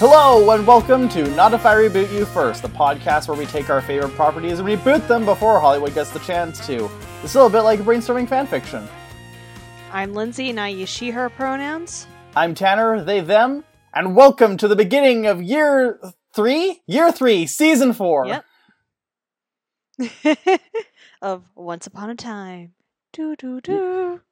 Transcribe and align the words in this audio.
Hello, 0.00 0.50
and 0.52 0.66
welcome 0.66 1.10
to 1.10 1.30
Not 1.34 1.52
If 1.52 1.66
I 1.66 1.74
Reboot 1.74 2.10
You 2.10 2.24
First, 2.24 2.62
the 2.62 2.70
podcast 2.70 3.28
where 3.28 3.36
we 3.36 3.44
take 3.44 3.68
our 3.68 3.82
favorite 3.82 4.14
properties 4.14 4.58
and 4.58 4.66
reboot 4.66 5.06
them 5.06 5.26
before 5.26 5.60
Hollywood 5.60 5.92
gets 5.92 6.08
the 6.08 6.20
chance 6.20 6.66
to. 6.66 6.88
It's 7.22 7.34
a 7.34 7.36
little 7.36 7.50
bit 7.50 7.64
like 7.64 7.80
brainstorming 7.80 8.26
fanfiction. 8.26 8.88
I'm 9.92 10.14
Lindsay, 10.14 10.48
and 10.48 10.58
I 10.58 10.68
use 10.68 10.88
she, 10.88 11.10
her 11.10 11.28
pronouns. 11.28 12.06
I'm 12.34 12.54
Tanner, 12.54 13.04
they, 13.04 13.20
them, 13.20 13.62
and 13.92 14.16
welcome 14.16 14.56
to 14.56 14.68
the 14.68 14.74
beginning 14.74 15.26
of 15.26 15.42
year 15.42 16.00
three? 16.34 16.80
Year 16.86 17.12
three, 17.12 17.44
season 17.44 17.92
four. 17.92 18.26
Yep. 19.98 20.30
of 21.20 21.44
Once 21.54 21.86
Upon 21.86 22.08
a 22.08 22.14
Time. 22.14 22.72
Do 23.12 23.36
do 23.36 23.60
do. 23.60 24.22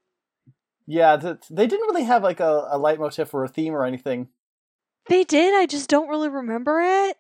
Yeah, 0.87 1.17
they 1.17 1.67
didn't 1.67 1.89
really 1.89 2.05
have 2.05 2.23
like 2.23 2.41
a, 2.41 2.69
a 2.71 2.79
leitmotif 2.79 3.35
or 3.35 3.45
a 3.45 3.49
theme 3.49 3.75
or 3.75 3.85
anything. 3.85 4.31
They 5.09 5.25
did. 5.25 5.55
I 5.55 5.67
just 5.67 5.89
don't 5.89 6.09
really 6.09 6.29
remember 6.29 6.81
it. 6.81 7.17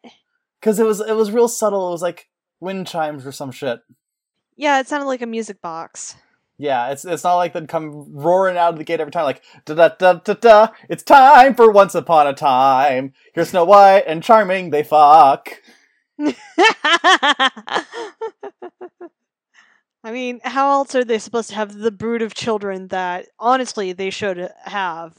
Because 0.60 0.78
it 0.78 0.84
was 0.84 1.00
it 1.00 1.14
was 1.14 1.30
real 1.30 1.48
subtle. 1.48 1.88
It 1.88 1.92
was 1.92 2.02
like 2.02 2.28
wind 2.60 2.86
chimes 2.86 3.26
or 3.26 3.32
some 3.32 3.50
shit. 3.50 3.80
Yeah, 4.56 4.80
it 4.80 4.88
sounded 4.88 5.06
like 5.06 5.22
a 5.22 5.26
music 5.26 5.62
box. 5.62 6.16
Yeah, 6.58 6.90
it's 6.90 7.04
it's 7.04 7.22
not 7.24 7.36
like 7.36 7.52
they'd 7.52 7.68
come 7.68 8.12
roaring 8.12 8.56
out 8.56 8.72
of 8.72 8.78
the 8.78 8.84
gate 8.84 9.00
every 9.00 9.12
time, 9.12 9.24
like 9.24 9.42
da 9.64 9.74
da 9.74 9.88
da 9.88 10.14
da 10.14 10.34
da. 10.34 10.68
It's 10.88 11.04
time 11.04 11.54
for 11.54 11.70
Once 11.70 11.94
Upon 11.94 12.26
a 12.26 12.34
Time. 12.34 13.12
Here's 13.32 13.50
Snow 13.50 13.64
White 13.64 14.04
and 14.06 14.22
Charming. 14.22 14.70
They 14.70 14.82
fuck. 14.82 15.50
I 20.04 20.12
mean, 20.12 20.40
how 20.42 20.72
else 20.72 20.94
are 20.94 21.04
they 21.04 21.18
supposed 21.18 21.50
to 21.50 21.54
have 21.54 21.78
the 21.78 21.92
brood 21.92 22.22
of 22.22 22.34
children 22.34 22.88
that 22.88 23.28
honestly 23.38 23.92
they 23.92 24.10
should 24.10 24.50
have? 24.64 25.16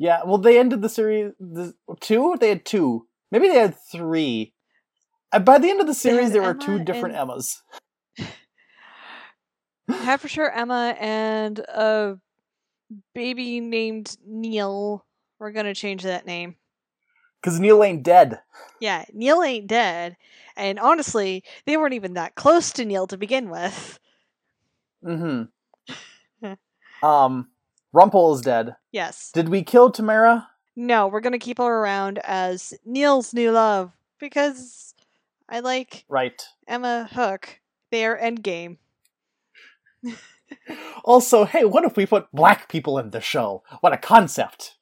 Yeah, 0.00 0.22
well, 0.24 0.38
they 0.38 0.58
ended 0.58 0.80
the 0.80 0.88
series 0.88 1.34
the, 1.38 1.74
two. 2.00 2.34
They 2.40 2.48
had 2.48 2.64
two. 2.64 3.06
Maybe 3.30 3.48
they 3.48 3.58
had 3.58 3.76
three. 3.92 4.54
Uh, 5.30 5.40
by 5.40 5.58
the 5.58 5.68
end 5.68 5.82
of 5.82 5.86
the 5.86 5.92
series, 5.92 6.32
there 6.32 6.40
were 6.40 6.54
two 6.54 6.82
different 6.82 7.16
and- 7.16 7.30
Emmas. 7.30 7.62
have 9.90 10.22
for 10.22 10.28
sure 10.28 10.50
Emma 10.50 10.96
and 10.98 11.58
a 11.58 12.16
baby 13.14 13.60
named 13.60 14.16
Neil. 14.26 15.04
We're 15.38 15.52
gonna 15.52 15.74
change 15.74 16.04
that 16.04 16.24
name. 16.24 16.56
Because 17.42 17.60
Neil 17.60 17.84
ain't 17.84 18.02
dead. 18.02 18.40
Yeah, 18.80 19.04
Neil 19.12 19.42
ain't 19.42 19.66
dead. 19.66 20.16
And 20.56 20.78
honestly, 20.78 21.44
they 21.66 21.76
weren't 21.76 21.92
even 21.92 22.14
that 22.14 22.36
close 22.36 22.72
to 22.72 22.86
Neil 22.86 23.06
to 23.08 23.18
begin 23.18 23.50
with. 23.50 24.00
Mm-hmm. 25.04 26.52
um, 27.06 27.48
Rumpel 27.94 28.34
is 28.34 28.40
dead. 28.40 28.76
Yes. 28.92 29.30
Did 29.32 29.48
we 29.48 29.62
kill 29.62 29.90
Tamara? 29.90 30.48
No, 30.76 31.08
we're 31.08 31.20
gonna 31.20 31.38
keep 31.38 31.58
her 31.58 31.64
around 31.64 32.18
as 32.24 32.74
Neil's 32.84 33.34
new 33.34 33.50
love 33.50 33.92
because 34.18 34.94
I 35.48 35.60
like 35.60 36.04
Right. 36.08 36.42
Emma 36.66 37.08
Hook. 37.12 37.60
They're 37.90 38.18
endgame. 38.18 38.78
Also, 41.04 41.44
hey, 41.44 41.64
what 41.64 41.84
if 41.84 41.96
we 41.96 42.06
put 42.06 42.26
black 42.32 42.68
people 42.68 42.98
in 42.98 43.10
the 43.10 43.20
show? 43.20 43.62
What 43.82 43.92
a 43.92 43.96
concept! 43.96 44.78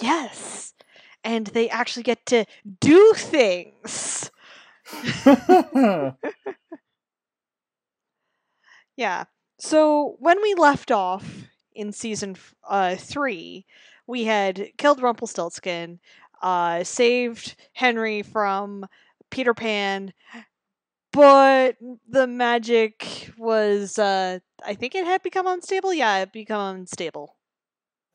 Yes. 0.00 0.74
And 1.24 1.48
they 1.48 1.68
actually 1.68 2.04
get 2.04 2.24
to 2.26 2.44
do 2.80 3.12
things. 3.16 4.30
Yeah. 8.96 9.24
So 9.58 10.16
when 10.18 10.40
we 10.42 10.54
left 10.54 10.90
off 10.90 11.48
in 11.74 11.92
season 11.92 12.36
uh, 12.68 12.96
three, 12.96 13.66
we 14.06 14.24
had 14.24 14.70
killed 14.78 15.00
Rumpelstiltskin, 15.02 16.00
uh, 16.42 16.84
saved 16.84 17.54
Henry 17.72 18.22
from 18.22 18.86
Peter 19.30 19.54
Pan, 19.54 20.12
but 21.12 21.76
the 22.08 22.26
magic 22.26 23.30
was, 23.38 23.98
uh, 23.98 24.38
I 24.64 24.74
think 24.74 24.94
it 24.94 25.04
had 25.04 25.22
become 25.22 25.46
unstable. 25.46 25.92
Yeah, 25.94 26.18
it 26.18 26.32
become 26.32 26.76
unstable. 26.76 27.36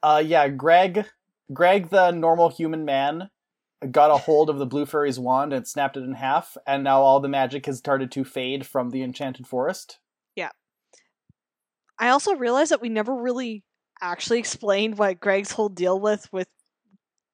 uh, 0.03 0.21
yeah, 0.25 0.47
Greg, 0.47 1.05
Greg, 1.53 1.89
the 1.89 2.11
normal 2.11 2.49
human 2.49 2.85
man, 2.85 3.29
got 3.91 4.11
a 4.11 4.17
hold 4.17 4.49
of 4.49 4.57
the 4.57 4.65
blue 4.65 4.85
fairy's 4.85 5.19
wand 5.19 5.53
and 5.53 5.67
snapped 5.67 5.97
it 5.97 6.03
in 6.03 6.13
half, 6.13 6.57
and 6.65 6.83
now 6.83 7.01
all 7.01 7.19
the 7.19 7.27
magic 7.27 7.65
has 7.67 7.77
started 7.77 8.11
to 8.11 8.23
fade 8.23 8.65
from 8.65 8.89
the 8.89 9.03
enchanted 9.03 9.47
forest. 9.47 9.99
I 11.99 12.09
also 12.09 12.35
realized 12.35 12.71
that 12.71 12.81
we 12.81 12.89
never 12.89 13.13
really 13.13 13.63
actually 14.01 14.39
explained 14.39 14.97
what 14.97 15.19
Greg's 15.19 15.51
whole 15.51 15.69
deal 15.69 15.99
with 15.99 16.31
with 16.31 16.47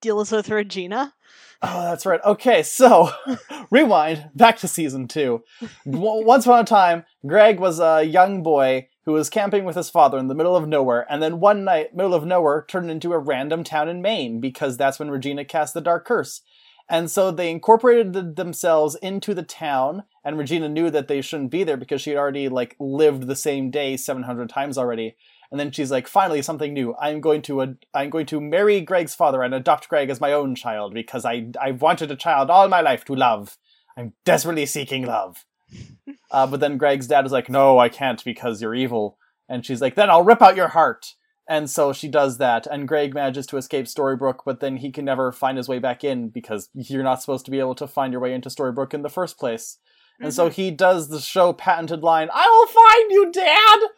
deals 0.01 0.31
with 0.31 0.50
Regina. 0.50 1.13
Oh, 1.62 1.81
that's 1.84 2.06
right. 2.06 2.19
Okay, 2.25 2.62
so 2.62 3.09
rewind 3.72 4.29
back 4.35 4.57
to 4.57 4.68
season 4.68 5.07
two. 5.07 5.44
Once 5.85 6.46
upon 6.46 6.59
a 6.59 6.66
time, 6.66 7.06
Greg 7.25 7.59
was 7.59 7.79
a 7.79 8.03
young 8.03 8.44
boy 8.44 8.90
who 9.06 9.13
was 9.13 9.29
camping 9.29 9.66
with 9.66 9.75
his 9.75 9.90
father 9.90 10.18
in 10.18 10.28
the 10.28 10.35
middle 10.35 10.56
of 10.56 10.68
nowhere, 10.68 11.06
and 11.09 11.22
then 11.22 11.40
one 11.40 11.63
night, 11.63 11.95
middle 11.95 12.13
of 12.13 12.25
nowhere 12.25 12.66
turned 12.68 12.91
into 12.91 13.13
a 13.13 13.19
random 13.19 13.63
town 13.63 13.90
in 13.90 14.01
Maine 14.01 14.40
because 14.40 14.78
that's 14.78 15.00
when 15.00 15.09
Regina 15.09 15.45
cast 15.45 15.74
the 15.74 15.81
Dark 15.81 16.06
Curse. 16.06 16.41
And 16.89 17.09
so 17.09 17.31
they 17.31 17.49
incorporated 17.49 18.13
th- 18.13 18.35
themselves 18.35 18.95
into 18.95 19.33
the 19.33 19.44
town, 19.44 20.03
and 20.23 20.38
Regina 20.38 20.69
knew 20.69 20.89
that 20.89 21.07
they 21.07 21.21
shouldn't 21.21 21.51
be 21.51 21.63
there 21.63 21.77
because 21.77 22.01
she 22.01 22.11
had 22.11 22.19
already 22.19 22.49
like 22.49 22.75
lived 22.79 23.27
the 23.27 23.35
same 23.35 23.71
day 23.71 23.97
700 23.97 24.49
times 24.49 24.77
already. 24.77 25.16
And 25.49 25.59
then 25.59 25.71
she's 25.71 25.91
like, 25.91 26.07
finally, 26.07 26.41
something 26.41 26.73
new. 26.73 26.95
I'm 26.99 27.21
going 27.21 27.44
to 27.44 27.61
ad- 27.61 27.85
I'm 27.94 28.09
going 28.09 28.25
to 28.27 28.41
marry 28.41 28.81
Greg's 28.81 29.16
father 29.16 29.44
and 29.44 29.53
adopt 29.53 29.88
Greg 29.88 30.09
as 30.09 30.19
my 30.19 30.33
own 30.33 30.55
child 30.55 30.94
because 30.94 31.25
I 31.25 31.51
I've 31.61 31.81
wanted 31.81 32.11
a 32.11 32.16
child 32.16 32.49
all 32.49 32.67
my 32.67 32.81
life 32.81 33.05
to 33.05 33.15
love. 33.15 33.57
I'm 33.95 34.13
desperately 34.25 34.65
seeking 34.65 35.05
love. 35.05 35.45
uh, 36.31 36.47
but 36.47 36.59
then 36.59 36.77
Greg's 36.77 37.07
dad 37.07 37.25
is 37.25 37.31
like, 37.31 37.50
no, 37.50 37.77
I 37.77 37.89
can't 37.89 38.23
because 38.23 38.61
you're 38.61 38.75
evil. 38.75 39.17
And 39.47 39.65
she's 39.65 39.81
like, 39.81 39.95
then 39.95 40.09
I'll 40.09 40.23
rip 40.23 40.41
out 40.41 40.55
your 40.55 40.69
heart. 40.69 41.13
And 41.48 41.70
so 41.70 41.92
she 41.92 42.08
does 42.08 42.38
that, 42.38 42.66
and 42.68 42.88
Greg 42.88 43.14
manages 43.14 43.46
to 43.48 43.58
escape 43.58 43.86
Storybrooke, 43.86 44.40
but 44.46 44.62
then 44.62 44.78
he 44.78 44.92
can 44.92 45.04
never 45.04 45.34
find 45.34 45.58
his 45.58 45.68
way 45.68 45.78
back 45.78 46.04
in 46.04 46.30
because 46.30 46.70
you're 46.74 47.04
not 47.04 47.22
supposed 47.22 47.44
to 47.46 47.52
be 47.52 47.59
able 47.59 47.76
to 47.76 47.88
find 47.88 48.14
your 48.14 48.22
way 48.22 48.34
into 48.34 48.48
Storybrooke 48.48 48.94
in 48.94 49.02
the 49.02 49.09
first 49.09 49.38
place. 49.38 49.78
And 50.22 50.34
so 50.34 50.46
mm-hmm. 50.46 50.54
he 50.54 50.72
does 50.72 51.09
the 51.09 51.20
show 51.20 51.52
patented 51.52 52.02
line, 52.02 52.30
I 52.34 52.48
will 52.48 52.68
find 52.68 53.12
you, 53.12 53.31
Dad! 53.31 53.80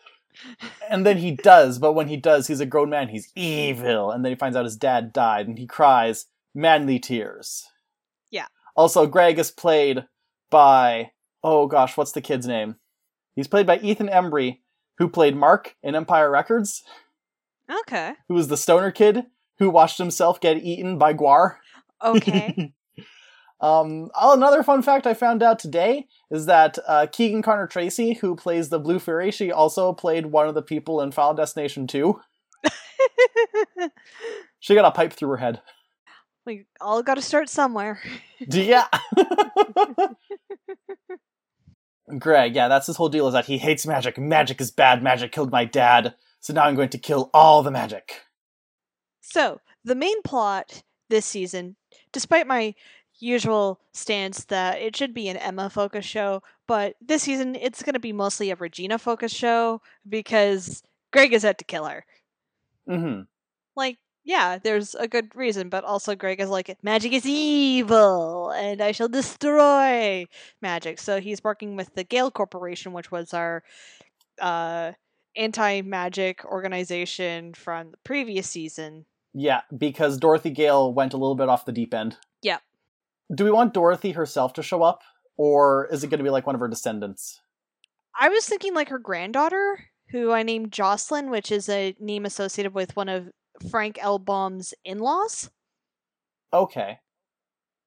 And 0.89 1.05
then 1.05 1.19
he 1.19 1.31
does, 1.31 1.79
but 1.79 1.93
when 1.93 2.09
he 2.09 2.17
does, 2.17 2.47
he's 2.47 2.59
a 2.59 2.65
grown 2.65 2.89
man, 2.89 3.07
he's 3.07 3.31
evil. 3.35 4.11
And 4.11 4.23
then 4.23 4.33
he 4.33 4.37
finds 4.37 4.57
out 4.57 4.65
his 4.65 4.75
dad 4.75 5.13
died, 5.13 5.47
and 5.47 5.57
he 5.57 5.65
cries 5.65 6.25
manly 6.53 6.99
tears. 6.99 7.67
Yeah. 8.31 8.47
Also, 8.75 9.07
Greg 9.07 9.39
is 9.39 9.49
played 9.49 10.05
by, 10.49 11.11
oh 11.41 11.67
gosh, 11.67 11.95
what's 11.95 12.11
the 12.11 12.21
kid's 12.21 12.47
name? 12.47 12.75
He's 13.33 13.47
played 13.47 13.65
by 13.65 13.77
Ethan 13.79 14.09
Embry, 14.09 14.59
who 14.97 15.07
played 15.07 15.35
Mark 15.35 15.75
in 15.81 15.95
Empire 15.95 16.29
Records, 16.29 16.83
Okay. 17.81 18.13
who 18.27 18.35
was 18.35 18.47
the 18.47 18.57
stoner 18.57 18.91
kid 18.91 19.25
who 19.59 19.69
watched 19.69 19.97
himself 19.97 20.39
get 20.39 20.57
eaten 20.57 20.97
by 20.97 21.13
GWAR. 21.13 21.57
Okay. 22.03 22.73
Um, 23.61 24.09
oh, 24.13 24.33
another 24.33 24.63
fun 24.63 24.81
fact 24.81 25.07
I 25.07 25.13
found 25.13 25.41
out 25.41 25.59
today 25.59 26.07
is 26.29 26.45
that 26.45 26.77
uh, 26.87 27.07
Keegan 27.09 27.41
Connor 27.41 27.67
Tracy, 27.67 28.13
who 28.15 28.35
plays 28.35 28.67
the 28.67 28.79
Blue 28.79 28.99
Fairy, 28.99 29.31
she 29.31 29.49
also 29.49 29.93
played 29.93 30.25
one 30.27 30.49
of 30.49 30.55
the 30.55 30.61
people 30.61 30.99
in 31.01 31.11
Final 31.13 31.33
Destination 31.33 31.87
2. 31.87 32.19
She 34.59 34.73
got 34.73 34.85
a 34.85 34.91
pipe 34.91 35.13
through 35.13 35.29
her 35.29 35.37
head. 35.37 35.61
we 36.45 36.65
all 36.81 37.03
got 37.03 37.15
to 37.15 37.21
start 37.21 37.49
somewhere. 37.49 38.01
Yeah. 38.39 38.87
Greg, 42.19 42.55
yeah, 42.55 42.67
that's 42.67 42.87
his 42.87 42.97
whole 42.97 43.09
deal 43.09 43.27
is 43.27 43.33
that 43.33 43.45
he 43.45 43.57
hates 43.57 43.85
magic. 43.85 44.17
Magic 44.17 44.59
is 44.59 44.71
bad. 44.71 45.01
Magic 45.01 45.31
killed 45.31 45.51
my 45.51 45.65
dad. 45.65 46.15
So 46.45 46.53
now 46.53 46.65
I'm 46.65 46.75
going 46.75 46.89
to 46.89 46.99
kill 46.99 47.31
all 47.33 47.63
the 47.63 47.71
magic. 47.71 48.21
So, 49.21 49.59
the 49.83 49.95
main 49.95 50.21
plot 50.21 50.83
this 51.09 51.25
season, 51.25 51.75
despite 52.13 52.47
my 52.47 52.75
usual 53.19 53.81
stance 53.93 54.45
that 54.45 54.79
it 54.81 54.95
should 54.95 55.13
be 55.13 55.27
an 55.27 55.37
Emma 55.37 55.69
focused 55.69 56.07
show, 56.07 56.43
but 56.67 56.95
this 57.01 57.23
season 57.23 57.55
it's 57.55 57.81
going 57.83 57.93
to 57.93 57.99
be 57.99 58.13
mostly 58.13 58.51
a 58.51 58.55
Regina 58.55 58.97
focused 58.97 59.35
show 59.35 59.81
because 60.07 60.83
Greg 61.11 61.33
is 61.33 61.43
out 61.45 61.57
to 61.57 61.65
kill 61.65 61.85
her. 61.85 62.05
hmm 62.87 63.21
Like, 63.75 63.97
yeah, 64.23 64.57
there's 64.57 64.95
a 64.95 65.07
good 65.07 65.35
reason, 65.35 65.69
but 65.69 65.83
also 65.83 66.15
Greg 66.15 66.39
is 66.39 66.49
like, 66.49 66.75
magic 66.83 67.13
is 67.13 67.25
evil 67.25 68.51
and 68.51 68.81
I 68.81 68.91
shall 68.91 69.07
destroy 69.09 70.25
magic. 70.61 70.99
So 70.99 71.19
he's 71.19 71.43
working 71.43 71.75
with 71.75 71.93
the 71.95 72.03
Gale 72.03 72.31
Corporation, 72.31 72.93
which 72.93 73.11
was 73.11 73.33
our 73.33 73.63
uh, 74.41 74.93
anti 75.35 75.81
magic 75.81 76.43
organization 76.45 77.53
from 77.53 77.91
the 77.91 77.97
previous 78.03 78.49
season. 78.49 79.05
Yeah, 79.33 79.61
because 79.77 80.17
Dorothy 80.17 80.49
Gale 80.49 80.93
went 80.93 81.13
a 81.13 81.17
little 81.17 81.35
bit 81.35 81.49
off 81.49 81.65
the 81.65 81.71
deep 81.71 81.93
end. 81.93 82.17
Yep. 82.41 82.61
Do 83.33 83.43
we 83.43 83.51
want 83.51 83.73
Dorothy 83.73 84.11
herself 84.11 84.53
to 84.53 84.63
show 84.63 84.83
up? 84.83 85.01
Or 85.37 85.87
is 85.91 86.03
it 86.03 86.09
going 86.09 86.19
to 86.19 86.23
be 86.23 86.29
like 86.29 86.45
one 86.45 86.55
of 86.55 86.61
her 86.61 86.67
descendants? 86.67 87.41
I 88.17 88.29
was 88.29 88.45
thinking 88.45 88.73
like 88.73 88.89
her 88.89 88.99
granddaughter, 88.99 89.89
who 90.11 90.31
I 90.31 90.43
named 90.43 90.71
Jocelyn, 90.71 91.29
which 91.29 91.51
is 91.51 91.67
a 91.67 91.95
name 91.99 92.25
associated 92.25 92.73
with 92.73 92.95
one 92.95 93.09
of 93.09 93.29
Frank 93.69 93.97
L. 94.01 94.19
Baum's 94.19 94.73
in 94.85 94.99
laws. 94.99 95.49
Okay. 96.53 96.99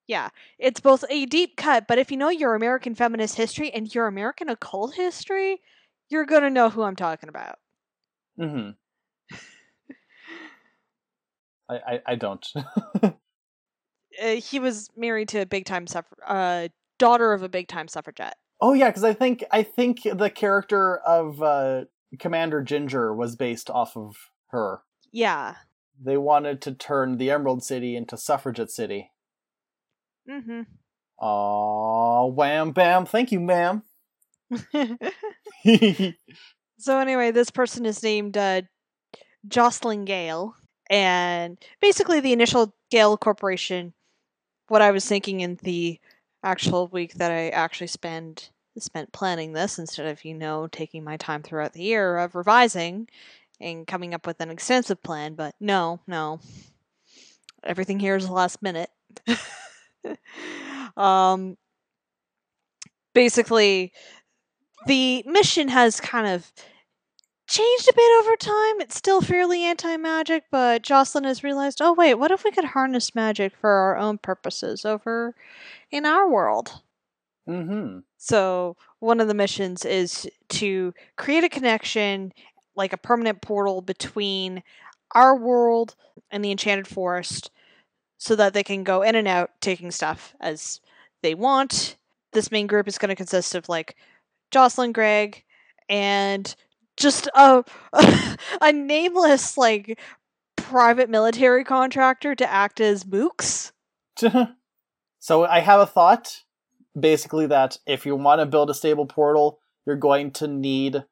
Yeah, 0.06 0.30
it's 0.58 0.80
both 0.80 1.04
a 1.10 1.26
deep 1.26 1.56
cut, 1.56 1.86
but 1.86 1.98
if 1.98 2.10
you 2.10 2.16
know 2.16 2.30
your 2.30 2.54
American 2.54 2.94
feminist 2.94 3.36
history 3.36 3.70
and 3.70 3.94
your 3.94 4.06
American 4.06 4.48
occult 4.48 4.94
history, 4.94 5.60
you're 6.10 6.26
gonna 6.26 6.50
know 6.50 6.70
who 6.70 6.82
I'm 6.82 6.96
talking 6.96 7.28
about. 7.28 7.58
Mm-hmm. 8.40 8.70
I, 11.70 11.75
I, 11.75 12.00
I 12.06 12.14
don't. 12.14 12.46
uh, 13.02 13.10
he 14.37 14.58
was 14.60 14.88
married 14.96 15.28
to 15.31 15.40
a 15.40 15.46
big 15.46 15.64
time 15.64 15.87
suffrage, 15.87 16.20
uh, 16.26 16.69
daughter 16.99 17.32
of 17.32 17.43
a 17.43 17.49
big 17.49 17.69
time 17.69 17.88
suffragette. 17.88 18.37
oh 18.60 18.72
yeah, 18.72 18.88
because 18.88 19.05
I 19.05 19.12
think 19.12 19.44
I 19.50 19.62
think 19.62 20.02
the 20.02 20.31
character 20.31 20.99
of 20.99 21.43
uh, 21.43 21.84
Commander 22.19 22.62
Jinjur 22.62 23.14
was 23.14 23.37
based 23.37 23.70
off 23.70 23.96
of 23.96 24.16
her. 24.49 24.82
Yeah. 25.12 25.56
They 26.00 26.16
wanted 26.16 26.62
to 26.62 26.72
turn 26.72 27.19
the 27.19 27.31
Emerald 27.31 27.64
City 27.64 27.96
into 27.96 28.16
Suffragette 28.16 28.70
City. 28.70 29.11
Mm-hmm. 30.31 30.62
Aw, 31.20 32.26
wham 32.26 32.70
bam, 32.70 33.04
thank 33.04 33.32
you, 33.32 33.40
ma'am. 33.40 33.82
so 36.78 36.98
anyway, 36.98 37.30
this 37.30 37.50
person 37.50 37.86
is 37.86 38.02
named 38.02 38.36
uh, 38.36 38.62
Jocelyn 39.46 40.04
Gale, 40.04 40.54
and 40.90 41.58
basically 41.80 42.20
the 42.20 42.32
initial 42.32 42.74
Gale 42.90 43.16
Corporation. 43.16 43.94
What 44.68 44.82
I 44.82 44.90
was 44.90 45.06
thinking 45.06 45.40
in 45.40 45.58
the 45.62 45.98
actual 46.42 46.88
week 46.88 47.14
that 47.14 47.30
I 47.32 47.48
actually 47.48 47.86
spend 47.88 48.50
spent 48.78 49.12
planning 49.12 49.52
this 49.52 49.78
instead 49.78 50.06
of 50.06 50.24
you 50.24 50.34
know 50.34 50.68
taking 50.70 51.02
my 51.02 51.16
time 51.16 51.42
throughout 51.42 51.72
the 51.72 51.82
year 51.82 52.16
of 52.18 52.34
revising 52.36 53.08
and 53.60 53.86
coming 53.86 54.14
up 54.14 54.26
with 54.26 54.40
an 54.40 54.50
extensive 54.50 55.02
plan, 55.02 55.34
but 55.34 55.54
no, 55.60 56.00
no, 56.06 56.40
everything 57.64 57.98
here 57.98 58.16
is 58.16 58.28
last 58.28 58.62
minute. 58.62 58.90
um, 60.96 61.56
basically, 63.14 63.92
the 64.88 65.23
mission 65.26 65.69
has 65.69 66.00
kind 66.00 66.26
of 66.26 66.50
changed 67.46 67.88
a 67.88 67.94
bit 67.94 68.19
over 68.20 68.37
time. 68.37 68.81
It's 68.81 68.96
still 68.96 69.20
fairly 69.20 69.62
anti 69.62 69.96
magic, 69.96 70.44
but 70.50 70.82
Jocelyn 70.82 71.25
has 71.25 71.44
realized 71.44 71.81
oh, 71.81 71.93
wait, 71.93 72.14
what 72.14 72.31
if 72.31 72.43
we 72.44 72.50
could 72.50 72.64
harness 72.64 73.14
magic 73.14 73.55
for 73.61 73.70
our 73.70 73.96
own 73.96 74.19
purposes 74.19 74.85
over 74.85 75.35
in 75.90 76.05
our 76.05 76.29
world? 76.29 76.82
mm-hmm. 77.49 78.00
So, 78.17 78.76
one 78.99 79.20
of 79.20 79.29
the 79.29 79.35
missions 79.35 79.85
is 79.85 80.29
to 80.50 80.93
create 81.17 81.44
a 81.44 81.49
connection, 81.49 82.32
like 82.75 82.93
a 82.93 82.99
permanent 82.99 83.40
portal 83.40 83.81
between 83.81 84.62
our 85.14 85.37
world 85.37 85.94
and 86.31 86.44
the 86.44 86.50
Enchanted 86.50 86.88
Forest, 86.88 87.50
so 88.19 88.35
that 88.37 88.52
they 88.55 88.64
can 88.64 88.85
go 88.85 89.02
in 89.02 89.14
and 89.14 89.29
out 89.29 89.50
taking 89.61 89.90
stuff 89.90 90.35
as 90.40 90.81
they 91.23 91.35
want. 91.35 91.96
This 92.32 92.50
main 92.50 92.67
group 92.67 92.88
is 92.88 92.99
going 92.99 93.08
to 93.08 93.17
consist 93.17 93.55
of 93.55 93.69
like 93.69 93.96
Jocelyn, 94.50 94.92
Greg, 94.92 95.44
and 95.88 96.54
just 96.96 97.28
a 97.34 97.64
a 98.60 98.72
nameless 98.72 99.56
like 99.56 99.98
private 100.56 101.08
military 101.08 101.64
contractor 101.64 102.34
to 102.34 102.50
act 102.50 102.80
as 102.80 103.04
mooks. 103.04 103.72
so 105.18 105.44
I 105.44 105.60
have 105.60 105.80
a 105.80 105.86
thought. 105.86 106.42
Basically, 106.98 107.46
that 107.46 107.78
if 107.86 108.04
you 108.06 108.16
want 108.16 108.40
to 108.40 108.46
build 108.46 108.70
a 108.70 108.74
stable 108.74 109.06
portal, 109.06 109.60
you're 109.86 109.94
going 109.94 110.32
to 110.32 110.48
need, 110.48 111.04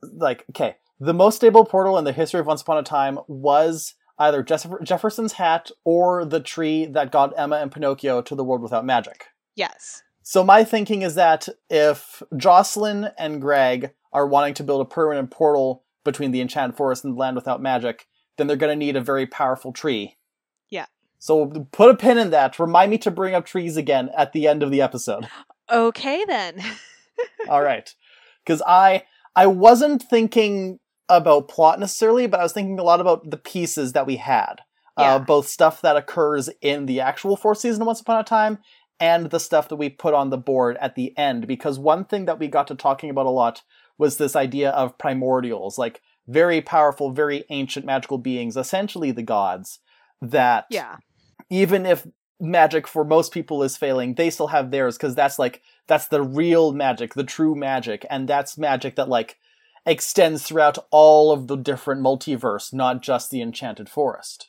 like, 0.00 0.44
okay, 0.50 0.76
the 1.00 1.14
most 1.14 1.36
stable 1.36 1.64
portal 1.64 1.98
in 1.98 2.04
the 2.04 2.12
history 2.12 2.38
of 2.38 2.46
Once 2.46 2.62
Upon 2.62 2.78
a 2.78 2.82
Time 2.84 3.18
was 3.26 3.94
either 4.18 4.42
Jeff- 4.42 4.82
Jefferson's 4.82 5.32
hat 5.32 5.70
or 5.84 6.24
the 6.24 6.40
tree 6.40 6.86
that 6.86 7.10
got 7.10 7.34
Emma 7.36 7.56
and 7.56 7.72
Pinocchio 7.72 8.22
to 8.22 8.34
the 8.34 8.44
world 8.44 8.62
without 8.62 8.84
magic. 8.84 9.26
Yes. 9.56 10.02
So 10.28 10.42
my 10.42 10.64
thinking 10.64 11.02
is 11.02 11.14
that 11.14 11.48
if 11.70 12.20
Jocelyn 12.36 13.10
and 13.16 13.40
Greg 13.40 13.92
are 14.12 14.26
wanting 14.26 14.54
to 14.54 14.64
build 14.64 14.80
a 14.80 14.84
permanent 14.84 15.30
portal 15.30 15.84
between 16.04 16.32
the 16.32 16.40
Enchanted 16.40 16.76
Forest 16.76 17.04
and 17.04 17.14
the 17.14 17.18
Land 17.18 17.36
Without 17.36 17.62
Magic, 17.62 18.08
then 18.36 18.48
they're 18.48 18.56
going 18.56 18.76
to 18.76 18.84
need 18.84 18.96
a 18.96 19.00
very 19.00 19.24
powerful 19.28 19.72
tree. 19.72 20.16
Yeah. 20.68 20.86
So 21.20 21.68
put 21.70 21.92
a 21.92 21.96
pin 21.96 22.18
in 22.18 22.30
that. 22.30 22.58
Remind 22.58 22.90
me 22.90 22.98
to 22.98 23.10
bring 23.12 23.36
up 23.36 23.46
trees 23.46 23.76
again 23.76 24.10
at 24.18 24.32
the 24.32 24.48
end 24.48 24.64
of 24.64 24.72
the 24.72 24.82
episode. 24.82 25.28
Okay 25.70 26.24
then. 26.24 26.60
All 27.48 27.62
right. 27.62 27.94
Cuz 28.44 28.60
I 28.66 29.04
I 29.36 29.46
wasn't 29.46 30.02
thinking 30.02 30.80
about 31.08 31.46
plot 31.46 31.78
necessarily, 31.78 32.26
but 32.26 32.40
I 32.40 32.42
was 32.42 32.52
thinking 32.52 32.80
a 32.80 32.82
lot 32.82 33.00
about 33.00 33.30
the 33.30 33.36
pieces 33.36 33.92
that 33.92 34.08
we 34.08 34.16
had. 34.16 34.56
Yeah. 34.98 35.14
Uh, 35.14 35.18
both 35.20 35.46
stuff 35.46 35.82
that 35.82 35.96
occurs 35.96 36.50
in 36.62 36.86
the 36.86 37.00
actual 37.00 37.36
fourth 37.36 37.58
season 37.58 37.82
of 37.82 37.86
Once 37.86 38.00
Upon 38.00 38.18
a 38.18 38.24
Time 38.24 38.58
and 38.98 39.30
the 39.30 39.40
stuff 39.40 39.68
that 39.68 39.76
we 39.76 39.88
put 39.88 40.14
on 40.14 40.30
the 40.30 40.38
board 40.38 40.76
at 40.80 40.94
the 40.94 41.16
end. 41.16 41.46
Because 41.46 41.78
one 41.78 42.04
thing 42.04 42.24
that 42.26 42.38
we 42.38 42.48
got 42.48 42.66
to 42.68 42.74
talking 42.74 43.10
about 43.10 43.26
a 43.26 43.30
lot 43.30 43.62
was 43.98 44.16
this 44.16 44.36
idea 44.36 44.70
of 44.70 44.98
primordials, 44.98 45.78
like 45.78 46.00
very 46.26 46.60
powerful, 46.60 47.10
very 47.10 47.44
ancient 47.50 47.86
magical 47.86 48.18
beings, 48.18 48.56
essentially 48.56 49.10
the 49.10 49.22
gods, 49.22 49.78
that 50.20 50.66
yeah. 50.70 50.96
even 51.50 51.86
if 51.86 52.06
magic 52.40 52.86
for 52.86 53.04
most 53.04 53.32
people 53.32 53.62
is 53.62 53.76
failing, 53.76 54.14
they 54.14 54.30
still 54.30 54.48
have 54.48 54.70
theirs 54.70 54.96
because 54.96 55.14
that's 55.14 55.38
like 55.38 55.62
that's 55.86 56.08
the 56.08 56.22
real 56.22 56.72
magic, 56.72 57.14
the 57.14 57.24
true 57.24 57.54
magic, 57.54 58.04
and 58.10 58.28
that's 58.28 58.58
magic 58.58 58.96
that 58.96 59.08
like 59.08 59.38
extends 59.86 60.42
throughout 60.42 60.78
all 60.90 61.32
of 61.32 61.46
the 61.46 61.56
different 61.56 62.02
multiverse, 62.02 62.72
not 62.72 63.02
just 63.02 63.30
the 63.30 63.40
enchanted 63.40 63.88
forest. 63.88 64.48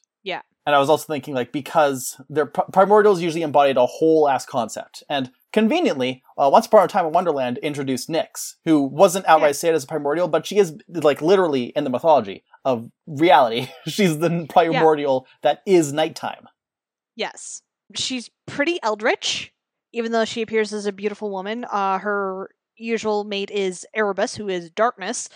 Yeah. 0.67 0.71
And 0.71 0.75
I 0.75 0.79
was 0.79 0.89
also 0.89 1.05
thinking 1.05 1.33
like 1.33 1.51
because 1.51 2.19
their 2.29 2.45
primordials 2.45 3.21
usually 3.21 3.41
embodied 3.43 3.77
a 3.77 3.85
whole 3.85 4.27
ass 4.27 4.45
concept, 4.45 5.01
and 5.09 5.31
conveniently, 5.53 6.21
uh, 6.37 6.49
Once 6.51 6.65
Upon 6.67 6.83
a 6.83 6.87
Time 6.87 7.05
in 7.05 7.13
Wonderland 7.13 7.57
introduced 7.59 8.09
Nyx, 8.09 8.55
who 8.65 8.81
wasn't 8.83 9.25
outright 9.27 9.49
Yeah. 9.49 9.53
stated 9.53 9.75
as 9.75 9.83
a 9.85 9.87
primordial, 9.87 10.27
but 10.27 10.45
she 10.45 10.57
is 10.57 10.75
like 10.89 11.21
literally 11.21 11.65
in 11.67 11.83
the 11.85 11.89
mythology 11.89 12.43
of 12.65 12.89
reality. 13.07 13.69
She's 13.87 14.19
the 14.19 14.45
primordial 14.49 15.25
that 15.41 15.61
is 15.65 15.93
nighttime. 15.93 16.47
Yes. 17.15 17.61
She's 17.95 18.29
pretty 18.45 18.79
eldritch, 18.83 19.53
even 19.93 20.11
though 20.11 20.25
she 20.25 20.41
appears 20.41 20.73
as 20.73 20.85
a 20.85 20.91
beautiful 20.91 21.31
woman. 21.31 21.65
Uh, 21.71 21.99
her 21.99 22.49
usual 22.77 23.23
mate 23.23 23.51
is 23.51 23.85
Erebus, 23.93 24.35
who 24.35 24.47
is 24.47 24.69
darkness, 24.69 25.29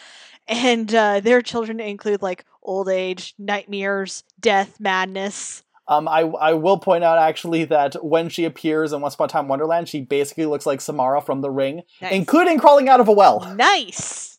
and 0.47 0.93
uh, 0.93 1.19
their 1.19 1.41
children 1.41 1.79
include 1.79 2.21
like 2.21 2.45
old 2.63 2.89
age, 2.89 3.33
nightmares, 3.37 4.23
death, 4.39 4.79
madness. 4.79 5.63
Um, 5.87 6.07
I 6.07 6.21
I 6.21 6.53
will 6.53 6.77
point 6.77 7.03
out 7.03 7.17
actually 7.17 7.65
that 7.65 7.95
when 8.05 8.29
she 8.29 8.45
appears 8.45 8.93
in 8.93 9.01
Once 9.01 9.15
Upon 9.15 9.25
a 9.25 9.29
Time 9.29 9.47
Wonderland, 9.47 9.89
she 9.89 10.01
basically 10.01 10.45
looks 10.45 10.65
like 10.65 10.79
Samara 10.79 11.21
from 11.21 11.41
The 11.41 11.49
Ring, 11.49 11.81
Nice. 12.01 12.13
including 12.13 12.59
crawling 12.59 12.87
out 12.87 12.99
of 12.99 13.07
a 13.07 13.11
well. 13.11 13.53
nice. 13.55 14.37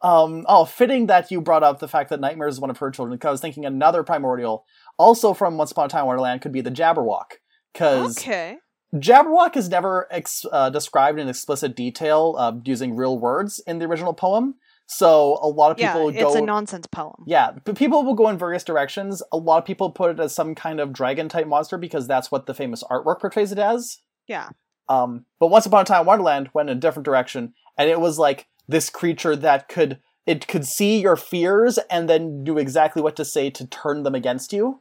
Um, 0.00 0.44
oh, 0.48 0.64
fitting 0.64 1.06
that 1.06 1.32
you 1.32 1.40
brought 1.40 1.64
up 1.64 1.80
the 1.80 1.88
fact 1.88 2.10
that 2.10 2.20
Nightmare 2.20 2.46
is 2.46 2.60
one 2.60 2.70
of 2.70 2.78
her 2.78 2.92
children, 2.92 3.16
because 3.18 3.28
I 3.28 3.32
was 3.32 3.40
thinking 3.40 3.64
another 3.66 4.04
primordial, 4.04 4.64
also 4.96 5.34
from 5.34 5.56
Once 5.58 5.72
Upon 5.72 5.86
a 5.86 5.88
Time 5.88 6.06
Wonderland, 6.06 6.40
could 6.40 6.52
be 6.52 6.60
the 6.60 6.70
Jabberwock, 6.70 7.32
because 7.72 8.16
Okay. 8.16 8.58
Jabberwock 8.94 9.56
is 9.56 9.68
never 9.68 10.06
ex- 10.10 10.44
uh, 10.50 10.70
described 10.70 11.18
in 11.18 11.28
explicit 11.28 11.76
detail 11.76 12.34
uh, 12.38 12.52
using 12.64 12.96
real 12.96 13.18
words 13.18 13.60
in 13.66 13.78
the 13.78 13.84
original 13.86 14.14
poem. 14.14 14.54
So 14.86 15.38
a 15.42 15.48
lot 15.48 15.70
of 15.70 15.76
people 15.76 16.10
Yeah, 16.10 16.16
people 16.20 16.28
it's 16.30 16.36
go. 16.38 16.42
a 16.42 16.46
nonsense 16.46 16.86
poem. 16.86 17.22
yeah, 17.26 17.50
but 17.64 17.76
people 17.76 18.02
will 18.02 18.14
go 18.14 18.28
in 18.30 18.38
various 18.38 18.64
directions. 18.64 19.22
A 19.32 19.36
lot 19.36 19.58
of 19.58 19.66
people 19.66 19.90
put 19.90 20.12
it 20.12 20.20
as 20.20 20.34
some 20.34 20.54
kind 20.54 20.80
of 20.80 20.94
dragon 20.94 21.28
type 21.28 21.46
monster 21.46 21.76
because 21.76 22.06
that's 22.06 22.30
what 22.30 22.46
the 22.46 22.54
famous 22.54 22.82
artwork 22.84 23.20
portrays 23.20 23.52
it 23.52 23.58
as. 23.58 23.98
Yeah. 24.26 24.48
Um, 24.88 25.26
but 25.38 25.48
Once 25.48 25.66
Upon 25.66 25.82
a 25.82 25.84
Time 25.84 26.00
in 26.00 26.06
Wonderland 26.06 26.48
went 26.54 26.70
in 26.70 26.78
a 26.78 26.80
different 26.80 27.04
direction, 27.04 27.52
and 27.76 27.90
it 27.90 28.00
was 28.00 28.18
like 28.18 28.46
this 28.66 28.88
creature 28.88 29.36
that 29.36 29.68
could 29.68 29.98
it 30.24 30.46
could 30.48 30.64
see 30.66 31.00
your 31.00 31.16
fears 31.16 31.78
and 31.90 32.08
then 32.08 32.42
do 32.44 32.56
exactly 32.58 33.02
what 33.02 33.16
to 33.16 33.24
say 33.24 33.50
to 33.50 33.66
turn 33.66 34.02
them 34.04 34.14
against 34.14 34.52
you. 34.54 34.80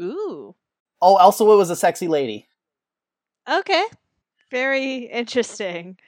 Ooh. 0.00 0.54
Oh, 1.00 1.16
also 1.16 1.50
it 1.52 1.56
was 1.56 1.70
a 1.70 1.76
sexy 1.76 2.08
lady. 2.08 2.48
Okay. 3.48 3.84
Very 4.50 4.96
interesting. 5.04 5.98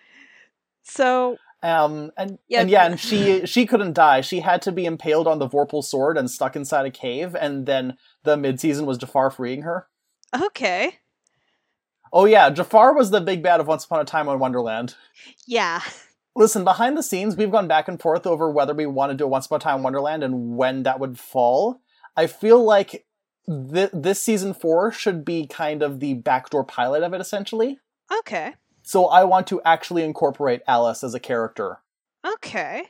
So, 0.83 1.37
Um, 1.62 2.12
and 2.16 2.38
Yeah, 2.49 2.61
and 2.61 2.71
yeah, 2.71 2.87
and 2.87 3.00
she 3.00 3.45
she 3.47 3.66
couldn't 3.66 3.95
die. 3.95 4.21
She 4.21 4.40
had 4.40 4.62
to 4.62 4.73
be 4.73 4.85
impaled 4.87 5.26
on 5.26 5.38
the 5.38 5.49
Vorpal 5.49 5.83
sword 5.85 6.16
and 6.16 6.30
stuck 6.30 6.54
inside 6.57 6.87
a 6.87 6.90
cave. 6.90 7.35
And 7.35 7.66
then 7.66 7.97
the 8.23 8.37
mid 8.37 8.61
season 8.61 8.87
was 8.87 8.99
Jafar 8.99 9.30
freeing 9.30 9.62
her. 9.62 9.88
okay. 10.40 10.99
Oh 12.12 12.25
yeah, 12.25 12.49
Jafar 12.49 12.95
was 12.95 13.11
the 13.11 13.21
big 13.21 13.42
bad 13.42 13.61
of 13.61 13.66
Once 13.66 13.85
Upon 13.85 14.00
a 14.00 14.04
Time 14.04 14.28
in 14.28 14.38
Wonderland. 14.38 14.95
Yeah. 15.47 15.80
Listen, 16.35 16.64
behind 16.64 16.97
the 16.97 17.02
scenes, 17.02 17.37
we've 17.37 17.50
gone 17.50 17.68
back 17.68 17.88
and 17.88 18.00
forth 18.00 18.26
over 18.26 18.50
whether 18.50 18.73
we 18.73 18.87
want 18.87 19.11
to 19.11 19.16
do 19.16 19.25
a 19.25 19.28
Once 19.28 19.47
Upon 19.47 19.57
a 19.57 19.61
Time 19.61 19.76
in 19.78 19.83
Wonderland 19.83 20.23
and 20.23 20.57
when 20.57 20.85
that 20.85 21.00
would 21.00 21.18
fall. 21.18 21.83
I 22.16 22.26
feel 22.28 22.62
like 22.64 23.04
th- 23.49 23.90
this 23.93 24.21
season 24.23 24.55
four 24.55 24.93
should 24.93 25.25
be 25.25 25.47
kind 25.47 25.83
of 25.83 26.00
the 26.00 26.14
backdoor 26.14 26.64
pilot 26.64 27.02
of 27.02 27.12
it, 27.14 27.21
essentially. 27.21 27.78
Okay. 28.21 28.55
So 28.83 29.07
I 29.07 29.25
want 29.25 29.47
to 29.49 29.61
actually 29.64 30.02
incorporate 30.05 30.62
Alice 30.67 31.02
as 31.05 31.14
a 31.14 31.21
character. 31.21 31.78
Okay. 32.35 32.88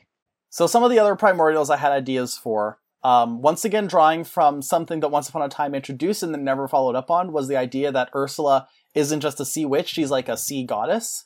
So 0.49 0.65
some 0.67 0.83
of 0.83 0.89
the 0.91 0.99
other 0.99 1.15
primordials 1.15 1.69
I 1.69 1.77
had 1.77 1.91
ideas 1.91 2.37
for 2.37 2.79
Um, 3.01 3.41
once 3.41 3.63
again, 3.63 3.87
drawing 3.87 4.25
from 4.25 4.61
something 4.61 4.99
that 4.99 5.07
Once 5.11 5.29
Upon 5.29 5.41
a 5.41 5.47
Time 5.47 5.73
introduced 5.73 6.21
and 6.21 6.33
then 6.33 6.43
never 6.43 6.67
followed 6.67 6.95
up 6.97 7.09
on 7.09 7.31
was 7.31 7.47
the 7.47 7.55
idea 7.55 7.93
that 7.93 8.09
Ursula 8.13 8.67
isn't 8.93 9.21
just 9.21 9.39
a 9.39 9.45
sea 9.45 9.63
witch; 9.65 9.87
she's 9.87 10.11
like 10.11 10.27
a 10.27 10.35
sea 10.35 10.65
goddess. 10.65 11.23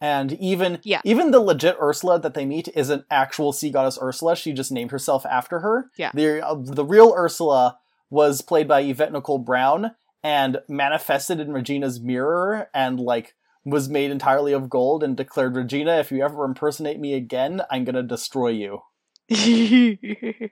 And 0.00 0.34
even 0.34 0.78
Yeah. 0.84 1.00
even 1.04 1.32
the 1.32 1.40
legit 1.40 1.76
Ursula 1.82 2.20
that 2.20 2.34
they 2.34 2.46
meet 2.46 2.68
isn't 2.76 3.04
actual 3.10 3.52
sea 3.52 3.70
goddess 3.70 3.98
Ursula. 4.00 4.36
She 4.36 4.52
just 4.52 4.70
named 4.70 4.92
herself 4.92 5.26
after 5.26 5.58
her. 5.58 5.90
Yeah. 5.96 6.12
The 6.14 6.46
uh, 6.46 6.54
the 6.60 6.84
real 6.84 7.12
Ursula 7.16 7.78
was 8.10 8.40
played 8.40 8.68
by 8.68 8.80
Yvette 8.80 9.12
Nicole 9.12 9.38
Brown 9.38 9.92
and 10.22 10.58
manifested 10.68 11.40
in 11.40 11.52
Regina's 11.52 12.00
mirror 12.00 12.68
and 12.74 12.98
like 12.98 13.34
was 13.64 13.88
made 13.88 14.10
entirely 14.10 14.52
of 14.52 14.70
gold 14.70 15.02
and 15.02 15.16
declared 15.16 15.56
Regina, 15.56 15.98
if 15.98 16.10
you 16.10 16.22
ever 16.24 16.44
impersonate 16.44 16.98
me 16.98 17.14
again, 17.14 17.62
I'm 17.70 17.84
gonna 17.84 18.02
destroy 18.02 18.48
you. 18.48 18.80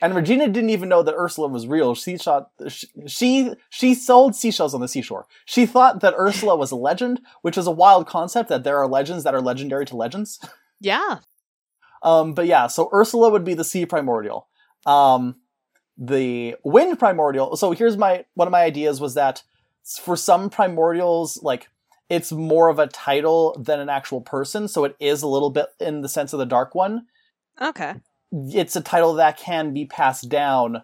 And 0.00 0.14
Regina 0.14 0.48
didn't 0.48 0.70
even 0.70 0.88
know 0.88 1.02
that 1.02 1.14
Ursula 1.14 1.48
was 1.48 1.66
real. 1.66 1.94
She 1.94 2.16
thought 2.16 2.50
she 3.06 3.52
she 3.68 3.94
sold 3.94 4.34
seashells 4.34 4.74
on 4.74 4.80
the 4.80 4.88
seashore. 4.88 5.26
She 5.44 5.66
thought 5.66 6.00
that 6.00 6.14
Ursula 6.16 6.56
was 6.56 6.70
a 6.70 6.76
legend, 6.76 7.20
which 7.42 7.58
is 7.58 7.66
a 7.66 7.72
wild 7.72 8.06
concept 8.06 8.48
that 8.48 8.64
there 8.64 8.78
are 8.78 8.86
legends 8.86 9.24
that 9.24 9.34
are 9.34 9.40
legendary 9.40 9.86
to 9.86 9.96
legends. 9.96 10.38
yeah. 10.80 11.18
Um, 12.02 12.34
but 12.34 12.46
yeah, 12.46 12.68
so 12.68 12.88
Ursula 12.92 13.30
would 13.30 13.44
be 13.44 13.54
the 13.54 13.64
sea 13.64 13.84
primordial. 13.86 14.46
Um, 14.86 15.36
the 15.98 16.54
wind 16.62 16.98
primordial. 16.98 17.56
So 17.56 17.72
here's 17.72 17.96
my 17.96 18.24
one 18.34 18.46
of 18.48 18.52
my 18.52 18.62
ideas 18.62 19.00
was 19.00 19.14
that 19.14 19.42
for 20.02 20.16
some 20.16 20.48
primordials, 20.48 21.42
like 21.42 21.68
it's 22.08 22.32
more 22.32 22.68
of 22.68 22.78
a 22.78 22.86
title 22.86 23.56
than 23.60 23.80
an 23.80 23.88
actual 23.88 24.20
person. 24.20 24.68
So 24.68 24.84
it 24.84 24.96
is 25.00 25.22
a 25.22 25.28
little 25.28 25.50
bit 25.50 25.66
in 25.80 26.00
the 26.02 26.08
sense 26.08 26.32
of 26.32 26.38
the 26.38 26.46
dark 26.46 26.74
one 26.74 27.06
Okay. 27.60 27.94
it's 28.32 28.76
a 28.76 28.80
title 28.80 29.14
that 29.14 29.36
can 29.38 29.74
be 29.74 29.84
passed 29.84 30.28
down. 30.28 30.82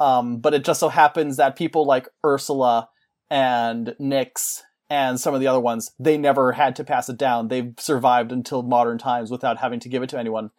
Um, 0.00 0.38
but 0.38 0.54
it 0.54 0.64
just 0.64 0.80
so 0.80 0.88
happens 0.88 1.36
that 1.36 1.56
people 1.56 1.86
like 1.86 2.08
Ursula 2.24 2.88
and 3.30 3.94
Nyx 4.00 4.62
and 4.88 5.18
some 5.18 5.34
of 5.34 5.40
the 5.40 5.46
other 5.46 5.60
ones, 5.60 5.92
they 5.98 6.16
never 6.16 6.52
had 6.52 6.76
to 6.76 6.84
pass 6.84 7.08
it 7.08 7.16
down. 7.16 7.48
They've 7.48 7.74
survived 7.78 8.30
until 8.30 8.62
modern 8.62 8.98
times 8.98 9.30
without 9.30 9.58
having 9.58 9.80
to 9.80 9.88
give 9.88 10.02
it 10.02 10.10
to 10.10 10.18
anyone. 10.18 10.50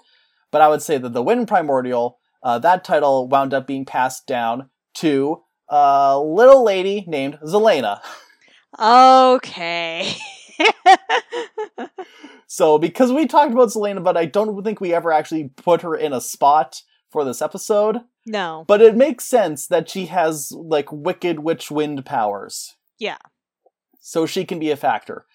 But 0.52 0.62
I 0.62 0.68
would 0.70 0.82
say 0.82 0.98
that 0.98 1.14
the 1.14 1.24
Wind 1.24 1.48
Primordial, 1.48 2.18
uh, 2.48 2.60
that 2.60 2.84
title 2.84 3.28
wound 3.28 3.54
up 3.54 3.68
being 3.68 3.86
passed 3.86 4.26
down 4.26 4.70
to 4.94 5.44
a 5.70 6.20
little 6.20 6.64
lady 6.64 7.04
named 7.08 7.38
Zelena. 7.44 8.00
Okay. 8.80 10.16
So 12.48 12.80
because 12.80 13.12
we 13.12 13.28
talked 13.28 13.52
about 13.52 13.70
Zelena, 13.70 14.04
but 14.04 14.18
I 14.18 14.26
don't 14.26 14.64
think 14.64 14.80
we 14.80 14.94
ever 14.94 15.12
actually 15.12 15.50
put 15.58 15.82
her 15.82 15.96
in 15.96 16.14
a 16.14 16.22
spot 16.22 16.82
for 17.12 17.24
this 17.24 17.42
episode. 17.42 17.98
no. 18.26 18.64
But 18.68 18.82
it 18.82 18.96
makes 18.96 19.26
sense 19.26 19.68
that 19.68 19.90
she 19.90 20.08
has 20.08 20.52
like 20.52 20.92
wicked 20.92 21.40
witch 21.40 21.70
wind 21.70 22.06
powers. 22.06 22.76
Yeah. 22.98 23.18
So 24.00 24.26
she 24.26 24.46
can 24.46 24.60
be 24.60 24.72
a 24.72 24.78
factor. 24.78 25.26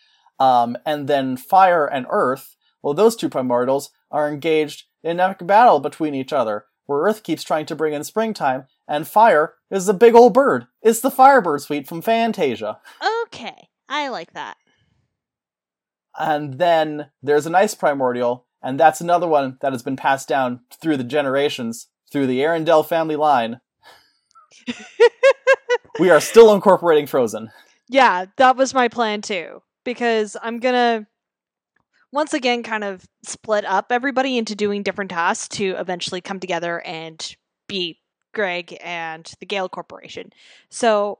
Um, 0.41 0.77
and 0.85 1.07
then 1.07 1.37
fire 1.37 1.87
and 1.87 2.07
earth, 2.11 2.57
well, 2.83 2.95
those 2.95 3.15
two 3.15 3.29
primordials 3.29 3.91
are 4.11 4.29
engaged 4.29 4.85
in 5.05 5.13
an 5.13 5.21
epic 5.21 5.47
battle 5.47 5.79
between 5.79 6.15
each 6.15 6.33
other, 6.33 6.65
where 6.87 7.01
earth 7.01 7.23
keeps 7.23 7.43
trying 7.43 7.67
to 7.67 7.77
bring 7.77 7.93
in 7.93 8.05
springtime, 8.05 8.67
and 8.89 9.07
fire 9.07 9.55
is 9.71 9.87
the 9.87 9.95
big 9.95 10.15
old 10.15 10.35
bird. 10.35 10.67
It's 10.83 11.01
the 11.01 11.11
Firebird 11.11 11.63
suite 11.63 11.89
from 11.89 12.03
Fantasia. 12.03 12.79
Okay. 13.25 13.69
I 13.89 14.09
like 14.09 14.33
that. 14.33 14.57
And 16.19 16.59
then 16.59 17.11
there's 17.23 17.47
an 17.47 17.55
ice 17.55 17.75
primordial, 17.75 18.47
and 18.63 18.79
that's 18.79 19.01
another 19.01 19.27
one 19.27 19.59
that 19.61 19.73
has 19.73 19.83
been 19.83 19.97
passed 19.97 20.29
down 20.29 20.61
through 20.81 20.97
the 20.97 21.05
generations, 21.05 21.89
through 22.11 22.27
the 22.27 22.41
Arendelle 22.41 22.87
family 22.87 23.17
line. 23.17 23.61
we 25.99 26.11
are 26.11 26.21
still 26.21 26.53
incorporating 26.55 27.07
Frozen. 27.07 27.51
Yeah, 27.89 28.27
that 28.37 28.57
was 28.57 28.75
my 28.75 28.89
plan 28.89 29.23
too. 29.23 29.63
Because 29.85 30.37
I'm 30.43 30.61
gonna 30.61 31.07
once 32.13 32.35
again 32.35 32.63
kind 32.63 32.85
of 32.85 33.05
split 33.25 33.65
up 33.65 33.91
everybody 33.91 34.39
into 34.39 34.55
doing 34.55 34.83
different 34.83 35.11
tasks 35.11 35.49
to 35.49 35.71
eventually 35.79 36.21
come 36.21 36.39
together 36.39 36.81
and 36.83 37.37
beat 37.67 37.99
Greg 38.33 38.77
and 38.83 39.31
the 39.41 39.47
Gale 39.47 39.69
Corporation. 39.69 40.31
So 40.69 41.19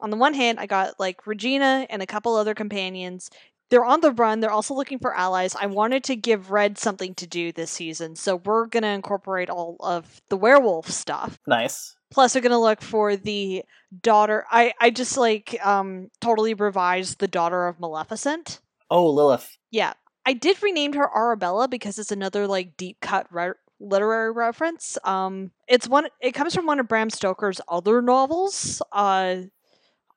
on 0.00 0.10
the 0.10 0.16
one 0.16 0.34
hand, 0.34 0.60
I 0.60 0.66
got 0.66 0.98
like 1.00 1.26
Regina 1.26 1.86
and 1.88 2.02
a 2.02 2.06
couple 2.06 2.36
other 2.36 2.54
companions. 2.54 3.30
They're 3.70 3.84
on 3.84 4.02
the 4.02 4.12
run. 4.12 4.40
They're 4.40 4.50
also 4.50 4.74
looking 4.74 4.98
for 4.98 5.14
allies. 5.14 5.56
I 5.58 5.66
wanted 5.66 6.04
to 6.04 6.16
give 6.16 6.50
Red 6.50 6.78
something 6.78 7.14
to 7.14 7.26
do 7.26 7.50
this 7.50 7.70
season, 7.70 8.14
so 8.14 8.36
we're 8.36 8.66
gonna 8.66 8.88
incorporate 8.88 9.48
all 9.50 9.76
of 9.80 10.20
the 10.28 10.36
werewolf 10.36 10.90
stuff. 10.90 11.38
Nice. 11.46 11.96
Plus, 12.10 12.34
we're 12.34 12.42
gonna 12.42 12.60
look 12.60 12.82
for 12.82 13.16
the 13.16 13.64
daughter. 14.02 14.44
I 14.50 14.74
I 14.80 14.90
just 14.90 15.16
like 15.16 15.58
um 15.64 16.10
totally 16.20 16.54
revised 16.54 17.18
the 17.18 17.28
daughter 17.28 17.66
of 17.66 17.80
Maleficent. 17.80 18.60
Oh, 18.90 19.08
Lilith. 19.10 19.56
Yeah, 19.70 19.94
I 20.26 20.32
did 20.32 20.62
rename 20.62 20.94
her 20.94 21.10
Arabella 21.14 21.68
because 21.68 21.98
it's 21.98 22.12
another 22.12 22.46
like 22.46 22.76
deep 22.76 23.00
cut 23.00 23.26
re- 23.30 23.52
literary 23.80 24.32
reference. 24.32 24.96
Um, 25.04 25.50
it's 25.68 25.88
one. 25.88 26.08
It 26.20 26.32
comes 26.32 26.54
from 26.54 26.66
one 26.66 26.80
of 26.80 26.88
Bram 26.88 27.10
Stoker's 27.10 27.60
other 27.68 28.00
novels. 28.00 28.80
Uh, 28.92 29.36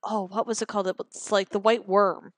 oh, 0.03 0.27
what 0.27 0.47
was 0.47 0.61
it 0.61 0.67
called? 0.67 0.87
It's 0.87 1.31
like 1.31 1.49
the 1.49 1.59
White 1.59 1.87
Worm, 1.87 2.33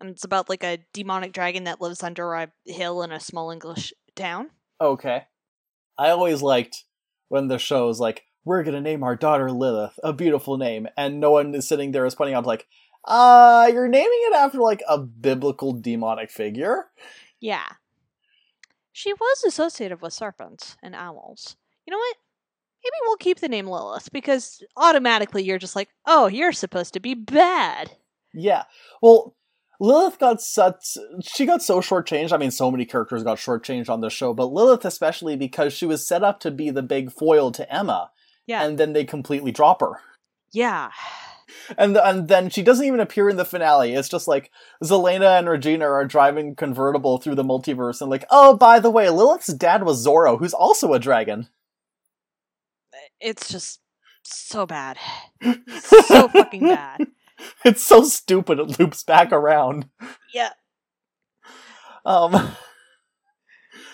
and 0.00 0.10
it's 0.10 0.24
about 0.24 0.48
like 0.48 0.64
a 0.64 0.78
demonic 0.92 1.32
dragon 1.32 1.64
that 1.64 1.80
lives 1.80 2.02
under 2.02 2.32
a 2.34 2.50
hill 2.64 3.02
in 3.02 3.12
a 3.12 3.20
small 3.20 3.50
English 3.50 3.92
town. 4.14 4.50
Okay. 4.80 5.24
I 5.96 6.10
always 6.10 6.42
liked 6.42 6.84
when 7.28 7.48
the 7.48 7.58
show's 7.58 8.00
like, 8.00 8.24
we're 8.44 8.64
gonna 8.64 8.80
name 8.80 9.02
our 9.02 9.16
daughter 9.16 9.50
Lilith, 9.50 9.98
a 10.02 10.12
beautiful 10.12 10.56
name, 10.56 10.88
and 10.96 11.20
no 11.20 11.30
one 11.30 11.54
is 11.54 11.68
sitting 11.68 11.92
there 11.92 12.06
is 12.06 12.14
pointing 12.14 12.34
out 12.34 12.46
like, 12.46 12.66
uh, 13.06 13.68
you're 13.72 13.88
naming 13.88 14.20
it 14.28 14.34
after 14.34 14.58
like 14.58 14.82
a 14.88 14.98
biblical 14.98 15.72
demonic 15.72 16.30
figure. 16.30 16.86
Yeah. 17.40 17.66
She 18.92 19.12
was 19.12 19.44
associated 19.44 20.00
with 20.00 20.12
serpents 20.12 20.76
and 20.82 20.94
owls. 20.94 21.56
You 21.86 21.90
know 21.90 21.98
what? 21.98 22.16
Maybe 22.84 22.94
we'll 23.06 23.16
keep 23.16 23.40
the 23.40 23.48
name 23.48 23.66
Lilith 23.66 24.12
because 24.12 24.62
automatically 24.76 25.42
you're 25.42 25.58
just 25.58 25.74
like, 25.76 25.88
oh, 26.06 26.26
you're 26.26 26.52
supposed 26.52 26.92
to 26.94 27.00
be 27.00 27.14
bad. 27.14 27.92
Yeah. 28.34 28.64
Well, 29.02 29.34
Lilith 29.80 30.18
got 30.18 30.40
such 30.40 30.96
she 31.22 31.46
got 31.46 31.62
so 31.62 31.80
shortchanged. 31.80 32.32
I 32.32 32.36
mean, 32.36 32.50
so 32.50 32.70
many 32.70 32.84
characters 32.84 33.22
got 33.24 33.38
shortchanged 33.38 33.88
on 33.90 34.00
the 34.00 34.10
show, 34.10 34.32
but 34.34 34.52
Lilith 34.52 34.84
especially 34.84 35.34
because 35.36 35.72
she 35.72 35.86
was 35.86 36.06
set 36.06 36.22
up 36.22 36.40
to 36.40 36.50
be 36.50 36.70
the 36.70 36.82
big 36.82 37.10
foil 37.10 37.50
to 37.52 37.70
Emma, 37.74 38.10
Yeah. 38.46 38.64
and 38.64 38.78
then 38.78 38.92
they 38.92 39.04
completely 39.04 39.50
drop 39.50 39.80
her. 39.80 40.00
yeah. 40.52 40.90
And 41.78 41.96
and 41.96 42.28
then 42.28 42.50
she 42.50 42.62
doesn't 42.62 42.84
even 42.84 43.00
appear 43.00 43.28
in 43.28 43.36
the 43.36 43.44
finale. 43.44 43.94
It's 43.94 44.08
just 44.08 44.28
like 44.28 44.50
Zelena 44.82 45.38
and 45.38 45.48
Regina 45.48 45.86
are 45.88 46.04
driving 46.04 46.54
convertible 46.54 47.18
through 47.18 47.34
the 47.34 47.44
multiverse, 47.44 48.00
and 48.00 48.10
like, 48.10 48.24
oh, 48.30 48.56
by 48.56 48.80
the 48.80 48.90
way, 48.90 49.08
Lilith's 49.08 49.52
dad 49.52 49.84
was 49.84 50.04
Zorro, 50.04 50.38
who's 50.38 50.54
also 50.54 50.92
a 50.92 50.98
dragon. 50.98 51.48
It's 53.20 53.48
just 53.48 53.80
so 54.22 54.66
bad. 54.66 54.98
so 55.80 56.28
fucking 56.32 56.62
bad. 56.62 57.06
It's 57.64 57.82
so 57.82 58.04
stupid. 58.04 58.58
It 58.58 58.78
loops 58.78 59.02
back 59.02 59.32
around. 59.32 59.88
Yeah. 60.32 60.50
Um. 62.04 62.56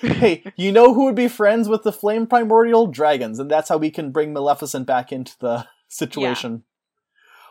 hey, 0.00 0.44
you 0.56 0.72
know 0.72 0.94
who 0.94 1.04
would 1.04 1.14
be 1.14 1.28
friends 1.28 1.68
with 1.68 1.82
the 1.82 1.92
flame 1.92 2.26
primordial 2.26 2.86
dragons, 2.86 3.38
and 3.38 3.50
that's 3.50 3.68
how 3.68 3.76
we 3.76 3.90
can 3.90 4.10
bring 4.10 4.32
Maleficent 4.32 4.86
back 4.86 5.12
into 5.12 5.36
the 5.40 5.66
situation. 5.88 6.64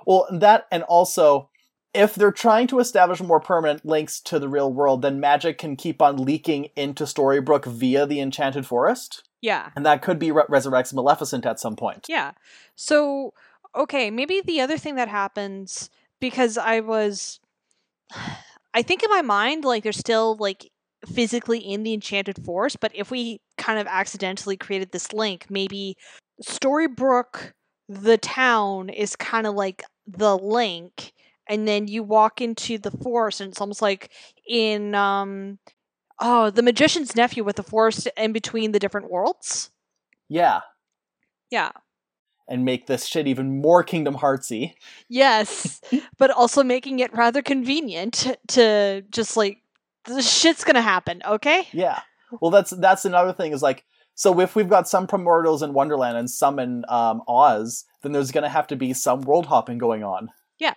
Well, 0.10 0.26
that 0.32 0.66
and 0.72 0.82
also, 0.82 1.52
if 1.94 2.16
they're 2.16 2.32
trying 2.32 2.66
to 2.68 2.80
establish 2.80 3.22
more 3.22 3.40
permanent 3.40 3.86
links 3.86 4.20
to 4.22 4.40
the 4.40 4.50
real 4.50 4.74
world, 4.74 5.04
then 5.04 5.20
magic 5.20 5.60
can 5.60 5.76
keep 5.76 6.02
on 6.02 6.18
leaking 6.18 6.70
into 6.76 7.04
Storybrooke 7.04 7.66
via 7.66 8.08
the 8.08 8.20
Enchanted 8.20 8.66
Forest, 8.66 9.22
Yeah. 9.40 9.70
and 9.76 9.86
that 9.86 10.02
could 10.02 10.18
be 10.18 10.32
re- 10.32 10.46
resurrects 10.50 10.96
Maleficent 10.96 11.46
at 11.46 11.60
some 11.60 11.76
point. 11.76 12.08
Yeah. 12.10 12.32
So, 12.76 13.36
okay, 13.76 14.10
maybe 14.10 14.42
the 14.42 14.62
other 14.62 14.80
thing 14.80 14.96
that 14.96 15.10
happens 15.10 15.92
because 16.20 16.58
I 16.58 16.80
was 16.80 17.40
I 18.74 18.82
think 18.82 19.04
in 19.04 19.12
my 19.12 19.22
mind 19.22 19.64
like 19.64 19.84
they're 19.84 19.92
still 19.92 20.38
like 20.40 20.72
physically 21.06 21.60
in 21.60 21.84
the 21.84 21.94
enchanted 21.94 22.44
forest, 22.44 22.80
but 22.80 22.92
if 22.96 23.12
we 23.12 23.42
kind 23.60 23.78
of 23.78 23.86
accidentally 23.86 24.58
created 24.58 24.92
this 24.92 25.14
link, 25.14 25.46
maybe 25.52 25.98
Storybrooke 26.44 27.54
the 27.90 28.20
town 28.20 28.88
is 28.90 29.16
kind 29.16 29.48
of 29.48 29.56
like 29.56 29.84
the 30.18 30.38
link 30.38 31.14
and 31.48 31.68
then 31.68 31.88
you 31.88 32.04
walk 32.04 32.42
into 32.42 32.78
the 32.78 32.92
forest 32.92 33.42
and 33.42 33.52
it's 33.52 33.62
almost 33.62 33.82
like 33.82 34.12
in 34.48 34.94
um 34.96 35.60
oh, 36.22 36.50
the 36.50 36.62
magician's 36.62 37.16
nephew 37.16 37.44
with 37.44 37.56
the 37.56 37.64
forest 37.64 38.08
in 38.18 38.34
between 38.34 38.72
the 38.74 38.80
different 38.80 39.10
worlds. 39.10 39.72
Yeah, 40.28 40.62
Yeah. 41.50 41.72
and 42.48 42.66
make 42.66 42.88
this 42.88 43.06
shit 43.06 43.26
even 43.28 43.62
more 43.62 43.84
Kingdom 43.84 44.16
Heartsy. 44.16 44.74
Yes, 45.08 45.80
but 46.18 46.30
also 46.32 46.64
making 46.64 47.00
it 47.00 47.14
rather 47.14 47.42
convenient 47.42 48.28
to 48.50 49.04
just 49.10 49.38
like 49.38 49.60
the 50.06 50.22
shit's 50.22 50.64
gonna 50.64 50.82
happen. 50.82 51.22
Okay. 51.26 51.68
Yeah. 51.72 52.02
Well, 52.42 52.52
that's 52.52 52.72
that's 52.72 53.06
another 53.06 53.34
thing 53.34 53.54
is 53.54 53.62
like 53.64 53.86
So 54.20 54.38
if 54.42 54.54
we've 54.54 54.68
got 54.68 54.90
some 54.90 55.08
primordials 55.08 55.64
in 55.64 55.72
Wonderland 55.72 56.18
and 56.18 56.30
some 56.30 56.60
in 56.60 56.84
um, 56.90 57.22
Oz, 57.26 57.86
then 58.02 58.12
there's 58.12 58.32
going 58.32 58.44
to 58.44 58.50
have 58.50 58.68
to 58.68 58.76
be 58.76 58.94
some 58.94 59.22
world 59.22 59.46
hopping 59.46 59.78
going 59.78 60.04
on. 60.04 60.30
Yeah. 60.58 60.74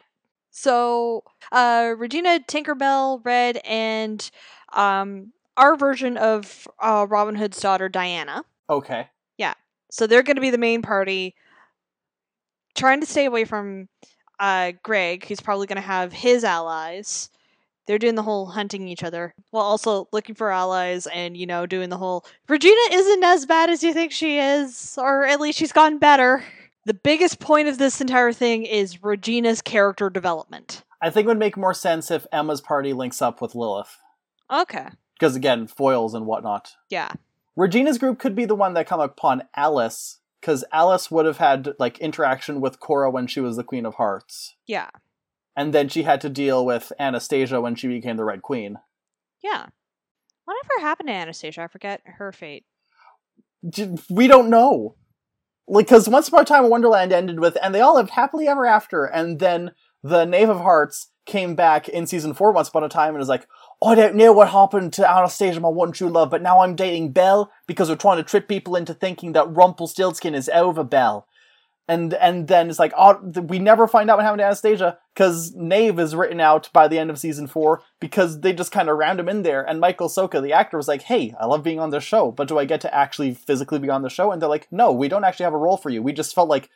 So, 0.53 1.25
uh, 1.51 1.95
Regina, 1.99 2.39
Tinkerbell, 2.47 3.21
Red, 3.25 3.61
and 3.65 4.31
um, 4.73 5.33
our 5.57 5.75
version 5.75 6.17
of 6.19 6.69
uh, 6.79 7.05
Robin 7.11 7.35
Hood's 7.35 7.59
daughter, 7.59 7.89
Diana. 7.89 8.45
Okay. 8.71 9.09
Yeah. 9.39 9.55
So 9.91 10.07
they're 10.07 10.23
going 10.23 10.37
to 10.37 10.41
be 10.41 10.51
the 10.51 10.57
main 10.57 10.81
party, 10.81 11.35
trying 12.77 13.01
to 13.01 13.07
stay 13.07 13.25
away 13.25 13.45
from 13.45 13.89
uh, 14.39 14.71
Greg, 14.85 15.27
who's 15.27 15.41
probably 15.41 15.67
going 15.67 15.83
to 15.83 15.83
have 15.83 16.13
his 16.13 16.45
allies. 16.45 17.29
They're 17.87 17.99
doing 17.99 18.15
the 18.15 18.23
whole 18.23 18.47
hunting 18.47 18.87
each 18.87 19.03
other 19.03 19.35
while 19.51 19.65
also 19.65 20.09
looking 20.13 20.35
for 20.35 20.51
allies 20.51 21.07
and, 21.09 21.37
you 21.37 21.47
know, 21.47 21.67
doing 21.67 21.89
the 21.89 21.99
whole 21.99 22.25
Regina 22.49 22.81
isn't 22.93 23.25
as 23.25 23.47
bad 23.47 23.71
as 23.71 23.83
you 23.83 23.93
think 23.93 24.13
she 24.13 24.39
is, 24.39 24.97
or 25.01 25.25
at 25.25 25.41
least 25.41 25.59
she's 25.59 25.73
gotten 25.73 25.99
better. 25.99 26.45
The 26.85 26.95
biggest 26.95 27.41
point 27.41 27.69
of 27.69 27.79
this 27.79 28.01
entire 28.01 28.33
thing 28.33 28.65
is 28.65 29.03
Regina's 29.03 29.63
character 29.63 30.11
development. 30.11 30.85
I 31.01 31.11
think 31.11 31.25
it 31.25 31.29
would 31.29 31.39
make 31.39 31.57
more 31.57 31.75
sense 31.75 32.11
if 32.11 32.27
Emma's 32.33 32.61
party 32.61 32.93
links 32.93 33.21
up 33.21 33.41
with 33.41 33.55
Lilith. 33.55 33.99
Okay. 34.51 34.87
Because 35.15 35.37
again, 35.37 35.67
foils 35.67 36.15
and 36.15 36.27
whatnot. 36.27 36.73
Yeah. 36.91 37.13
Regina's 37.57 37.99
group 37.99 38.19
could 38.19 38.35
be 38.35 38.45
the 38.45 38.55
one 38.55 38.75
that 38.75 38.87
come 38.87 39.01
upon 39.01 39.43
Alice, 39.57 40.19
because 40.41 40.65
Alice 40.73 41.11
would 41.11 41.27
have 41.27 41.39
had 41.39 41.75
like 41.79 41.99
interaction 41.99 42.61
with 42.61 42.81
Cora 42.81 43.11
when 43.11 43.27
she 43.27 43.41
was 43.41 43.57
the 43.57 43.65
Queen 43.65 43.87
of 43.87 43.95
Hearts. 43.95 44.57
Yeah. 44.67 44.91
And 45.55 45.75
then 45.75 45.89
she 45.89 46.03
had 46.03 46.21
to 46.23 46.29
deal 46.29 46.65
with 46.65 46.93
Anastasia 46.99 47.61
when 47.61 47.75
she 47.75 47.89
became 47.89 48.17
the 48.17 48.25
Red 48.25 48.43
Queen. 48.43 48.79
Yeah. 49.43 49.67
Whatever 50.45 50.81
happened 50.81 51.09
to 51.09 51.15
Anastasia? 51.15 51.63
I 51.63 51.67
forget 51.69 52.01
her 52.05 52.33
fate. 52.33 52.65
We 54.11 54.27
don't 54.27 54.51
know. 54.51 54.97
Like, 55.69 55.87
because 55.87 56.09
Once 56.09 56.29
Upon 56.29 56.41
a 56.41 56.45
Time 56.45 56.65
in 56.65 56.71
Wonderland 56.71 57.13
ended 57.13 57.39
with, 57.39 57.57
and 57.63 57.75
they 57.75 57.81
all 57.81 57.95
lived 57.95 58.11
happily 58.11 58.49
ever 58.49 58.67
after, 58.67 59.05
and 59.05 59.39
then 59.39 59.73
the 60.03 60.25
Knave 60.25 60.49
of 60.49 60.61
Hearts 60.61 61.11
came 61.25 61.55
back 61.55 61.89
in 61.89 62.07
season 62.07 62.35
four 62.35 62.51
Once 62.53 62.69
Upon 62.69 62.83
a 62.83 62.89
Time 62.89 63.11
and 63.11 63.19
was 63.19 63.29
like, 63.29 63.47
"Oh, 63.81 63.91
I 63.91 63.95
don't 63.95 64.17
know 64.17 64.33
what 64.33 64.49
happened 64.49 64.93
to 64.95 65.09
Anastasia, 65.09 65.61
my 65.61 65.69
one 65.69 65.93
true 65.93 66.09
love, 66.09 66.31
but 66.31 66.43
now 66.43 66.61
I'm 66.61 66.75
dating 66.75 67.13
Belle 67.13 67.53
because 67.69 67.89
we're 67.89 67.95
trying 67.97 68.17
to 68.17 68.25
trick 68.25 68.49
people 68.49 68.75
into 68.75 68.93
thinking 68.93 69.33
that 69.33 69.55
Rumpelstiltskin 69.55 70.35
is 70.35 70.51
over 70.53 70.83
Belle. 70.83 71.29
And 71.89 72.15
and 72.15 72.47
then 72.47 72.71
it's 72.71 72.79
like, 72.79 72.93
oh, 72.97 73.19
we 73.43 73.59
never 73.59 73.89
find 73.89 74.09
out 74.09 74.17
what 74.17 74.25
happened 74.25 74.39
to 74.39 74.45
Anastasia 74.45 74.99
because 75.15 75.53
Knave 75.55 75.99
is 75.99 76.15
written 76.15 76.41
out 76.41 76.71
by 76.73 76.87
the 76.87 76.99
end 76.99 77.11
of 77.11 77.19
season 77.19 77.49
four 77.49 77.83
because 78.01 78.41
they 78.41 78.53
just 78.53 78.71
kind 78.71 78.89
of 78.89 78.97
round 78.97 79.19
him 79.19 79.29
in 79.29 79.43
there. 79.43 79.63
And 79.63 79.81
Michael 79.81 80.09
Socha, 80.09 80.41
the 80.41 80.53
actor, 80.53 80.77
was 80.77 80.87
like, 80.87 81.03
hey, 81.03 81.35
I 81.41 81.47
love 81.47 81.65
being 81.65 81.81
on 81.81 81.91
this 81.91 82.05
show, 82.05 82.31
but 82.31 82.47
do 82.47 82.59
I 82.59 82.67
get 82.67 82.81
to 82.83 82.95
actually 82.95 83.35
physically 83.35 83.81
be 83.81 83.91
on 83.91 84.03
the 84.03 84.09
show? 84.09 84.31
And 84.31 84.41
they're 84.41 84.49
like, 84.49 84.69
no, 84.71 84.93
we 84.93 85.09
don't 85.09 85.25
actually 85.25 85.45
have 85.45 85.55
a 85.55 85.59
role 85.59 85.77
for 85.77 85.91
you. 85.91 86.03
We 86.03 86.13
just 86.13 86.35
felt 86.35 86.49
like 86.49 86.71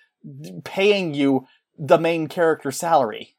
paying 0.65 1.15
you 1.15 1.47
the 1.79 1.99
main 1.99 2.27
character 2.27 2.73
salary. 2.73 3.37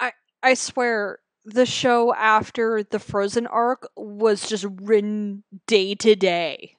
I 0.00 0.12
I 0.42 0.54
swear, 0.54 1.20
the 1.44 1.66
show 1.66 2.14
after 2.14 2.82
the 2.82 2.98
Frozen 2.98 3.46
arc 3.46 3.86
was 3.96 4.48
just 4.48 4.66
written 4.80 5.44
day 5.66 5.94
to 5.96 6.16
day. 6.16 6.76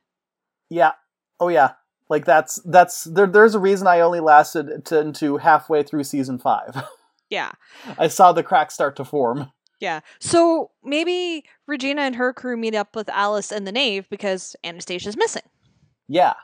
Yeah. 0.70 0.94
Oh 1.40 1.50
yeah. 1.50 1.74
Like 2.10 2.26
that's 2.26 2.62
that's 2.66 3.06
there. 3.06 3.28
There's 3.28 3.56
a 3.56 3.60
reason 3.60 3.88
I 3.88 4.02
only 4.02 4.20
lasted 4.20 4.86
to, 4.86 5.00
into 5.00 5.38
halfway 5.38 5.84
through 5.84 6.04
season 6.04 6.40
five. 6.40 6.84
Yeah. 7.30 7.54
I 7.98 8.08
saw 8.08 8.32
the 8.32 8.44
cracks 8.44 8.76
start 8.76 8.96
to 8.98 9.04
form. 9.04 9.52
Yeah. 9.80 10.02
So 10.20 10.72
maybe 10.84 11.44
Regina 11.68 12.04
and 12.04 12.16
her 12.16 12.34
crew 12.34 12.56
meet 12.56 12.76
up 12.76 12.96
with 12.96 13.10
Alice 13.10 13.52
and 13.52 13.66
the 13.66 13.72
Knave 13.72 14.08
because 14.10 14.56
Anastasia's 14.64 15.18
missing. 15.18 15.42
Yeah. 16.08 16.36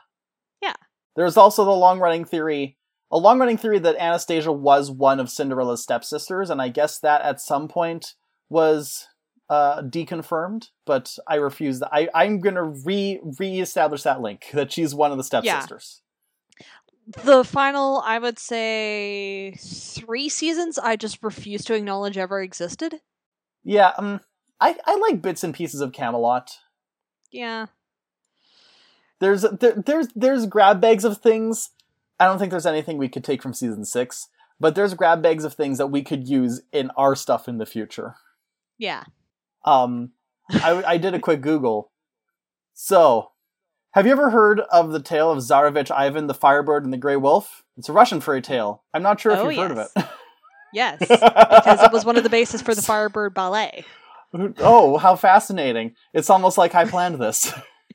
Yeah. 0.60 0.74
There's 1.16 1.36
also 1.36 1.64
the 1.64 1.70
long 1.70 1.98
running 2.00 2.24
theory, 2.24 2.78
a 3.10 3.18
long 3.18 3.38
running 3.38 3.58
theory 3.58 3.78
that 3.78 3.96
Anastasia 3.96 4.52
was 4.52 4.90
one 4.90 5.20
of 5.20 5.30
Cinderella's 5.30 5.82
stepsisters, 5.82 6.50
and 6.50 6.60
I 6.60 6.68
guess 6.68 6.98
that 7.00 7.22
at 7.22 7.40
some 7.40 7.68
point 7.68 8.14
was 8.48 9.08
uh, 9.52 9.82
deconfirmed, 9.82 10.70
but 10.86 11.18
I 11.28 11.34
refuse 11.34 11.80
that. 11.80 11.90
I, 11.92 12.08
I'm 12.14 12.40
gonna 12.40 12.62
re 12.62 13.20
re-establish 13.38 14.02
that 14.04 14.22
link 14.22 14.46
that 14.54 14.72
she's 14.72 14.94
one 14.94 15.12
of 15.12 15.18
the 15.18 15.24
stepsisters. 15.24 16.00
The 17.22 17.44
final, 17.44 18.00
I 18.02 18.18
would 18.18 18.38
say, 18.38 19.54
three 19.60 20.30
seasons 20.30 20.78
I 20.78 20.96
just 20.96 21.22
refuse 21.22 21.66
to 21.66 21.74
acknowledge 21.74 22.16
ever 22.16 22.40
existed. 22.40 23.00
Yeah, 23.62 23.92
um, 23.98 24.22
I, 24.58 24.74
I 24.86 24.96
like 24.96 25.20
bits 25.20 25.44
and 25.44 25.52
pieces 25.52 25.82
of 25.82 25.92
Camelot. 25.92 26.56
Yeah. 27.30 27.66
There's 29.20 29.42
there, 29.42 29.74
there's 29.84 30.08
there's 30.16 30.46
grab 30.46 30.80
bags 30.80 31.04
of 31.04 31.18
things. 31.18 31.72
I 32.18 32.24
don't 32.24 32.38
think 32.38 32.52
there's 32.52 32.64
anything 32.64 32.96
we 32.96 33.10
could 33.10 33.22
take 33.22 33.42
from 33.42 33.52
season 33.52 33.84
six, 33.84 34.28
but 34.58 34.74
there's 34.74 34.94
grab 34.94 35.20
bags 35.20 35.44
of 35.44 35.52
things 35.52 35.76
that 35.76 35.88
we 35.88 36.02
could 36.02 36.26
use 36.26 36.62
in 36.72 36.90
our 36.96 37.14
stuff 37.14 37.48
in 37.48 37.58
the 37.58 37.66
future. 37.66 38.14
Yeah. 38.78 39.04
Um, 39.64 40.12
I, 40.50 40.82
I 40.86 40.96
did 40.98 41.14
a 41.14 41.20
quick 41.20 41.40
Google. 41.40 41.90
So, 42.74 43.30
have 43.92 44.06
you 44.06 44.12
ever 44.12 44.30
heard 44.30 44.60
of 44.60 44.92
the 44.92 45.02
tale 45.02 45.30
of 45.30 45.38
Tsarevich 45.38 45.90
Ivan 45.90 46.26
the 46.26 46.34
Firebird 46.34 46.84
and 46.84 46.92
the 46.92 46.96
Grey 46.98 47.16
Wolf? 47.16 47.62
It's 47.76 47.88
a 47.88 47.92
Russian 47.92 48.20
fairy 48.20 48.42
tale. 48.42 48.82
I'm 48.94 49.02
not 49.02 49.20
sure 49.20 49.32
if 49.32 49.38
Oh, 49.38 49.48
you've 49.48 49.68
heard 49.68 49.78
of 49.78 49.78
it. 49.78 49.88
Yes. 50.72 50.98
because 51.00 51.82
it 51.82 51.92
was 51.92 52.04
one 52.04 52.16
of 52.16 52.22
the 52.24 52.30
bases 52.30 52.62
for 52.62 52.74
the 52.74 52.82
Firebird 52.82 53.34
Ballet. 53.34 53.84
oh, 54.58 54.96
how 54.96 55.14
fascinating! 55.16 55.94
It's 56.14 56.30
almost 56.30 56.56
like 56.56 56.74
I 56.74 56.86
planned 56.86 57.20
this. 57.20 57.52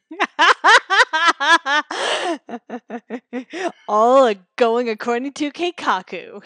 All 3.87 4.33
going 4.55 4.89
according 4.89 5.33
to 5.33 5.51
Keikaku. 5.51 6.43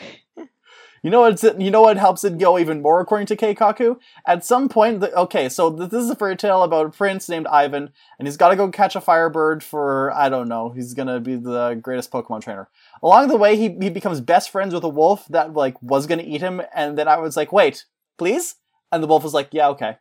You 1.03 1.09
know 1.09 1.21
what's 1.21 1.43
you 1.43 1.71
know 1.71 1.81
what 1.81 1.97
helps 1.97 2.23
it 2.23 2.37
go 2.37 2.59
even 2.59 2.83
more 2.83 2.99
according 3.01 3.25
to 3.27 3.35
Keikaku? 3.35 3.97
At 4.27 4.45
some 4.45 4.69
point, 4.69 4.99
the, 4.99 5.11
okay, 5.15 5.49
so 5.49 5.71
this 5.71 5.91
is 5.91 6.11
a 6.11 6.15
fairy 6.15 6.35
tale 6.35 6.61
about 6.61 6.85
a 6.85 6.89
prince 6.89 7.27
named 7.27 7.47
Ivan, 7.47 7.89
and 8.19 8.27
he's 8.27 8.37
got 8.37 8.49
to 8.49 8.55
go 8.55 8.69
catch 8.69 8.95
a 8.95 9.01
firebird 9.01 9.63
for 9.63 10.11
I 10.13 10.29
don't 10.29 10.47
know. 10.47 10.69
He's 10.69 10.93
gonna 10.93 11.19
be 11.19 11.35
the 11.37 11.79
greatest 11.81 12.11
Pokemon 12.11 12.43
trainer. 12.43 12.69
Along 13.01 13.29
the 13.29 13.37
way, 13.37 13.55
he 13.55 13.75
he 13.81 13.89
becomes 13.89 14.21
best 14.21 14.51
friends 14.51 14.75
with 14.75 14.83
a 14.83 14.89
wolf 14.89 15.25
that 15.29 15.53
like 15.53 15.81
was 15.81 16.05
gonna 16.05 16.21
eat 16.23 16.41
him, 16.41 16.61
and 16.73 16.95
then 16.97 17.07
I 17.07 17.17
was 17.17 17.35
like, 17.35 17.51
wait, 17.51 17.85
please, 18.19 18.55
and 18.91 19.01
the 19.01 19.07
wolf 19.07 19.23
was 19.23 19.33
like, 19.33 19.49
yeah, 19.51 19.69
okay. 19.69 19.97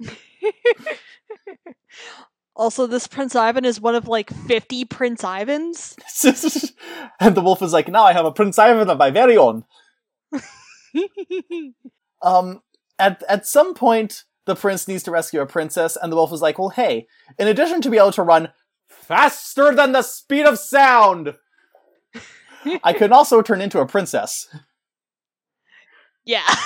Also, 2.58 2.86
this 2.86 3.06
Prince 3.06 3.34
Ivan 3.36 3.64
is 3.64 3.80
one 3.80 3.94
of 3.94 4.08
like 4.08 4.30
50 4.30 4.84
Prince 4.86 5.22
Ivans. 5.24 5.96
and 7.20 7.34
the 7.34 7.40
wolf 7.40 7.62
is 7.62 7.72
like, 7.72 7.88
now 7.88 8.04
I 8.04 8.12
have 8.12 8.26
a 8.26 8.32
Prince 8.32 8.58
Ivan 8.58 8.90
of 8.90 8.98
my 8.98 9.10
very 9.10 9.36
own. 9.36 9.64
Um, 12.22 12.62
at 12.98 13.22
at 13.28 13.46
some 13.46 13.74
point, 13.74 14.24
the 14.46 14.56
prince 14.56 14.88
needs 14.88 15.02
to 15.04 15.10
rescue 15.10 15.40
a 15.40 15.46
princess, 15.46 15.96
and 16.00 16.10
the 16.10 16.16
wolf 16.16 16.32
is 16.32 16.42
like, 16.42 16.58
"Well, 16.58 16.70
hey, 16.70 17.06
in 17.38 17.46
addition 17.46 17.80
to 17.82 17.90
be 17.90 17.98
able 17.98 18.12
to 18.12 18.22
run 18.22 18.52
faster 18.88 19.74
than 19.74 19.92
the 19.92 20.02
speed 20.02 20.46
of 20.46 20.58
sound, 20.58 21.34
I 22.82 22.92
can 22.92 23.12
also 23.12 23.42
turn 23.42 23.60
into 23.60 23.80
a 23.80 23.86
princess." 23.86 24.48
yeah. 26.24 26.56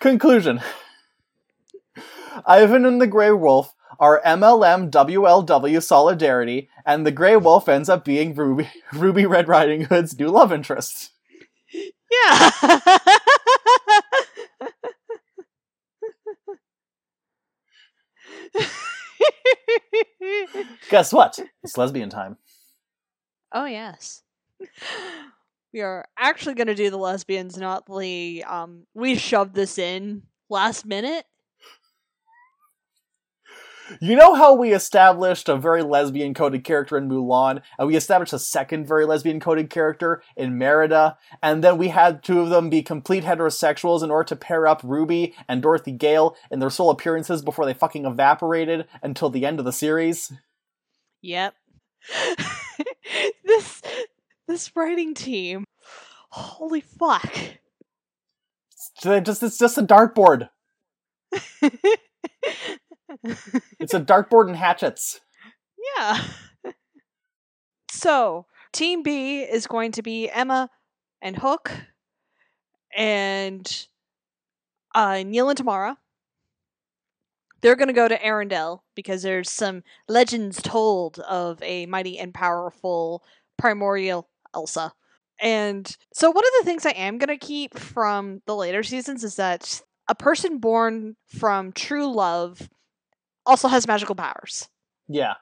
Conclusion: 0.00 0.60
Ivan 2.44 2.84
and 2.84 3.00
the 3.00 3.06
Grey 3.06 3.32
Wolf 3.32 3.74
are 3.98 4.20
MLM 4.26 4.90
WLW 4.90 5.82
solidarity, 5.82 6.68
and 6.84 7.06
the 7.06 7.10
Grey 7.12 7.36
Wolf 7.36 7.68
ends 7.68 7.88
up 7.88 8.04
being 8.04 8.34
Ruby 8.34 8.68
Ruby 8.92 9.26
Red 9.26 9.48
Riding 9.48 9.82
Hood's 9.82 10.18
new 10.18 10.28
love 10.28 10.52
interest. 10.52 11.10
Yeah. 11.72 12.50
Guess 20.90 21.12
what? 21.12 21.38
It's 21.62 21.76
lesbian 21.78 22.10
time. 22.10 22.36
oh, 23.52 23.66
yes. 23.66 24.22
We 25.72 25.80
are 25.80 26.06
actually 26.18 26.54
going 26.54 26.68
to 26.68 26.74
do 26.74 26.90
the 26.90 26.96
lesbians, 26.96 27.56
not 27.58 27.84
the. 27.86 28.44
Um, 28.46 28.86
we 28.94 29.16
shoved 29.16 29.54
this 29.54 29.78
in 29.78 30.22
last 30.48 30.86
minute. 30.86 31.26
You 34.00 34.16
know 34.16 34.34
how 34.34 34.54
we 34.54 34.72
established 34.72 35.48
a 35.48 35.56
very 35.56 35.82
lesbian 35.82 36.34
coded 36.34 36.64
character 36.64 36.96
in 36.96 37.08
Mulan, 37.08 37.62
and 37.78 37.88
we 37.88 37.96
established 37.96 38.32
a 38.32 38.38
second 38.38 38.86
very 38.86 39.04
lesbian 39.06 39.40
coded 39.40 39.70
character 39.70 40.22
in 40.36 40.58
Merida, 40.58 41.18
and 41.42 41.62
then 41.62 41.78
we 41.78 41.88
had 41.88 42.22
two 42.22 42.40
of 42.40 42.50
them 42.50 42.68
be 42.68 42.82
complete 42.82 43.24
heterosexuals 43.24 44.02
in 44.02 44.10
order 44.10 44.28
to 44.28 44.36
pair 44.36 44.66
up 44.66 44.80
Ruby 44.82 45.34
and 45.48 45.62
Dorothy 45.62 45.92
Gale 45.92 46.36
in 46.50 46.58
their 46.58 46.70
sole 46.70 46.90
appearances 46.90 47.42
before 47.42 47.64
they 47.64 47.74
fucking 47.74 48.04
evaporated 48.04 48.86
until 49.02 49.30
the 49.30 49.46
end 49.46 49.58
of 49.58 49.64
the 49.64 49.72
series? 49.72 50.32
Yep. 51.22 51.54
this 53.44 53.82
this 54.48 54.70
writing 54.74 55.14
team. 55.14 55.64
Holy 56.30 56.80
fuck. 56.80 57.32
It's 59.04 59.24
just, 59.24 59.42
it's 59.42 59.58
just 59.58 59.78
a 59.78 59.82
dartboard. 59.82 60.48
It's 63.78 63.94
a 63.94 64.00
dartboard 64.00 64.48
and 64.48 64.56
hatchets. 64.56 65.20
Yeah. 65.96 66.24
so, 67.90 68.46
Team 68.72 69.02
B 69.02 69.40
is 69.40 69.66
going 69.66 69.92
to 69.92 70.02
be 70.02 70.28
Emma 70.28 70.70
and 71.22 71.36
Hook 71.36 71.70
and 72.96 73.86
uh, 74.94 75.22
Neil 75.24 75.48
and 75.48 75.56
Tamara. 75.56 75.98
They're 77.60 77.76
going 77.76 77.88
to 77.88 77.94
go 77.94 78.08
to 78.08 78.18
Arendelle 78.18 78.80
because 78.94 79.22
there's 79.22 79.50
some 79.50 79.82
legends 80.08 80.60
told 80.62 81.18
of 81.20 81.62
a 81.62 81.86
mighty 81.86 82.18
and 82.18 82.32
powerful 82.34 83.24
primordial 83.56 84.28
Elsa. 84.54 84.92
And 85.40 85.96
so, 86.14 86.30
one 86.30 86.44
of 86.44 86.52
the 86.58 86.64
things 86.64 86.86
I 86.86 86.90
am 86.90 87.18
going 87.18 87.38
to 87.38 87.46
keep 87.46 87.78
from 87.78 88.40
the 88.46 88.56
later 88.56 88.82
seasons 88.82 89.22
is 89.24 89.36
that 89.36 89.82
a 90.08 90.14
person 90.14 90.58
born 90.58 91.16
from 91.26 91.72
true 91.72 92.10
love 92.10 92.68
also 93.46 93.68
has 93.68 93.86
magical 93.86 94.14
powers. 94.14 94.68
Yeah. 95.08 95.34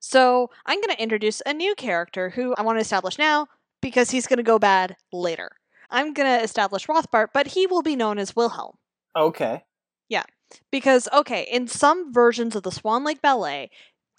So 0.00 0.50
I'm 0.66 0.80
going 0.80 0.96
to 0.96 1.02
introduce 1.02 1.42
a 1.44 1.52
new 1.52 1.74
character 1.74 2.30
who 2.30 2.54
I 2.56 2.62
want 2.62 2.76
to 2.76 2.82
establish 2.82 3.18
now 3.18 3.46
because 3.82 4.10
he's 4.10 4.26
going 4.26 4.38
to 4.38 4.42
go 4.42 4.58
bad 4.58 4.96
later. 5.12 5.50
I'm 5.90 6.14
going 6.14 6.38
to 6.38 6.42
establish 6.42 6.86
Rothbart, 6.86 7.28
but 7.34 7.48
he 7.48 7.66
will 7.66 7.82
be 7.82 7.96
known 7.96 8.18
as 8.18 8.34
Wilhelm. 8.34 8.76
Okay. 9.16 9.64
Yeah. 10.08 10.22
Because, 10.70 11.08
okay, 11.12 11.46
in 11.50 11.68
some 11.68 12.12
versions 12.12 12.56
of 12.56 12.62
the 12.62 12.72
Swan 12.72 13.04
Lake 13.04 13.20
Ballet, 13.20 13.70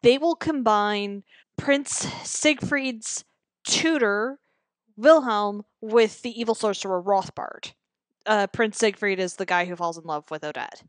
they 0.03 0.17
will 0.17 0.35
combine 0.35 1.23
Prince 1.57 2.07
Siegfried's 2.23 3.25
tutor, 3.65 4.39
Wilhelm, 4.95 5.63
with 5.81 6.21
the 6.21 6.39
evil 6.39 6.55
sorcerer 6.55 7.01
Rothbart. 7.01 7.73
Uh, 8.25 8.47
Prince 8.47 8.77
Siegfried 8.77 9.19
is 9.19 9.35
the 9.35 9.45
guy 9.45 9.65
who 9.65 9.75
falls 9.75 9.97
in 9.97 10.03
love 10.03 10.29
with 10.29 10.43
Odette. 10.43 10.83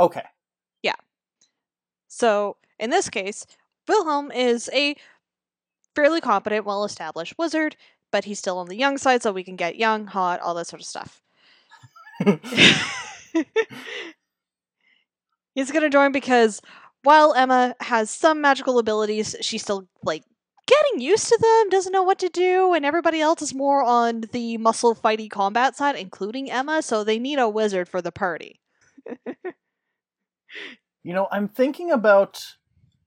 Okay. 0.00 0.24
So, 2.12 2.58
in 2.78 2.90
this 2.90 3.08
case, 3.08 3.46
Wilhelm 3.88 4.30
is 4.32 4.68
a 4.74 4.96
fairly 5.94 6.20
competent, 6.20 6.66
well 6.66 6.84
established 6.84 7.38
wizard, 7.38 7.74
but 8.10 8.26
he's 8.26 8.38
still 8.38 8.58
on 8.58 8.68
the 8.68 8.76
young 8.76 8.98
side, 8.98 9.22
so 9.22 9.32
we 9.32 9.42
can 9.42 9.56
get 9.56 9.76
young, 9.76 10.06
hot, 10.06 10.38
all 10.40 10.52
that 10.54 10.66
sort 10.66 10.82
of 10.82 10.86
stuff. 10.86 11.22
he's 15.54 15.70
going 15.70 15.82
to 15.82 15.88
join 15.88 16.12
because 16.12 16.60
while 17.02 17.32
Emma 17.32 17.74
has 17.80 18.10
some 18.10 18.42
magical 18.42 18.78
abilities, 18.78 19.34
she's 19.40 19.62
still, 19.62 19.88
like, 20.04 20.22
getting 20.66 21.00
used 21.00 21.28
to 21.28 21.38
them, 21.40 21.70
doesn't 21.70 21.94
know 21.94 22.02
what 22.02 22.18
to 22.18 22.28
do, 22.28 22.74
and 22.74 22.84
everybody 22.84 23.22
else 23.22 23.40
is 23.40 23.54
more 23.54 23.82
on 23.82 24.24
the 24.32 24.58
muscle 24.58 24.94
fighty 24.94 25.30
combat 25.30 25.76
side, 25.76 25.96
including 25.96 26.50
Emma, 26.50 26.82
so 26.82 27.04
they 27.04 27.18
need 27.18 27.38
a 27.38 27.48
wizard 27.48 27.88
for 27.88 28.02
the 28.02 28.12
party. 28.12 28.60
You 31.02 31.14
know, 31.14 31.28
I'm 31.32 31.48
thinking 31.48 31.90
about 31.90 32.54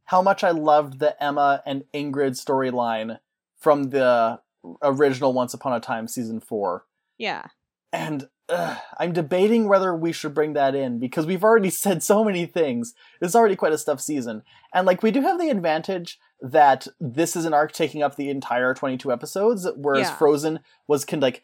how 0.05 0.21
much 0.21 0.43
I 0.43 0.51
loved 0.51 0.99
the 0.99 1.21
Emma 1.23 1.62
and 1.65 1.84
Ingrid 1.93 2.31
storyline 2.31 3.19
from 3.58 3.89
the 3.89 4.39
original 4.81 5.34
Once 5.34 5.53
Upon 5.53 5.73
a 5.73 5.79
Time 5.79 6.08
season 6.08 6.39
four. 6.39 6.86
Yeah. 7.17 7.45
And 7.93 8.27
ugh, 8.49 8.77
I'm 8.99 9.13
debating 9.13 9.67
whether 9.67 9.95
we 9.95 10.12
should 10.12 10.34
bring 10.34 10.53
that 10.53 10.75
in 10.75 10.99
because 10.99 11.25
we've 11.25 11.43
already 11.43 11.69
said 11.71 12.03
so 12.03 12.23
many 12.23 12.45
things. 12.45 12.93
It's 13.21 13.36
already 13.36 13.55
quite 13.55 13.73
a 13.73 13.77
stuff 13.77 14.01
season. 14.01 14.43
And 14.73 14.86
like 14.86 15.01
we 15.01 15.12
do 15.12 15.21
have 15.21 15.39
the 15.39 15.49
advantage 15.49 16.19
that 16.41 16.88
this 16.99 17.36
is 17.36 17.45
an 17.45 17.53
arc 17.53 17.71
taking 17.71 18.03
up 18.03 18.15
the 18.15 18.29
entire 18.29 18.73
22 18.73 19.12
episodes, 19.12 19.67
whereas 19.75 20.08
Yeah. 20.10 20.15
Frozen 20.15 20.60
was 20.88 21.05
con- 21.05 21.21
like 21.21 21.41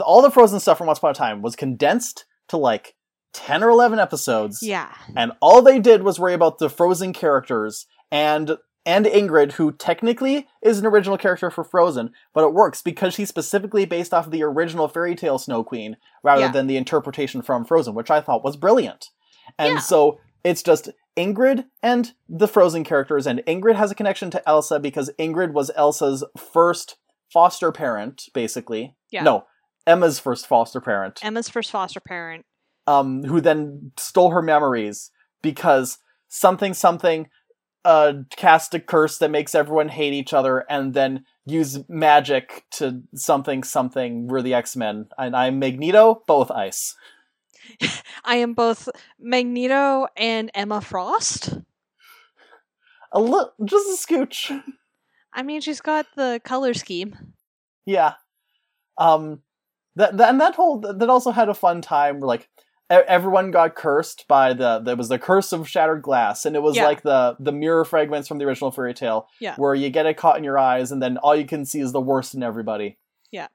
all 0.00 0.20
the 0.22 0.30
Frozen 0.30 0.60
stuff 0.60 0.78
from 0.78 0.88
Once 0.88 0.98
Upon 0.98 1.12
a 1.12 1.14
Time 1.14 1.42
was 1.42 1.56
condensed 1.56 2.24
to 2.48 2.56
like 2.56 2.94
10 3.32 3.62
or 3.62 3.70
11 3.70 3.98
episodes 3.98 4.62
Yeah. 4.62 4.92
and 5.16 5.32
all 5.40 5.62
they 5.62 5.78
did 5.78 6.02
was 6.02 6.18
worry 6.20 6.34
about 6.34 6.58
the 6.58 6.68
frozen 6.70 7.12
characters 7.12 7.86
and 8.10 8.56
and 8.84 9.06
Ingrid, 9.06 9.52
who 9.52 9.70
technically 9.70 10.48
is 10.60 10.80
an 10.80 10.86
original 10.86 11.16
character 11.16 11.52
for 11.52 11.62
Frozen, 11.62 12.10
but 12.34 12.42
it 12.42 12.52
works 12.52 12.82
because 12.82 13.14
she's 13.14 13.28
specifically 13.28 13.84
based 13.84 14.12
off 14.12 14.24
of 14.26 14.32
the 14.32 14.42
original 14.42 14.88
fairy 14.88 15.14
tale 15.14 15.38
Snow 15.38 15.62
Queen 15.62 15.96
rather 16.24 16.40
Yeah. 16.42 16.50
than 16.50 16.66
the 16.66 16.76
interpretation 16.76 17.42
from 17.42 17.64
Frozen, 17.64 17.94
which 17.94 18.10
I 18.10 18.20
thought 18.20 18.42
was 18.42 18.56
brilliant. 18.56 19.10
And 19.56 19.74
Yeah. 19.74 19.78
so 19.78 20.18
it's 20.42 20.64
just 20.64 20.88
Ingrid 21.16 21.66
and 21.80 22.12
the 22.28 22.48
Frozen 22.48 22.82
characters, 22.82 23.24
and 23.24 23.38
Ingrid 23.46 23.76
has 23.76 23.92
a 23.92 23.94
connection 23.94 24.30
to 24.32 24.48
Elsa 24.48 24.80
because 24.80 25.12
Ingrid 25.16 25.52
was 25.52 25.70
Elsa's 25.76 26.24
first 26.36 26.96
foster 27.32 27.70
parent, 27.70 28.24
basically. 28.34 28.96
Yeah. 29.12 29.22
No, 29.22 29.44
Emma's 29.86 30.18
first 30.18 30.44
foster 30.48 30.80
parent 30.80 31.20
Emma's 31.24 31.48
first 31.48 31.70
foster 31.70 32.00
parent. 32.00 32.44
Um, 32.86 33.22
who 33.24 33.40
then 33.40 33.92
stole 33.96 34.30
her 34.30 34.42
memories 34.42 35.10
because 35.42 35.98
something 36.28 36.74
something 36.74 37.28
uh, 37.84 38.14
cast 38.36 38.74
a 38.74 38.80
curse 38.80 39.18
that 39.18 39.30
makes 39.30 39.54
everyone 39.54 39.88
hate 39.88 40.12
each 40.12 40.32
other 40.32 40.64
and 40.70 40.94
then 40.94 41.24
use 41.44 41.80
magic 41.88 42.64
to 42.72 43.02
something 43.14 43.62
something. 43.62 44.28
We're 44.28 44.42
the 44.42 44.54
X 44.54 44.76
Men, 44.76 45.06
and 45.18 45.36
I'm 45.36 45.58
Magneto, 45.58 46.22
both 46.26 46.50
ice. 46.50 46.94
I 48.24 48.36
am 48.36 48.54
both 48.54 48.88
Magneto 49.18 50.06
and 50.16 50.50
Emma 50.54 50.80
Frost. 50.80 51.58
A 53.12 53.20
little, 53.20 53.52
just 53.64 53.86
a 53.86 54.06
scooch. 54.06 54.62
I 55.32 55.42
mean, 55.42 55.60
she's 55.60 55.80
got 55.80 56.06
the 56.16 56.40
color 56.44 56.74
scheme. 56.74 57.34
Yeah. 57.84 58.14
Um, 58.98 59.42
that, 59.96 60.16
that 60.16 60.30
and 60.30 60.40
that 60.40 60.54
whole 60.54 60.80
that 60.80 61.10
also 61.10 61.30
had 61.30 61.48
a 61.48 61.54
fun 61.54 61.82
time 61.82 62.20
where 62.20 62.28
like 62.28 62.48
everyone 62.92 63.50
got 63.50 63.74
cursed 63.74 64.26
by 64.28 64.52
the 64.52 64.78
there 64.80 64.96
was 64.96 65.08
the 65.08 65.18
curse 65.18 65.52
of 65.52 65.68
shattered 65.68 66.02
glass 66.02 66.44
and 66.44 66.54
it 66.56 66.62
was 66.62 66.76
Yeah. 66.76 66.86
like 66.86 67.02
the 67.02 67.36
the 67.40 67.52
mirror 67.52 67.84
fragments 67.84 68.28
from 68.28 68.38
the 68.38 68.44
original 68.44 68.70
fairy 68.70 68.94
tale 68.94 69.28
Yeah. 69.40 69.54
where 69.56 69.74
you 69.74 69.88
get 69.90 70.06
it 70.06 70.16
caught 70.16 70.36
in 70.38 70.44
your 70.44 70.58
eyes 70.58 70.92
and 70.92 71.02
then 71.02 71.16
all 71.18 71.34
you 71.34 71.46
can 71.46 71.64
see 71.64 71.80
is 71.80 71.92
the 71.92 72.00
worst 72.00 72.34
in 72.34 72.42
everybody 72.42 72.98
Yeah. 73.30 73.48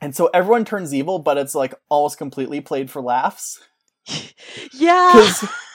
and 0.00 0.14
so 0.16 0.30
everyone 0.32 0.64
turns 0.64 0.94
evil 0.94 1.18
but 1.18 1.36
it's 1.38 1.54
like 1.54 1.74
almost 1.88 2.18
completely 2.18 2.60
played 2.60 2.90
for 2.90 3.02
laughs 3.02 3.60
Yeah. 4.72 5.30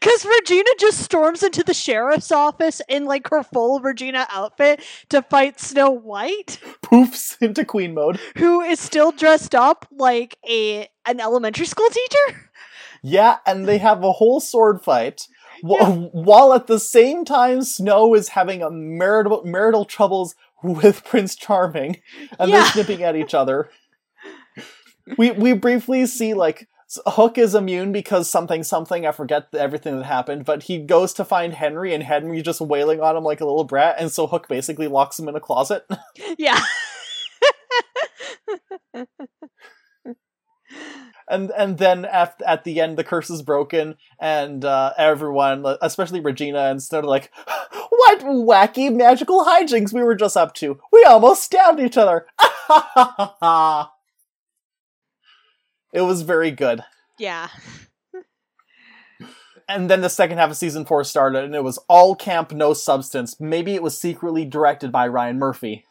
'Cause- 0.00 0.24
Regina 0.26 0.68
just 0.78 0.98
storms 0.98 1.42
into 1.42 1.62
the 1.62 1.74
sheriff's 1.74 2.30
office 2.30 2.82
in 2.88 3.04
like 3.06 3.28
her 3.30 3.42
full 3.42 3.80
Regina 3.80 4.26
outfit 4.30 4.82
to 5.08 5.22
fight 5.22 5.58
Snow 5.60 5.90
White, 5.90 6.58
poofs 6.82 7.36
into 7.40 7.64
queen 7.64 7.94
mode 7.94 8.20
who 8.36 8.60
is 8.60 8.78
still 8.80 9.12
dressed 9.12 9.54
up 9.54 9.86
like 9.90 10.36
a 10.48 10.88
an 11.06 11.20
elementary 11.20 11.66
school 11.66 11.88
teacher. 11.90 12.50
yeah 13.02 13.38
and 13.46 13.66
they 13.66 13.78
have 13.78 14.04
a 14.04 14.12
whole 14.12 14.40
sword 14.40 14.82
fight 14.82 15.26
Yeah. 15.64 15.88
while 16.12 16.52
at 16.52 16.66
the 16.66 16.78
same 16.78 17.24
time 17.24 17.62
snow 17.62 18.14
is 18.14 18.28
having 18.30 18.62
a 18.62 18.70
marital 18.70 19.42
marital 19.44 19.84
troubles 19.84 20.34
with 20.62 21.02
prince 21.04 21.34
charming 21.34 21.96
and 22.38 22.50
Yeah. 22.50 22.60
they're 22.60 22.70
snipping 22.72 23.02
at 23.02 23.16
each 23.16 23.34
other. 23.34 23.70
We 25.18 25.32
we 25.32 25.52
briefly 25.54 26.06
see 26.06 26.34
like 26.34 26.68
Hook 27.06 27.38
is 27.38 27.54
immune 27.54 27.92
because 27.92 28.28
something 28.28 28.62
something 28.62 29.06
I 29.06 29.12
forget 29.12 29.48
everything 29.54 29.96
that 29.96 30.04
happened, 30.04 30.44
but 30.44 30.64
he 30.64 30.78
goes 30.78 31.12
to 31.14 31.24
find 31.24 31.54
Henry 31.54 31.94
and 31.94 32.02
Henry 32.02 32.42
just 32.42 32.60
wailing 32.60 33.00
on 33.00 33.16
him 33.16 33.24
like 33.24 33.40
a 33.40 33.46
little 33.46 33.64
brat, 33.64 33.96
and 33.98 34.10
so 34.10 34.26
Hook 34.26 34.48
basically 34.48 34.88
locks 34.88 35.18
him 35.18 35.28
in 35.28 35.36
a 35.36 35.40
closet. 35.40 35.86
Yeah. 36.38 36.60
and 41.28 41.50
and 41.50 41.78
then 41.78 42.04
at 42.04 42.40
at 42.46 42.64
the 42.64 42.80
end 42.80 42.96
the 42.96 43.04
curse 43.04 43.30
is 43.30 43.42
broken, 43.42 43.96
and 44.20 44.64
uh, 44.64 44.92
everyone, 44.96 45.64
especially 45.80 46.20
Regina, 46.20 46.70
instead 46.70 47.04
of 47.04 47.10
like, 47.10 47.30
what 47.88 48.20
wacky 48.20 48.94
magical 48.94 49.44
hijinks 49.44 49.92
we 49.92 50.02
were 50.02 50.14
just 50.14 50.36
up 50.36 50.54
to? 50.54 50.78
We 50.92 51.04
almost 51.04 51.42
stabbed 51.42 51.80
each 51.80 51.96
other. 51.96 52.26
it 55.92 56.00
was 56.02 56.22
very 56.22 56.50
good. 56.50 56.82
yeah. 57.18 57.48
and 59.68 59.88
then 59.90 60.00
the 60.00 60.08
second 60.10 60.38
half 60.38 60.50
of 60.50 60.56
season 60.56 60.84
four 60.84 61.04
started, 61.04 61.44
and 61.44 61.54
it 61.54 61.64
was 61.64 61.78
all 61.88 62.14
camp, 62.14 62.52
no 62.52 62.74
substance. 62.74 63.40
Maybe 63.40 63.74
it 63.74 63.82
was 63.82 63.98
secretly 63.98 64.44
directed 64.44 64.90
by 64.92 65.06
Ryan 65.08 65.38
Murphy. 65.38 65.84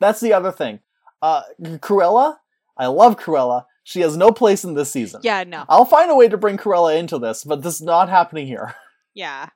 That's 0.00 0.20
the 0.20 0.32
other 0.32 0.50
thing. 0.52 0.80
Uh, 1.20 1.42
Cruella, 1.60 2.36
I 2.76 2.86
love 2.86 3.16
Cruella. 3.18 3.66
She 3.84 4.00
has 4.00 4.16
no 4.16 4.30
place 4.30 4.64
in 4.64 4.74
this 4.74 4.90
season. 4.92 5.20
Yeah, 5.24 5.44
no. 5.44 5.64
I'll 5.68 5.84
find 5.84 6.10
a 6.10 6.14
way 6.14 6.28
to 6.28 6.36
bring 6.36 6.56
Cruella 6.56 6.96
into 6.96 7.18
this, 7.18 7.44
but 7.44 7.62
this 7.62 7.74
is 7.76 7.82
not 7.82 8.08
happening 8.08 8.46
here. 8.46 8.74
Yeah. 9.14 9.48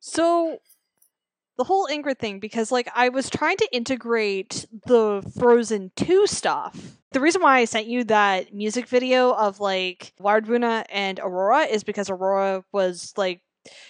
So 0.00 0.58
the 1.58 1.64
whole 1.64 1.86
Ingrid 1.86 2.18
thing, 2.18 2.40
because 2.40 2.72
like 2.72 2.88
I 2.94 3.10
was 3.10 3.28
trying 3.28 3.58
to 3.58 3.68
integrate 3.72 4.64
the 4.86 5.22
Frozen 5.38 5.92
2 5.96 6.26
stuff. 6.26 6.97
The 7.12 7.20
reason 7.20 7.40
why 7.42 7.58
I 7.58 7.64
sent 7.64 7.86
you 7.86 8.04
that 8.04 8.52
music 8.54 8.86
video 8.86 9.32
of 9.32 9.60
like 9.60 10.12
Wardruna 10.20 10.84
and 10.90 11.18
Aurora 11.20 11.62
is 11.62 11.82
because 11.84 12.10
Aurora 12.10 12.64
was 12.72 13.12
like 13.16 13.40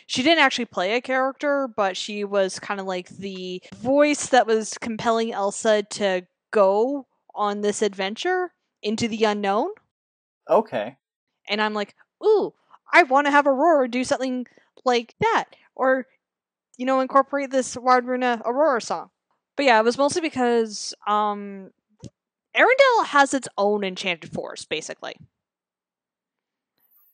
she 0.06 0.22
didn't 0.22 0.42
actually 0.44 0.64
play 0.66 0.94
a 0.94 1.00
character, 1.00 1.68
but 1.68 1.96
she 1.96 2.24
was 2.24 2.58
kind 2.58 2.80
of 2.80 2.86
like 2.86 3.08
the 3.08 3.62
voice 3.76 4.28
that 4.28 4.46
was 4.46 4.76
compelling 4.78 5.32
Elsa 5.32 5.82
to 5.84 6.26
go 6.50 7.06
on 7.34 7.60
this 7.60 7.82
adventure 7.82 8.52
into 8.82 9.08
the 9.08 9.24
unknown 9.24 9.70
Okay. 10.48 10.96
and 11.48 11.60
I'm 11.60 11.74
like, 11.74 11.94
ooh, 12.24 12.54
I 12.92 13.02
want 13.04 13.26
to 13.26 13.30
have 13.30 13.46
Aurora 13.46 13.88
do 13.88 14.04
something 14.04 14.46
like 14.84 15.14
that, 15.20 15.46
or 15.74 16.06
you 16.78 16.86
know, 16.86 17.00
incorporate 17.00 17.50
this 17.50 17.76
Wardruna 17.76 18.42
Aurora 18.44 18.80
song. 18.80 19.10
But 19.56 19.66
yeah, 19.66 19.78
it 19.80 19.84
was 19.84 19.98
mostly 19.98 20.22
because 20.22 20.94
um, 21.06 21.70
Arendelle 22.58 23.06
has 23.06 23.34
its 23.34 23.48
own 23.56 23.84
enchanted 23.84 24.32
forest, 24.32 24.68
basically. 24.68 25.16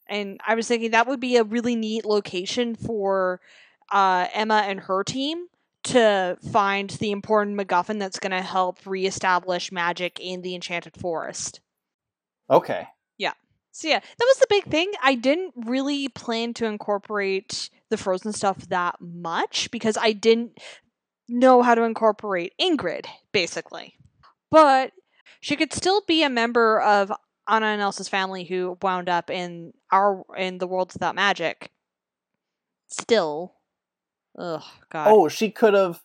And 0.09 0.40
I 0.46 0.54
was 0.54 0.68
thinking 0.68 0.90
that 0.92 1.07
would 1.07 1.20
be 1.20 1.37
a 1.37 1.44
really 1.44 1.76
neat 1.76 2.04
location 2.04 2.74
for 2.74 3.40
uh, 3.90 4.26
Emma 4.33 4.64
and 4.66 4.80
her 4.80 5.04
team 5.04 5.46
to 5.85 6.38
find 6.50 6.90
the 6.90 7.11
important 7.11 7.59
MacGuffin 7.59 7.98
that's 7.98 8.18
going 8.18 8.33
to 8.33 8.42
help 8.42 8.78
reestablish 8.87 9.70
magic 9.70 10.18
in 10.18 10.42
the 10.42 10.54
Enchanted 10.54 10.96
Forest. 10.96 11.61
Okay. 12.48 12.88
Yeah. 13.18 13.33
So 13.70 13.88
yeah, 13.88 14.00
that 14.00 14.24
was 14.26 14.38
the 14.38 14.46
big 14.48 14.64
thing. 14.64 14.92
I 15.02 15.14
didn't 15.14 15.52
really 15.57 16.09
plan 16.09 16.54
to 16.54 16.66
incorporate 16.66 17.70
the 17.90 17.96
frozen 17.96 18.33
stuff 18.33 18.68
that 18.68 18.96
much 19.00 19.70
because 19.70 19.98
I 19.98 20.12
didn't 20.12 20.59
know 21.28 21.62
how 21.62 21.74
to 21.74 21.83
incorporate 21.83 22.54
Ingrid, 22.61 23.07
basically. 23.33 23.94
But 24.50 24.92
she 25.44 25.57
could 25.57 25.74
still 25.74 26.00
be 26.07 26.22
a 26.22 26.30
member 26.30 26.80
of 26.80 27.12
Anna 27.46 27.66
and 27.66 27.83
Elsa's 27.83 28.09
family 28.09 28.44
who 28.44 28.78
wound 28.80 29.11
up 29.11 29.28
in 29.28 29.74
our 29.92 30.24
in 30.38 30.57
the 30.57 30.66
worlds 30.66 30.94
without 30.94 31.14
magic. 31.14 31.70
Still. 32.88 33.52
Ugh, 34.38 34.62
God. 34.88 35.07
Oh, 35.07 35.28
she 35.28 35.50
could 35.50 35.74
have. 35.74 36.00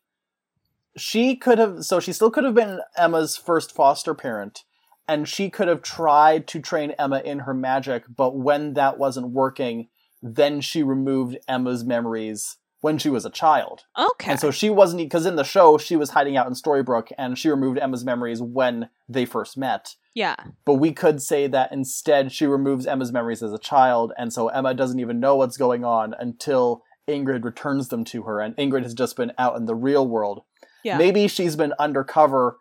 She 0.97 1.37
could 1.37 1.57
have. 1.57 1.85
So 1.85 2.01
she 2.01 2.11
still 2.11 2.29
could 2.29 2.43
have 2.43 2.53
been 2.53 2.81
Emma's 2.97 3.37
first 3.37 3.73
foster 3.73 4.13
parent, 4.13 4.65
and 5.07 5.25
she 5.25 5.49
could 5.49 5.69
have 5.69 5.83
tried 5.83 6.45
to 6.47 6.59
train 6.59 6.91
Emma 6.99 7.21
in 7.23 7.39
her 7.39 7.53
magic, 7.53 8.03
but 8.13 8.35
when 8.35 8.73
that 8.73 8.97
wasn't 8.97 9.29
working, 9.29 9.87
then 10.21 10.59
she 10.59 10.83
removed 10.83 11.37
Emma's 11.47 11.85
memories 11.85 12.57
when 12.81 12.97
she 12.97 13.09
was 13.09 13.25
a 13.25 13.29
child. 13.29 13.83
okay. 13.97 14.31
And 14.31 14.39
so 14.39 14.51
she 14.51 14.69
wasn't 14.69 15.01
because 15.01 15.25
in 15.25 15.35
the 15.35 15.43
show 15.43 15.77
she 15.77 15.95
was 15.95 16.11
hiding 16.11 16.37
out 16.37 16.47
in 16.47 16.53
Storybrooke 16.53 17.11
and 17.17 17.37
she 17.37 17.49
removed 17.49 17.77
Emma's 17.77 18.05
memories 18.05 18.41
when 18.41 18.89
they 19.07 19.25
first 19.25 19.57
met. 19.57 19.95
yeah. 20.13 20.35
But 20.65 20.75
we 20.75 20.91
could 20.91 21.21
say 21.21 21.47
that 21.47 21.71
instead 21.71 22.31
she 22.31 22.45
removes 22.45 22.85
Emma's 22.87 23.11
memories 23.11 23.43
as 23.43 23.53
a 23.53 23.59
child, 23.59 24.13
and 24.17 24.31
so 24.31 24.47
Emma 24.47 24.73
doesn't 24.73 24.99
even 24.99 25.19
know 25.19 25.35
what's 25.35 25.57
going 25.57 25.83
on 25.83 26.15
until 26.19 26.83
Ingrid 27.07 27.43
returns 27.43 27.87
them 27.89 28.03
to 28.05 28.23
her, 28.23 28.39
and 28.39 28.55
Ingrid 28.55 28.83
has 28.83 28.93
just 28.93 29.15
been 29.15 29.31
out 29.37 29.55
in 29.57 29.65
the 29.65 29.75
real 29.75 30.07
world. 30.07 30.43
Yeah. 30.83 30.97
Maybe 30.97 31.27
she's 31.27 31.55
been 31.55 31.73
undercover 31.79 32.57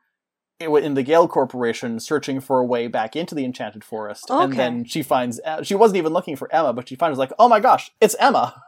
in 0.61 0.95
the 0.95 1.05
Gale 1.05 1.29
Corporation 1.29 2.01
searching 2.01 2.41
for 2.41 2.59
a 2.59 2.65
way 2.65 2.89
back 2.89 3.15
into 3.15 3.35
the 3.35 3.45
Enchanted 3.45 3.85
Forest, 3.85 4.25
and 4.31 4.53
then 4.55 4.85
she 4.85 5.03
finds 5.03 5.39
uh, 5.45 5.63
she 5.63 5.75
wasn't 5.77 5.99
even 5.99 6.13
looking 6.13 6.35
for 6.35 6.53
Emma, 6.53 6.73
but 6.73 6.89
she 6.89 6.97
finds 6.97 7.19
like, 7.19 7.33
oh 7.39 7.49
my 7.49 7.61
gosh, 7.61 7.93
it's 8.01 8.17
Emma. 8.19 8.61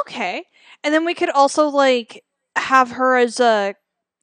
Okay. 0.00 0.44
And 0.82 0.92
then 0.92 1.04
we 1.04 1.14
could 1.14 1.30
also 1.30 1.68
like 1.68 2.24
have 2.56 2.92
her 2.92 3.16
as 3.16 3.40
a 3.40 3.74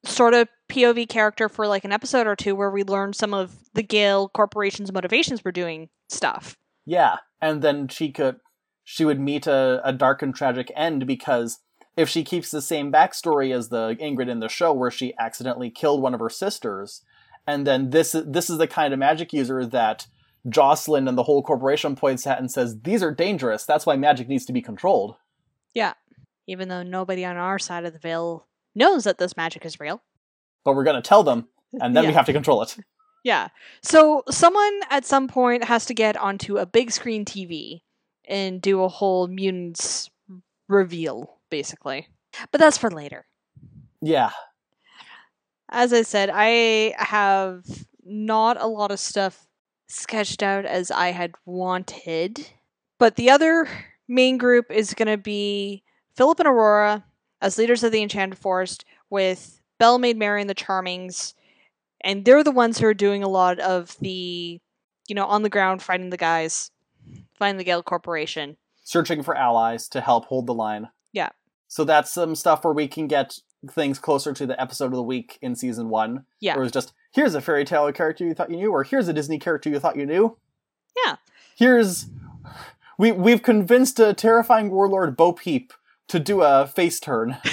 sort 0.04 0.34
of 0.34 0.48
POV 0.68 1.08
character 1.08 1.48
for 1.48 1.66
like 1.66 1.84
an 1.84 1.92
episode 1.92 2.26
or 2.26 2.36
two 2.36 2.54
where 2.54 2.70
we 2.70 2.84
learn 2.84 3.12
some 3.12 3.34
of 3.34 3.56
the 3.74 3.82
Gale 3.82 4.28
Corporation's 4.28 4.92
motivations 4.92 5.40
for 5.40 5.52
doing 5.52 5.88
stuff. 6.08 6.56
Yeah, 6.86 7.16
and 7.40 7.62
then 7.62 7.88
she 7.88 8.10
could 8.10 8.36
she 8.84 9.04
would 9.04 9.20
meet 9.20 9.46
a, 9.46 9.80
a 9.82 9.92
dark 9.92 10.20
and 10.22 10.34
tragic 10.34 10.70
end 10.76 11.06
because 11.06 11.60
if 11.96 12.08
she 12.08 12.22
keeps 12.22 12.50
the 12.50 12.60
same 12.60 12.92
backstory 12.92 13.54
as 13.54 13.68
the 13.68 13.96
Ingrid 14.00 14.28
in 14.28 14.40
the 14.40 14.48
show 14.48 14.72
where 14.72 14.90
she 14.90 15.14
accidentally 15.18 15.70
killed 15.70 16.02
one 16.02 16.12
of 16.12 16.20
her 16.20 16.28
sisters, 16.28 17.02
and 17.46 17.66
then 17.66 17.90
this 17.90 18.14
this 18.26 18.50
is 18.50 18.58
the 18.58 18.66
kind 18.66 18.92
of 18.92 18.98
magic 18.98 19.32
user 19.32 19.64
that 19.66 20.06
Jocelyn 20.48 21.08
and 21.08 21.16
the 21.16 21.22
whole 21.22 21.42
corporation 21.42 21.96
points 21.96 22.26
at 22.26 22.38
and 22.38 22.50
says 22.50 22.80
these 22.80 23.02
are 23.02 23.14
dangerous. 23.14 23.64
That's 23.64 23.86
why 23.86 23.96
magic 23.96 24.28
needs 24.28 24.44
to 24.46 24.52
be 24.52 24.62
controlled. 24.62 25.16
Even 26.46 26.68
though 26.68 26.82
nobody 26.82 27.24
on 27.24 27.36
our 27.36 27.58
side 27.58 27.84
of 27.84 27.92
the 27.92 27.98
veil 27.98 28.46
knows 28.74 29.04
that 29.04 29.18
this 29.18 29.36
magic 29.36 29.64
is 29.64 29.80
real. 29.80 30.02
But 30.64 30.74
we're 30.74 30.84
gonna 30.84 31.00
tell 31.00 31.22
them, 31.22 31.48
and 31.80 31.96
then 31.96 32.06
we 32.06 32.12
have 32.12 32.26
to 32.26 32.32
control 32.32 32.62
it. 32.62 32.76
Yeah. 33.24 33.48
So 33.82 34.22
someone 34.30 34.80
at 34.90 35.06
some 35.06 35.28
point 35.28 35.64
has 35.64 35.86
to 35.86 35.94
get 35.94 36.16
onto 36.16 36.58
a 36.58 36.66
big 36.66 36.90
screen 36.90 37.24
TV 37.24 37.80
and 38.28 38.60
do 38.60 38.82
a 38.82 38.88
whole 38.88 39.26
mutants 39.26 40.10
reveal, 40.68 41.38
basically. 41.50 42.08
But 42.50 42.60
that's 42.60 42.76
for 42.76 42.90
later. 42.90 43.24
Yeah, 44.02 44.32
As 45.70 45.92
I 45.92 46.02
said, 46.02 46.30
I 46.32 46.94
have 46.98 47.64
not 48.04 48.60
a 48.60 48.66
lot 48.66 48.90
of 48.90 49.00
stuff 49.00 49.46
sketched 49.88 50.42
out 50.42 50.64
as 50.66 50.90
I 50.90 51.08
had 51.12 51.32
wanted. 51.46 52.46
But 52.98 53.16
the 53.16 53.30
other 53.30 53.68
main 54.08 54.38
group 54.38 54.70
is 54.70 54.94
going 54.94 55.08
to 55.08 55.16
be 55.16 55.82
Philip 56.16 56.40
and 56.40 56.48
Aurora 56.48 57.04
as 57.40 57.58
leaders 57.58 57.82
of 57.84 57.92
the 57.92 58.02
Enchanted 58.02 58.38
Forest, 58.38 58.84
with 59.10 59.60
Belle, 59.78 59.98
Maid 59.98 60.16
Mary, 60.16 60.40
and 60.40 60.48
the 60.48 60.54
Charmings. 60.54 61.34
And 62.00 62.24
they're 62.24 62.44
the 62.44 62.50
ones 62.50 62.78
who 62.78 62.86
are 62.86 62.94
doing 62.94 63.22
a 63.22 63.28
lot 63.28 63.58
of 63.58 63.96
the, 64.00 64.60
you 65.08 65.14
know, 65.14 65.26
on 65.26 65.42
the 65.42 65.50
ground 65.50 65.82
fighting 65.82 66.10
the 66.10 66.16
guys, 66.16 66.70
fighting 67.38 67.58
the 67.58 67.64
Gale 67.64 67.82
Corporation. 67.82 68.56
searching 68.84 69.22
for 69.22 69.36
allies 69.36 69.88
to 69.88 70.00
help 70.00 70.26
hold 70.26 70.46
the 70.46 70.54
line. 70.54 70.90
Yeah. 71.12 71.30
So 71.66 71.82
that's 71.84 72.10
some 72.10 72.36
stuff 72.36 72.64
where 72.64 72.74
we 72.74 72.86
can 72.86 73.08
get 73.08 73.38
things 73.70 73.98
closer 73.98 74.32
to 74.34 74.46
the 74.46 74.60
episode 74.60 74.86
of 74.86 74.92
the 74.92 75.02
week 75.02 75.38
in 75.42 75.56
season 75.56 75.88
one. 75.88 76.26
Yeah. 76.38 76.54
Where 76.54 76.64
it's 76.64 76.72
just 76.72 76.92
here's 77.12 77.34
a 77.34 77.40
fairy 77.40 77.64
tale 77.64 77.90
character 77.92 78.24
you 78.24 78.34
thought 78.34 78.50
you 78.50 78.58
knew, 78.58 78.70
or 78.70 78.84
here's 78.84 79.08
a 79.08 79.12
Disney 79.12 79.38
character 79.38 79.70
you 79.70 79.80
thought 79.80 79.96
you 79.96 80.06
knew. 80.06 80.36
Yeah. 81.04 81.16
Here's 81.56 82.06
we 82.98 83.12
we've 83.12 83.42
convinced 83.42 83.98
a 83.98 84.14
terrifying 84.14 84.70
warlord 84.70 85.16
Bo 85.16 85.32
Peep 85.32 85.72
to 86.08 86.18
do 86.18 86.42
a 86.42 86.66
face 86.66 87.00
turn. 87.00 87.36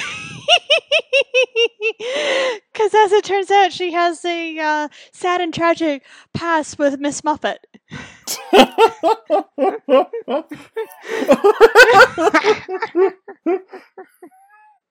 Because 2.73 2.93
as 2.93 3.11
it 3.11 3.23
turns 3.23 3.51
out, 3.51 3.71
she 3.71 3.91
has 3.91 4.23
a 4.25 4.57
uh, 4.57 4.87
sad 5.11 5.41
and 5.41 5.53
tragic 5.53 6.03
past 6.33 6.79
with 6.79 6.99
Miss 6.99 7.23
Muffet. 7.23 7.59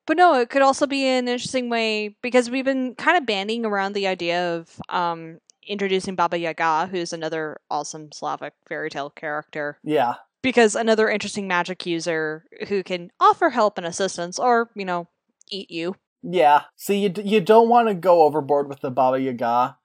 But 0.06 0.16
no, 0.16 0.34
it 0.40 0.50
could 0.50 0.62
also 0.62 0.86
be 0.86 1.06
an 1.06 1.28
interesting 1.28 1.70
way 1.70 2.16
because 2.20 2.50
we've 2.50 2.64
been 2.64 2.94
kind 2.96 3.16
of 3.16 3.26
banding 3.26 3.64
around 3.64 3.92
the 3.92 4.08
idea 4.08 4.56
of 4.56 4.80
um, 4.88 5.38
introducing 5.66 6.16
Baba 6.16 6.38
Yaga, 6.38 6.88
who's 6.90 7.12
another 7.12 7.60
awesome 7.70 8.10
Slavic 8.12 8.54
fairy 8.66 8.90
tale 8.90 9.10
character. 9.10 9.78
yeah. 9.84 10.14
Because 10.42 10.74
another 10.74 11.08
interesting 11.08 11.46
magic 11.46 11.84
user 11.84 12.44
who 12.68 12.82
can 12.82 13.10
offer 13.20 13.50
help 13.50 13.76
and 13.76 13.86
assistance, 13.86 14.38
or 14.38 14.70
you 14.74 14.84
know, 14.84 15.08
eat 15.50 15.70
you. 15.70 15.96
Yeah. 16.22 16.62
See, 16.76 16.98
you 16.98 17.08
d- 17.08 17.22
you 17.22 17.40
don't 17.40 17.68
want 17.68 17.88
to 17.88 17.94
go 17.94 18.22
overboard 18.22 18.68
with 18.68 18.80
the 18.80 18.90
Baba 18.90 19.20
Yaga. 19.20 19.76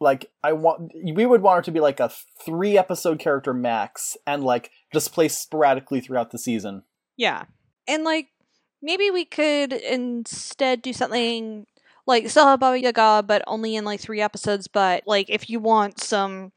Like 0.00 0.30
I 0.42 0.52
want, 0.52 0.92
we 1.14 1.26
would 1.26 1.42
want 1.42 1.58
her 1.58 1.62
to 1.62 1.70
be 1.70 1.80
like 1.80 2.00
a 2.00 2.10
three 2.44 2.78
episode 2.78 3.18
character 3.18 3.52
max, 3.52 4.16
and 4.26 4.42
like 4.42 4.70
just 4.92 5.12
play 5.12 5.28
sporadically 5.28 6.00
throughout 6.00 6.30
the 6.30 6.38
season. 6.38 6.84
Yeah. 7.16 7.44
And 7.86 8.04
like 8.04 8.28
maybe 8.82 9.10
we 9.10 9.24
could 9.24 9.72
instead 9.72 10.82
do 10.82 10.92
something 10.92 11.66
like 12.06 12.28
still 12.30 12.46
have 12.46 12.60
Baba 12.60 12.80
Yaga, 12.80 13.24
but 13.26 13.42
only 13.46 13.76
in 13.76 13.84
like 13.84 14.00
three 14.00 14.20
episodes. 14.20 14.68
But 14.68 15.02
like 15.06 15.28
if 15.28 15.50
you 15.50 15.60
want 15.60 16.00
some 16.00 16.52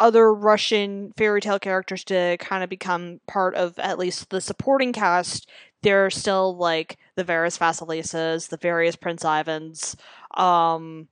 other 0.00 0.34
Russian 0.34 1.12
fairy 1.16 1.40
tale 1.40 1.58
characters 1.58 2.02
to 2.04 2.36
kind 2.38 2.64
of 2.64 2.70
become 2.70 3.20
part 3.28 3.54
of 3.54 3.78
at 3.78 3.98
least 3.98 4.30
the 4.30 4.40
supporting 4.40 4.92
cast, 4.92 5.48
there 5.82 6.04
are 6.04 6.10
still 6.10 6.56
like 6.56 6.98
the 7.14 7.24
various 7.24 7.58
Vasilisas, 7.58 8.48
the 8.48 8.56
various 8.56 8.96
Prince 8.96 9.24
Ivans. 9.24 9.96
Um 10.36 11.08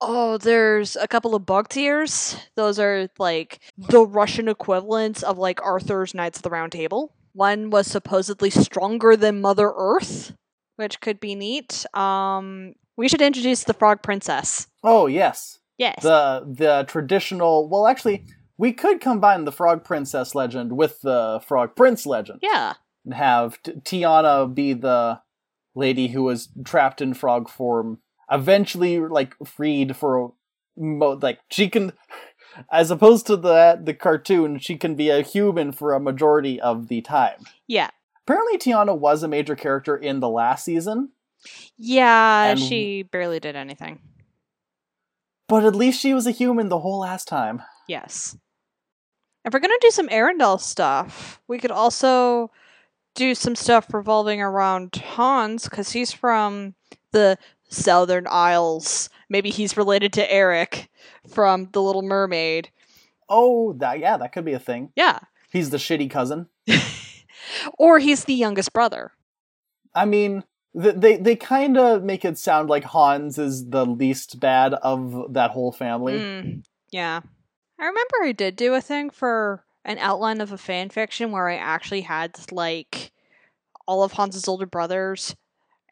Oh, 0.00 0.36
there's 0.36 0.96
a 0.96 1.08
couple 1.08 1.34
of 1.34 1.44
bogatyrs. 1.44 2.38
Those 2.56 2.78
are 2.78 3.08
like 3.18 3.60
the 3.78 4.04
Russian 4.04 4.48
equivalents 4.48 5.22
of 5.22 5.38
like 5.38 5.64
Arthur's 5.64 6.12
Knights 6.12 6.38
of 6.38 6.42
the 6.42 6.50
Round 6.50 6.72
Table. 6.72 7.14
One 7.32 7.70
was 7.70 7.86
supposedly 7.86 8.50
stronger 8.50 9.16
than 9.16 9.40
Mother 9.40 9.72
Earth, 9.74 10.34
which 10.76 11.00
could 11.00 11.20
be 11.20 11.34
neat. 11.34 11.86
Um, 11.96 12.74
we 12.96 13.08
should 13.08 13.22
introduce 13.22 13.64
the 13.64 13.72
Frog 13.72 14.02
Princess. 14.02 14.66
Oh 14.82 15.06
yes, 15.06 15.58
Yes. 15.78 16.02
the 16.02 16.44
the 16.46 16.84
traditional. 16.88 17.68
Well, 17.68 17.86
actually, 17.86 18.24
we 18.58 18.72
could 18.72 19.00
combine 19.00 19.44
the 19.44 19.52
Frog 19.52 19.84
Princess 19.84 20.34
legend 20.34 20.76
with 20.76 21.00
the 21.02 21.40
Frog 21.46 21.74
Prince 21.76 22.06
legend. 22.06 22.40
yeah. 22.42 22.74
and 23.04 23.14
have 23.14 23.60
T- 23.62 23.72
Tiana 23.72 24.52
be 24.54 24.72
the 24.72 25.20
lady 25.74 26.08
who 26.08 26.22
was 26.22 26.48
trapped 26.64 27.00
in 27.00 27.12
frog 27.14 27.48
form, 27.48 27.98
eventually 28.30 28.98
like 29.00 29.34
freed 29.44 29.96
for 29.96 30.32
mo- 30.76 31.18
like 31.20 31.40
she 31.50 31.68
can, 31.68 31.92
as 32.70 32.90
opposed 32.92 33.26
to 33.26 33.36
the 33.36 33.80
the 33.82 33.92
cartoon, 33.94 34.58
she 34.60 34.76
can 34.76 34.94
be 34.94 35.10
a 35.10 35.22
human 35.22 35.72
for 35.72 35.92
a 35.92 35.98
majority 36.00 36.60
of 36.60 36.86
the 36.88 37.00
time. 37.00 37.40
Yeah. 37.66 37.90
Apparently, 38.26 38.56
Tiana 38.56 38.96
was 38.96 39.22
a 39.22 39.28
major 39.28 39.54
character 39.56 39.96
in 39.96 40.20
the 40.20 40.28
last 40.30 40.64
season, 40.64 41.10
Yeah, 41.76 42.54
she 42.54 43.02
barely 43.02 43.38
did 43.40 43.54
anything. 43.56 43.98
But 45.48 45.64
at 45.64 45.74
least 45.74 46.00
she 46.00 46.14
was 46.14 46.26
a 46.26 46.32
human 46.32 46.68
the 46.68 46.80
whole 46.80 47.00
last 47.00 47.28
time. 47.28 47.62
Yes. 47.88 48.36
If 49.44 49.52
we're 49.52 49.60
gonna 49.60 49.74
do 49.80 49.90
some 49.90 50.08
Arendelle 50.08 50.60
stuff, 50.60 51.40
we 51.48 51.58
could 51.58 51.70
also 51.70 52.50
do 53.14 53.34
some 53.34 53.54
stuff 53.54 53.92
revolving 53.92 54.40
around 54.40 54.94
Hans 54.96 55.64
because 55.64 55.92
he's 55.92 56.12
from 56.12 56.74
the 57.12 57.38
Southern 57.68 58.26
Isles. 58.28 59.10
Maybe 59.28 59.50
he's 59.50 59.76
related 59.76 60.12
to 60.14 60.32
Eric 60.32 60.88
from 61.28 61.68
The 61.72 61.82
Little 61.82 62.02
Mermaid. 62.02 62.70
Oh, 63.28 63.72
that 63.74 63.98
yeah, 63.98 64.16
that 64.16 64.32
could 64.32 64.44
be 64.44 64.52
a 64.52 64.58
thing. 64.58 64.90
Yeah. 64.96 65.20
He's 65.52 65.70
the 65.70 65.76
shitty 65.76 66.10
cousin. 66.10 66.48
or 67.78 67.98
he's 67.98 68.24
the 68.24 68.34
youngest 68.34 68.72
brother. 68.72 69.12
I 69.94 70.04
mean, 70.04 70.44
they 70.74 71.16
they 71.16 71.36
kind 71.36 71.78
of 71.78 72.02
make 72.02 72.24
it 72.24 72.36
sound 72.36 72.68
like 72.68 72.84
Hans 72.84 73.38
is 73.38 73.70
the 73.70 73.86
least 73.86 74.40
bad 74.40 74.74
of 74.74 75.32
that 75.32 75.52
whole 75.52 75.72
family. 75.72 76.18
Mm, 76.18 76.64
yeah. 76.90 77.20
I 77.78 77.86
remember 77.86 78.14
I 78.22 78.32
did 78.32 78.56
do 78.56 78.74
a 78.74 78.80
thing 78.80 79.10
for 79.10 79.64
an 79.84 79.98
outline 79.98 80.40
of 80.40 80.52
a 80.52 80.58
fan 80.58 80.90
fiction 80.90 81.30
where 81.30 81.48
I 81.48 81.56
actually 81.56 82.02
had 82.02 82.36
like 82.50 83.12
all 83.86 84.02
of 84.02 84.12
Hans's 84.12 84.48
older 84.48 84.66
brothers 84.66 85.36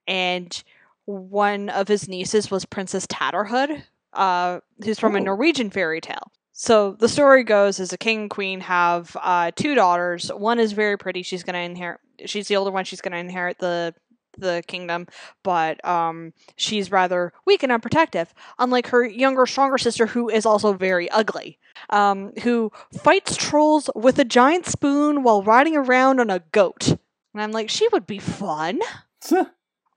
and 0.07 0.63
one 1.05 1.69
of 1.69 1.89
his 1.89 2.09
nieces 2.09 2.51
was 2.51 2.65
Princess 2.65 3.07
Tatterhood, 3.07 3.83
uh, 4.13 4.61
who's 4.85 4.99
from 4.99 5.17
a 5.17 5.21
Norwegian 5.21 5.71
fairy 5.71 6.01
tale. 6.01 6.31
So 6.53 6.93
the 6.93 7.09
story 7.09 7.45
goes 7.45 7.81
is 7.81 7.93
a 7.93 7.99
king 7.99 8.23
and 8.23 8.31
queen 8.31 8.61
have 8.61 9.17
uh, 9.21 9.51
two 9.55 9.75
daughters. 9.75 10.29
One 10.29 10.59
is 10.59 10.73
very 10.73 10.97
pretty. 10.97 11.23
She's 11.23 11.43
going 11.43 11.55
to 11.55 11.61
inherit. 11.61 12.01
She's 12.27 12.49
the 12.49 12.57
older 12.57 12.71
one. 12.71 12.85
She's 12.85 13.01
going 13.01 13.13
to 13.13 13.19
inherit 13.19 13.59
the 13.59 13.95
the 14.39 14.63
kingdom, 14.67 15.07
but 15.43 15.85
um, 15.85 16.33
she's 16.57 16.91
rather 16.91 17.33
weak 17.47 17.63
and 17.63 17.73
unprotective. 17.73 18.29
Unlike 18.59 18.89
her 18.89 19.05
younger, 19.05 19.47
stronger 19.47 19.79
sister, 19.79 20.07
who 20.07 20.29
is 20.29 20.47
also 20.47 20.73
very 20.73 21.11
ugly, 21.11 21.59
um, 21.91 22.33
who 22.43 22.71
fights 23.03 23.37
trolls 23.37 23.91
with 23.95 24.19
a 24.19 24.25
giant 24.25 24.67
spoon 24.67 25.23
while 25.23 25.43
riding 25.43 25.77
around 25.77 26.21
on 26.21 26.31
a 26.31 26.43
goat. 26.53 26.89
And 26.89 27.43
I'm 27.43 27.53
like, 27.53 27.71
she 27.71 27.89
would 27.89 28.07
be 28.07 28.19
fun. 28.19 28.81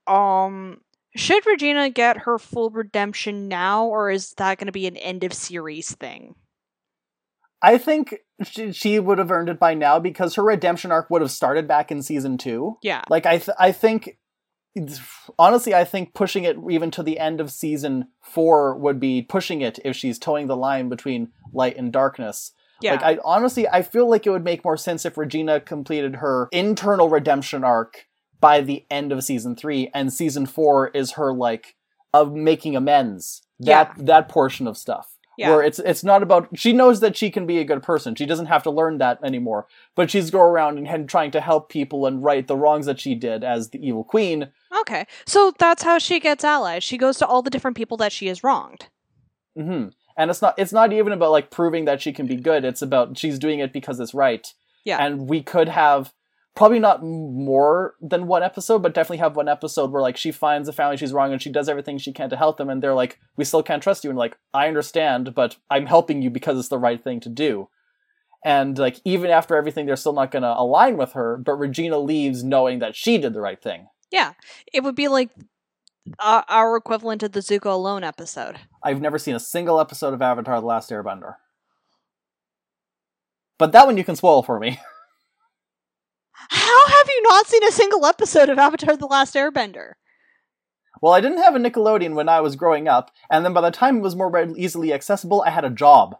Um, 0.06 0.80
should 1.14 1.44
Regina 1.46 1.90
get 1.90 2.18
her 2.18 2.38
full 2.38 2.70
redemption 2.70 3.48
now, 3.48 3.86
or 3.86 4.10
is 4.10 4.32
that 4.34 4.58
going 4.58 4.66
to 4.66 4.72
be 4.72 4.86
an 4.86 4.96
end 4.96 5.24
of 5.24 5.32
series 5.32 5.94
thing? 5.94 6.34
I 7.62 7.78
think 7.78 8.16
she, 8.44 8.70
she 8.72 8.98
would 8.98 9.18
have 9.18 9.30
earned 9.30 9.48
it 9.48 9.58
by 9.58 9.72
now 9.74 9.98
because 9.98 10.34
her 10.34 10.44
redemption 10.44 10.92
arc 10.92 11.08
would 11.08 11.22
have 11.22 11.30
started 11.30 11.66
back 11.66 11.90
in 11.90 12.02
season 12.02 12.36
two. 12.36 12.76
Yeah. 12.82 13.02
Like 13.08 13.24
I, 13.24 13.38
th- 13.38 13.56
I 13.58 13.72
think, 13.72 14.18
honestly, 15.38 15.74
I 15.74 15.84
think 15.84 16.14
pushing 16.14 16.44
it 16.44 16.56
even 16.70 16.90
to 16.92 17.02
the 17.02 17.18
end 17.18 17.40
of 17.40 17.50
season 17.50 18.08
four 18.20 18.76
would 18.76 19.00
be 19.00 19.22
pushing 19.22 19.60
it 19.60 19.78
if 19.84 19.96
she's 19.96 20.18
towing 20.18 20.46
the 20.46 20.56
line 20.56 20.88
between 20.88 21.32
light 21.52 21.76
and 21.76 21.92
darkness. 21.92 22.52
Yeah. 22.80 22.92
Like 22.92 23.02
I 23.02 23.18
honestly, 23.24 23.66
I 23.68 23.82
feel 23.82 24.08
like 24.08 24.26
it 24.26 24.30
would 24.30 24.44
make 24.44 24.64
more 24.64 24.76
sense 24.76 25.04
if 25.04 25.16
Regina 25.16 25.60
completed 25.60 26.16
her 26.16 26.48
internal 26.52 27.08
redemption 27.08 27.64
arc 27.64 28.06
by 28.40 28.60
the 28.60 28.84
end 28.90 29.12
of 29.12 29.24
season 29.24 29.56
three, 29.56 29.90
and 29.94 30.12
season 30.12 30.44
four 30.46 30.88
is 30.88 31.12
her 31.12 31.32
like 31.32 31.76
of 32.12 32.32
making 32.32 32.76
amends. 32.76 33.42
That 33.58 33.94
that 33.96 34.28
portion 34.28 34.66
of 34.66 34.76
stuff. 34.76 35.15
Yeah. 35.38 35.50
Where 35.50 35.62
it's 35.62 35.78
it's 35.78 36.02
not 36.02 36.22
about 36.22 36.48
she 36.54 36.72
knows 36.72 37.00
that 37.00 37.16
she 37.16 37.30
can 37.30 37.46
be 37.46 37.58
a 37.58 37.64
good 37.64 37.82
person. 37.82 38.14
She 38.14 38.26
doesn't 38.26 38.46
have 38.46 38.62
to 38.62 38.70
learn 38.70 38.98
that 38.98 39.18
anymore. 39.22 39.66
But 39.94 40.10
she's 40.10 40.30
go 40.30 40.40
around 40.40 40.78
and, 40.78 40.88
and 40.88 41.08
trying 41.08 41.30
to 41.32 41.40
help 41.40 41.68
people 41.68 42.06
and 42.06 42.22
right 42.24 42.46
the 42.46 42.56
wrongs 42.56 42.86
that 42.86 42.98
she 43.00 43.14
did 43.14 43.44
as 43.44 43.70
the 43.70 43.86
evil 43.86 44.04
queen. 44.04 44.50
okay. 44.80 45.06
So 45.26 45.52
that's 45.58 45.82
how 45.82 45.98
she 45.98 46.20
gets 46.20 46.42
allies. 46.44 46.82
She 46.84 46.96
goes 46.98 47.18
to 47.18 47.26
all 47.26 47.42
the 47.42 47.50
different 47.50 47.76
people 47.76 47.96
that 47.98 48.12
she 48.12 48.28
has 48.28 48.42
wronged. 48.42 48.88
hmm 49.56 49.88
And 50.16 50.30
it's 50.30 50.40
not 50.40 50.54
it's 50.58 50.72
not 50.72 50.92
even 50.92 51.12
about 51.12 51.32
like 51.32 51.50
proving 51.50 51.84
that 51.84 52.00
she 52.00 52.12
can 52.12 52.26
be 52.26 52.36
good. 52.36 52.64
It's 52.64 52.82
about 52.82 53.18
she's 53.18 53.38
doing 53.38 53.58
it 53.58 53.72
because 53.72 54.00
it's 54.00 54.14
right. 54.14 54.46
Yeah. 54.84 55.04
And 55.04 55.28
we 55.28 55.42
could 55.42 55.68
have 55.68 56.12
probably 56.56 56.78
not 56.78 57.02
more 57.02 57.94
than 58.00 58.26
one 58.26 58.42
episode, 58.42 58.82
but 58.82 58.94
definitely 58.94 59.18
have 59.18 59.36
one 59.36 59.48
episode 59.48 59.92
where 59.92 60.02
like 60.02 60.16
she 60.16 60.32
finds 60.32 60.68
a 60.68 60.72
family 60.72 60.96
she's 60.96 61.12
wrong 61.12 61.32
and 61.32 61.40
she 61.40 61.50
does 61.50 61.68
everything 61.68 61.98
she 61.98 62.12
can 62.12 62.30
to 62.30 62.36
help 62.36 62.56
them, 62.56 62.70
and 62.70 62.82
they're 62.82 62.94
like, 62.94 63.20
"We 63.36 63.44
still 63.44 63.62
can't 63.62 63.82
trust 63.82 64.02
you," 64.02 64.10
and 64.10 64.18
like, 64.18 64.36
"I 64.52 64.66
understand, 64.66 65.34
but 65.34 65.56
I'm 65.70 65.86
helping 65.86 66.22
you 66.22 66.30
because 66.30 66.58
it's 66.58 66.68
the 66.68 66.78
right 66.78 67.02
thing 67.02 67.20
to 67.20 67.28
do." 67.28 67.68
And 68.44 68.78
like 68.78 69.00
even 69.04 69.30
after 69.30 69.56
everything, 69.56 69.86
they're 69.86 69.96
still 69.96 70.12
not 70.12 70.30
going 70.30 70.42
to 70.42 70.58
align 70.58 70.96
with 70.96 71.12
her. 71.12 71.36
But 71.36 71.54
Regina 71.54 71.98
leaves 71.98 72.44
knowing 72.44 72.78
that 72.78 72.96
she 72.96 73.18
did 73.18 73.34
the 73.34 73.40
right 73.40 73.60
thing. 73.60 73.88
Yeah. 74.10 74.32
It 74.72 74.84
would 74.84 74.94
be 74.94 75.08
like 75.08 75.30
uh, 76.20 76.42
our 76.48 76.76
equivalent 76.76 77.22
of 77.22 77.32
the 77.32 77.40
Zuko 77.40 77.72
Alone 77.72 78.04
episode. 78.04 78.60
I've 78.82 79.00
never 79.00 79.18
seen 79.18 79.34
a 79.34 79.40
single 79.40 79.80
episode 79.80 80.14
of 80.14 80.22
Avatar: 80.22 80.60
The 80.60 80.66
Last 80.66 80.90
Airbender. 80.90 81.34
But 83.58 83.72
that 83.72 83.86
one 83.86 83.96
you 83.96 84.04
can 84.04 84.16
spoil 84.16 84.42
for 84.42 84.60
me. 84.60 84.78
How 86.48 86.86
have 86.88 87.08
you 87.08 87.22
not 87.22 87.46
seen 87.46 87.64
a 87.64 87.72
single 87.72 88.06
episode 88.06 88.48
of 88.48 88.58
Avatar 88.58 88.96
The 88.96 89.06
Last 89.06 89.34
Airbender? 89.34 89.92
Well, 91.02 91.12
I 91.12 91.20
didn't 91.20 91.42
have 91.42 91.54
a 91.54 91.58
Nickelodeon 91.58 92.14
when 92.14 92.28
I 92.28 92.40
was 92.40 92.56
growing 92.56 92.88
up, 92.88 93.10
and 93.30 93.44
then 93.44 93.52
by 93.52 93.60
the 93.60 93.70
time 93.70 93.98
it 93.98 94.02
was 94.02 94.16
more 94.16 94.46
easily 94.56 94.92
accessible, 94.92 95.42
I 95.46 95.50
had 95.50 95.64
a 95.64 95.70
job. 95.70 96.16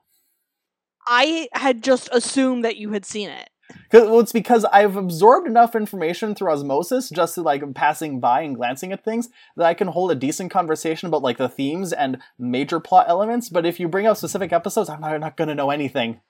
I 1.07 1.49
had 1.53 1.83
just 1.83 2.09
assumed 2.13 2.65
that 2.65 2.77
you 2.77 2.93
had 2.93 3.05
seen 3.05 3.31
it. 3.31 3.49
Well, 3.93 4.21
it's 4.21 4.33
because 4.33 4.65
I've 4.67 4.97
absorbed 4.97 5.47
enough 5.47 5.75
information 5.75 6.35
through 6.35 6.53
osmosis, 6.53 7.11
just 7.11 7.35
to, 7.35 7.43
like 7.43 7.75
passing 7.75 8.21
by 8.21 8.43
and 8.43 8.55
glancing 8.55 8.93
at 8.93 9.05
things, 9.05 9.29
that 9.57 9.67
I 9.67 9.75
can 9.75 9.89
hold 9.89 10.13
a 10.13 10.15
decent 10.15 10.51
conversation 10.51 11.09
about 11.09 11.23
like 11.23 11.39
the 11.39 11.49
themes 11.49 11.93
and 11.93 12.19
major 12.39 12.79
plot 12.79 13.07
elements. 13.09 13.49
But 13.49 13.67
if 13.67 13.81
you 13.81 13.89
bring 13.89 14.07
up 14.07 14.17
specific 14.17 14.53
episodes, 14.53 14.89
I'm 14.89 15.01
not, 15.01 15.19
not 15.21 15.37
going 15.37 15.49
to 15.49 15.55
know 15.55 15.71
anything. 15.71 16.21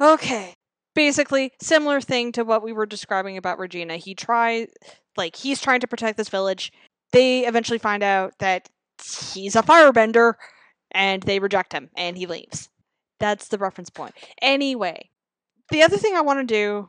Okay. 0.00 0.54
Basically, 0.98 1.52
similar 1.60 2.00
thing 2.00 2.32
to 2.32 2.42
what 2.44 2.64
we 2.64 2.72
were 2.72 2.84
describing 2.84 3.36
about 3.36 3.60
Regina. 3.60 3.98
He 3.98 4.16
tries, 4.16 4.66
like, 5.16 5.36
he's 5.36 5.60
trying 5.60 5.78
to 5.78 5.86
protect 5.86 6.16
this 6.16 6.28
village. 6.28 6.72
They 7.12 7.46
eventually 7.46 7.78
find 7.78 8.02
out 8.02 8.32
that 8.40 8.68
he's 9.32 9.54
a 9.54 9.62
firebender, 9.62 10.34
and 10.90 11.22
they 11.22 11.38
reject 11.38 11.72
him, 11.72 11.88
and 11.96 12.18
he 12.18 12.26
leaves. 12.26 12.68
That's 13.20 13.46
the 13.46 13.58
reference 13.58 13.90
point. 13.90 14.14
Anyway, 14.42 15.08
the 15.70 15.82
other 15.82 15.98
thing 15.98 16.16
I 16.16 16.20
want 16.20 16.40
to 16.40 16.52
do, 16.52 16.88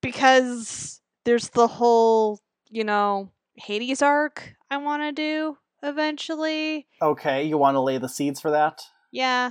because 0.00 1.02
there's 1.26 1.50
the 1.50 1.66
whole, 1.66 2.40
you 2.70 2.82
know, 2.82 3.30
Hades 3.56 4.00
arc 4.00 4.54
I 4.70 4.78
want 4.78 5.02
to 5.02 5.12
do 5.12 5.58
eventually. 5.82 6.86
Okay, 7.02 7.44
you 7.44 7.58
want 7.58 7.74
to 7.74 7.80
lay 7.80 7.98
the 7.98 8.08
seeds 8.08 8.40
for 8.40 8.50
that? 8.52 8.80
Yeah, 9.12 9.50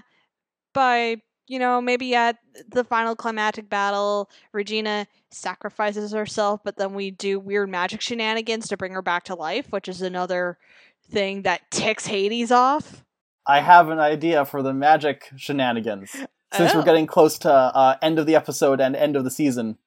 by 0.74 1.18
you 1.50 1.60
know 1.60 1.82
maybe 1.82 2.16
at 2.16 2.38
the 2.70 2.86
final 2.86 3.16
climactic 3.16 3.70
battle, 3.70 4.30
Regina 4.54 5.06
sacrifices 5.32 6.14
herself, 6.14 6.62
but 6.64 6.78
then 6.78 6.94
we 6.94 7.12
do 7.12 7.40
weird 7.40 7.70
magic 7.70 8.00
shenanigans 8.00 8.70
to 8.70 8.78
bring 8.78 8.94
her 8.94 9.02
back 9.02 9.26
to 9.26 9.36
life, 9.36 9.68
which 9.72 9.90
is 9.90 10.02
another 10.02 10.58
thing 11.12 11.42
that 11.42 11.70
ticks 11.72 12.06
Hades 12.08 12.52
off. 12.52 13.04
I 13.46 13.62
have 13.62 13.90
an 13.90 14.00
idea 14.00 14.46
for 14.46 14.62
the 14.62 14.74
magic 14.74 15.30
shenanigans. 15.36 16.12
Since 16.12 16.74
Oh. 16.74 16.80
we're 16.80 16.86
getting 16.86 17.06
close 17.08 17.38
to 17.40 17.52
uh, 17.52 17.98
end 18.02 18.18
of 18.20 18.26
the 18.26 18.36
episode 18.36 18.80
and 18.82 18.96
end 18.96 19.16
of 19.16 19.24
the 19.24 19.30
season. 19.32 19.78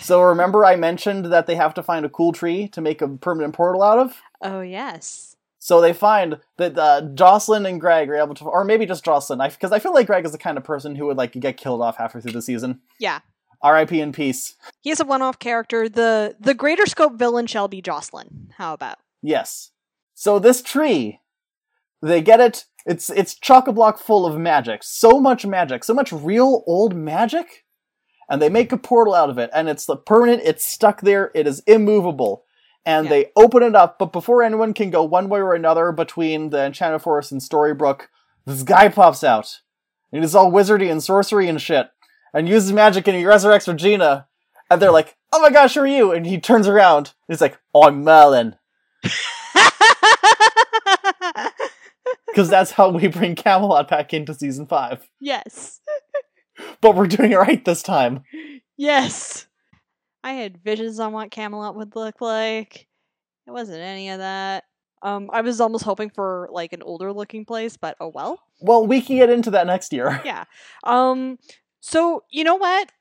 So 0.00 0.22
remember 0.22 0.64
I 0.64 0.76
mentioned 0.76 1.26
that 1.26 1.46
they 1.46 1.56
have 1.56 1.74
to 1.74 1.82
find 1.82 2.04
a 2.06 2.08
cool 2.08 2.32
tree 2.32 2.68
to 2.68 2.80
make 2.80 3.02
a 3.02 3.08
permanent 3.08 3.54
portal 3.54 3.82
out 3.82 3.98
of? 3.98 4.16
Oh 4.42 4.60
yes, 4.60 5.29
So 5.62 5.82
they 5.82 5.92
find 5.92 6.38
that 6.56 6.76
uh, 6.78 7.02
Jocelyn 7.14 7.66
and 7.66 7.78
Greg 7.78 8.08
are 8.08 8.16
able 8.16 8.34
to, 8.36 8.44
or 8.44 8.64
maybe 8.64 8.86
just 8.86 9.04
Jocelyn, 9.04 9.46
because 9.46 9.72
I, 9.72 9.78
feel 9.78 9.92
like 9.92 10.06
Greg 10.06 10.24
is 10.24 10.32
the 10.32 10.38
kind 10.38 10.56
of 10.56 10.64
person 10.64 10.96
who 10.96 11.04
would 11.06 11.18
like 11.18 11.32
get 11.32 11.58
killed 11.58 11.82
off 11.82 11.98
halfway 11.98 12.22
through 12.22 12.32
the 12.32 12.40
season. 12.40 12.80
Yeah. 12.98 13.20
R.I.P. 13.62 14.00
in 14.00 14.12
peace. 14.12 14.54
he's 14.80 15.00
a 15.00 15.04
one-off 15.04 15.38
character. 15.38 15.86
the 15.86 16.34
The 16.40 16.54
greater 16.54 16.86
scope 16.86 17.18
villain 17.18 17.46
shall 17.46 17.68
be 17.68 17.82
Jocelyn. 17.82 18.54
How 18.56 18.72
about? 18.72 18.96
Yes. 19.22 19.72
So 20.14 20.38
this 20.38 20.62
tree, 20.62 21.20
they 22.00 22.22
get 22.22 22.40
it. 22.40 22.64
It's 22.86 23.10
it's 23.10 23.34
chock 23.34 23.68
a 23.68 23.72
block 23.72 23.98
full 23.98 24.24
of 24.24 24.38
magic. 24.38 24.82
So 24.82 25.20
much 25.20 25.44
magic, 25.44 25.84
so 25.84 25.92
much 25.92 26.10
real 26.10 26.64
old 26.66 26.96
magic, 26.96 27.66
and 28.30 28.40
they 28.40 28.48
make 28.48 28.72
a 28.72 28.78
portal 28.78 29.14
out 29.14 29.28
of 29.28 29.36
it, 29.36 29.50
and 29.52 29.68
it's 29.68 29.84
the 29.84 29.96
permanent. 29.96 30.40
It's 30.42 30.64
stuck 30.64 31.02
there. 31.02 31.30
It 31.34 31.46
is 31.46 31.60
immovable. 31.66 32.44
And 32.86 33.04
Yeah. 33.06 33.10
they 33.10 33.32
open 33.36 33.62
it 33.62 33.74
up, 33.76 33.98
but 33.98 34.12
before 34.12 34.42
anyone 34.42 34.72
can 34.74 34.90
go 34.90 35.02
one 35.04 35.28
way 35.28 35.40
or 35.40 35.54
another 35.54 35.92
between 35.92 36.50
the 36.50 36.64
Enchanted 36.64 37.02
Forest 37.02 37.30
and 37.32 37.40
Storybrooke, 37.40 38.06
this 38.46 38.62
guy 38.62 38.88
pops 38.88 39.22
out. 39.22 39.60
And 40.12 40.22
he's 40.24 40.34
all 40.34 40.50
wizardy 40.50 40.90
and 40.90 41.02
sorcery 41.02 41.46
and 41.48 41.60
shit, 41.60 41.90
and 42.34 42.48
uses 42.48 42.72
magic 42.72 43.06
and 43.06 43.16
he 43.16 43.22
resurrects 43.24 43.68
Regina. 43.68 44.26
And 44.70 44.80
they're 44.80 44.90
like, 44.90 45.16
"Oh 45.32 45.40
my 45.40 45.50
gosh, 45.50 45.74
who 45.74 45.80
are 45.80 45.86
you?" 45.86 46.12
And 46.12 46.24
he 46.26 46.38
turns 46.40 46.66
around. 46.68 47.12
And 47.28 47.34
he's 47.34 47.40
like, 47.40 47.58
oh, 47.74 47.86
"I'm 47.86 48.02
Merlin." 48.02 48.56
because 52.26 52.48
that's 52.48 52.72
how 52.72 52.88
we 52.90 53.08
bring 53.08 53.34
Camelot 53.34 53.88
back 53.88 54.14
into 54.14 54.34
season 54.34 54.66
five. 54.66 55.08
yes, 55.20 55.80
But 56.80 56.94
we're 56.94 57.06
doing 57.06 57.32
it 57.32 57.36
right 57.36 57.64
this 57.64 57.82
time. 57.82 58.24
yes. 58.76 59.46
I 60.22 60.32
had 60.32 60.62
visions 60.62 61.00
on 61.00 61.12
what 61.12 61.30
Camelot 61.30 61.76
would 61.76 61.96
look 61.96 62.20
like. 62.20 62.86
It 63.46 63.50
wasn't 63.50 63.80
any 63.80 64.10
of 64.10 64.18
that. 64.18 64.64
Um, 65.02 65.30
I 65.32 65.40
was 65.40 65.60
almost 65.60 65.84
hoping 65.84 66.10
for 66.10 66.48
like 66.52 66.72
an 66.72 66.82
older 66.82 67.12
looking 67.12 67.44
place, 67.46 67.76
but 67.76 67.96
oh 68.00 68.08
well. 68.08 68.38
Well, 68.60 68.86
we 68.86 69.00
can 69.00 69.16
get 69.16 69.30
into 69.30 69.50
that 69.52 69.66
next 69.66 69.92
year. 69.92 70.20
Yeah. 70.24 70.44
Um, 70.84 71.38
So, 71.80 72.24
you 72.30 72.44
know 72.44 72.56
what? 72.56 72.92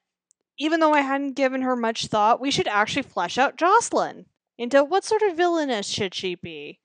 Even 0.57 0.79
though 0.79 0.93
I 0.93 1.01
hadn't 1.01 1.33
given 1.35 1.61
her 1.61 1.75
much 1.75 2.07
thought, 2.07 2.39
we 2.41 2.51
should 2.51 2.67
actually 2.67 3.01
flesh 3.03 3.37
out 3.37 3.57
Jocelyn 3.57 4.25
into 4.57 4.83
what 4.83 5.03
sort 5.03 5.21
of 5.23 5.35
villainess 5.37 5.87
should 5.87 6.13
she 6.13 6.35
be? 6.35 6.79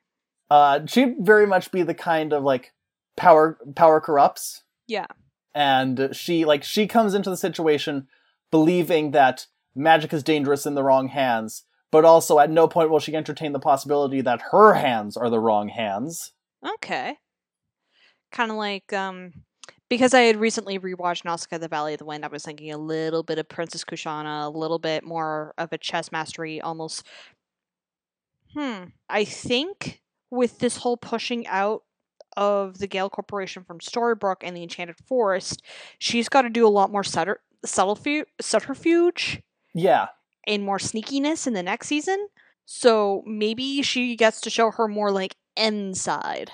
Uh, 0.51 0.81
she'd 0.87 1.17
very 1.21 1.47
much 1.47 1.71
be 1.73 1.83
the 1.83 1.95
kind 1.95 2.33
of 2.33 2.43
like 2.43 2.73
power 3.17 3.59
power 3.75 4.01
corrupts. 4.01 4.63
Yeah. 4.87 5.07
And 5.55 6.11
she 6.13 6.45
like 6.45 6.65
she 6.65 6.87
comes 6.89 7.15
into 7.15 7.31
the 7.31 7.37
situation 7.37 8.09
believing 8.51 9.13
that 9.13 9.47
magic 9.75 10.13
is 10.13 10.23
dangerous 10.23 10.67
in 10.67 10.75
the 10.75 10.83
wrong 10.83 11.09
hands, 11.09 11.65
but 11.91 12.05
also 12.05 12.39
at 12.39 12.51
no 12.51 12.69
point 12.69 12.91
will 12.91 13.01
she 13.01 13.15
entertain 13.15 13.53
the 13.53 13.59
possibility 13.59 14.21
that 14.21 14.43
her 14.53 14.75
hands 14.75 15.17
are 15.17 15.31
the 15.31 15.41
wrong 15.41 15.69
hands. 15.69 16.33
Okay. 16.77 17.17
Kind 18.33 18.51
of 18.51 18.57
like 18.57 18.93
um 18.93 19.33
because 19.89 20.15
I 20.15 20.23
had 20.23 20.37
recently 20.37 20.79
rewatched 20.79 21.25
Nausicaa 21.25 21.59
the 21.59 21.69
Valley 21.69 21.93
of 21.93 21.99
the 21.99 22.05
Wind, 22.05 22.25
I 22.25 22.29
was 22.29 22.43
thinking 22.43 22.73
a 22.73 22.79
little 22.79 23.23
bit 23.23 23.39
of 23.39 23.49
Princess 23.49 23.85
Kushana, 23.85 24.47
a 24.47 24.49
little 24.49 24.79
bit 24.79 25.05
more 25.05 25.55
of 25.59 25.73
a 25.73 25.79
chess 25.79 26.11
mastery, 26.11 26.61
almost. 26.61 27.07
Hmm. 28.55 28.85
I 29.09 29.25
think 29.25 30.01
with 30.31 30.59
this 30.59 30.79
whole 30.79 30.97
pushing 30.97 31.47
out 31.47 31.83
of 32.37 32.79
the 32.79 32.89
Gale 32.89 33.11
Corporation 33.11 33.63
from 33.63 33.79
Storybrooke 33.79 34.43
and 34.43 34.57
the 34.57 34.63
Enchanted 34.63 34.97
Forest, 35.07 35.63
she's 35.99 36.29
got 36.29 36.43
to 36.43 36.51
do 36.51 36.67
a 36.67 36.69
lot 36.69 36.91
more 36.91 37.05
subter- 37.05 37.43
subterfuge. 37.65 39.43
Yeah. 39.75 40.09
And 40.47 40.63
more 40.63 40.79
sneakiness 40.79 41.47
in 41.47 41.53
the 41.53 41.63
next 41.63 41.89
season. 41.89 42.29
So 42.67 43.23
maybe 43.27 43.83
she 43.83 44.17
gets 44.17 44.41
to 44.43 44.51
show 44.51 44.71
her 44.71 44.89
more 44.89 45.11
like 45.11 45.37
end 45.57 45.97
side 45.97 46.51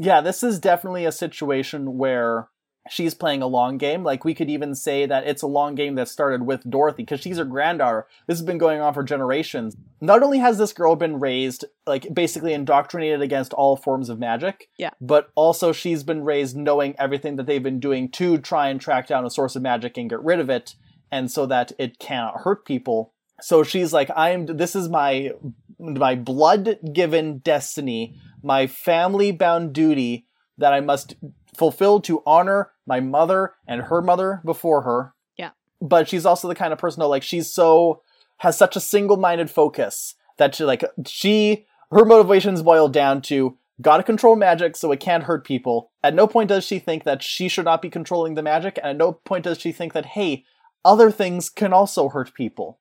yeah, 0.00 0.22
this 0.22 0.42
is 0.42 0.58
definitely 0.58 1.04
a 1.04 1.12
situation 1.12 1.98
where 1.98 2.48
she's 2.88 3.12
playing 3.12 3.42
a 3.42 3.46
long 3.46 3.76
game. 3.76 4.02
Like 4.02 4.24
we 4.24 4.34
could 4.34 4.48
even 4.48 4.74
say 4.74 5.04
that 5.04 5.26
it's 5.26 5.42
a 5.42 5.46
long 5.46 5.74
game 5.74 5.94
that 5.96 6.08
started 6.08 6.46
with 6.46 6.68
Dorothy 6.68 7.02
because 7.02 7.20
she's 7.20 7.36
her 7.36 7.44
granddaughter. 7.44 8.06
This 8.26 8.38
has 8.38 8.46
been 8.46 8.56
going 8.56 8.80
on 8.80 8.94
for 8.94 9.02
generations. 9.02 9.76
Not 10.00 10.22
only 10.22 10.38
has 10.38 10.56
this 10.56 10.72
girl 10.72 10.96
been 10.96 11.20
raised 11.20 11.66
like 11.86 12.14
basically 12.14 12.54
indoctrinated 12.54 13.20
against 13.20 13.52
all 13.52 13.76
forms 13.76 14.08
of 14.08 14.18
magic, 14.18 14.70
yeah, 14.78 14.88
but 15.02 15.30
also 15.34 15.70
she's 15.70 16.02
been 16.02 16.24
raised 16.24 16.56
knowing 16.56 16.94
everything 16.98 17.36
that 17.36 17.44
they've 17.44 17.62
been 17.62 17.78
doing 17.78 18.08
to 18.12 18.38
try 18.38 18.70
and 18.70 18.80
track 18.80 19.06
down 19.06 19.26
a 19.26 19.30
source 19.30 19.54
of 19.54 19.60
magic 19.60 19.98
and 19.98 20.08
get 20.08 20.24
rid 20.24 20.40
of 20.40 20.48
it, 20.48 20.76
and 21.10 21.30
so 21.30 21.46
that 21.46 21.72
it 21.78 21.98
cannot 21.98 22.40
hurt 22.40 22.64
people. 22.64 23.12
So 23.40 23.62
she's 23.62 23.92
like, 23.92 24.10
I'm. 24.14 24.46
This 24.46 24.76
is 24.76 24.88
my 24.88 25.30
my 25.78 26.14
blood 26.14 26.78
given 26.92 27.38
destiny 27.38 28.14
my 28.42 28.66
family 28.66 29.32
bound 29.32 29.72
duty 29.72 30.26
that 30.58 30.72
I 30.72 30.80
must 30.80 31.16
fulfill 31.56 32.00
to 32.00 32.22
honor 32.26 32.70
my 32.86 33.00
mother 33.00 33.54
and 33.66 33.82
her 33.82 34.02
mother 34.02 34.40
before 34.44 34.82
her. 34.82 35.14
Yeah. 35.36 35.50
But 35.80 36.08
she's 36.08 36.26
also 36.26 36.48
the 36.48 36.54
kind 36.54 36.72
of 36.72 36.78
person 36.78 37.00
though, 37.00 37.08
like 37.08 37.22
she's 37.22 37.50
so 37.52 38.02
has 38.38 38.56
such 38.56 38.76
a 38.76 38.80
single 38.80 39.16
minded 39.16 39.50
focus 39.50 40.14
that 40.38 40.54
she 40.54 40.64
like 40.64 40.84
she 41.06 41.66
her 41.90 42.04
motivations 42.04 42.62
boil 42.62 42.88
down 42.88 43.20
to 43.22 43.56
gotta 43.80 44.02
control 44.02 44.36
magic 44.36 44.76
so 44.76 44.92
it 44.92 45.00
can't 45.00 45.24
hurt 45.24 45.44
people. 45.44 45.90
At 46.02 46.14
no 46.14 46.26
point 46.26 46.48
does 46.48 46.64
she 46.64 46.78
think 46.78 47.04
that 47.04 47.22
she 47.22 47.48
should 47.48 47.64
not 47.64 47.82
be 47.82 47.90
controlling 47.90 48.34
the 48.34 48.42
magic, 48.42 48.78
and 48.78 48.90
at 48.90 48.96
no 48.96 49.12
point 49.12 49.44
does 49.44 49.58
she 49.58 49.72
think 49.72 49.92
that, 49.92 50.06
hey, 50.06 50.44
other 50.84 51.10
things 51.10 51.48
can 51.48 51.72
also 51.72 52.08
hurt 52.08 52.34
people. 52.34 52.78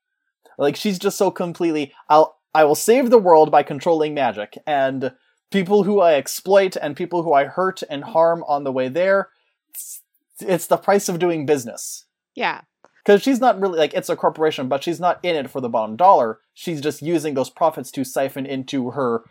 Like 0.57 0.75
she's 0.75 0.99
just 0.99 1.17
so 1.17 1.31
completely 1.31 1.93
I'll 2.09 2.39
I 2.53 2.63
will 2.63 2.75
save 2.75 3.09
the 3.09 3.19
world 3.19 3.51
by 3.51 3.63
controlling 3.63 4.13
magic 4.13 4.57
and 4.65 5.13
people 5.51 5.83
who 5.83 5.99
I 5.99 6.15
exploit 6.15 6.75
and 6.75 6.95
people 6.95 7.23
who 7.23 7.33
I 7.33 7.45
hurt 7.45 7.83
and 7.89 8.03
harm 8.03 8.43
on 8.47 8.63
the 8.63 8.71
way 8.71 8.87
there. 8.87 9.29
It's, 9.69 10.01
it's 10.39 10.67
the 10.67 10.77
price 10.77 11.09
of 11.09 11.19
doing 11.19 11.45
business. 11.45 12.05
Yeah. 12.35 12.61
Because 13.03 13.21
she's 13.21 13.39
not 13.39 13.59
really 13.59 13.79
like 13.79 13.93
it's 13.93 14.09
a 14.09 14.15
corporation, 14.15 14.67
but 14.67 14.83
she's 14.83 14.99
not 14.99 15.19
in 15.23 15.35
it 15.35 15.49
for 15.49 15.61
the 15.61 15.69
bottom 15.69 15.95
dollar. 15.95 16.39
She's 16.53 16.81
just 16.81 17.01
using 17.01 17.33
those 17.33 17.49
profits 17.49 17.91
to 17.91 18.03
siphon 18.03 18.45
into 18.45 18.91
her, 18.91 19.23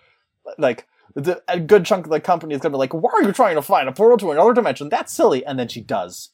like 0.59 0.87
the, 1.15 1.43
a 1.49 1.61
good 1.61 1.85
chunk 1.85 2.07
of 2.07 2.11
the 2.11 2.21
company 2.21 2.55
is 2.55 2.61
going 2.61 2.73
to 2.73 2.77
be 2.77 2.79
like, 2.79 2.95
"Why 2.95 3.11
are 3.15 3.23
you 3.23 3.33
trying 3.33 3.57
to 3.57 3.63
find 3.63 3.89
a 3.89 3.93
portal 3.93 4.17
to 4.19 4.33
another 4.33 4.53
dimension? 4.53 4.89
That's 4.89 5.13
silly." 5.13 5.45
And 5.45 5.59
then 5.59 5.69
she 5.69 5.81
does. 5.81 6.31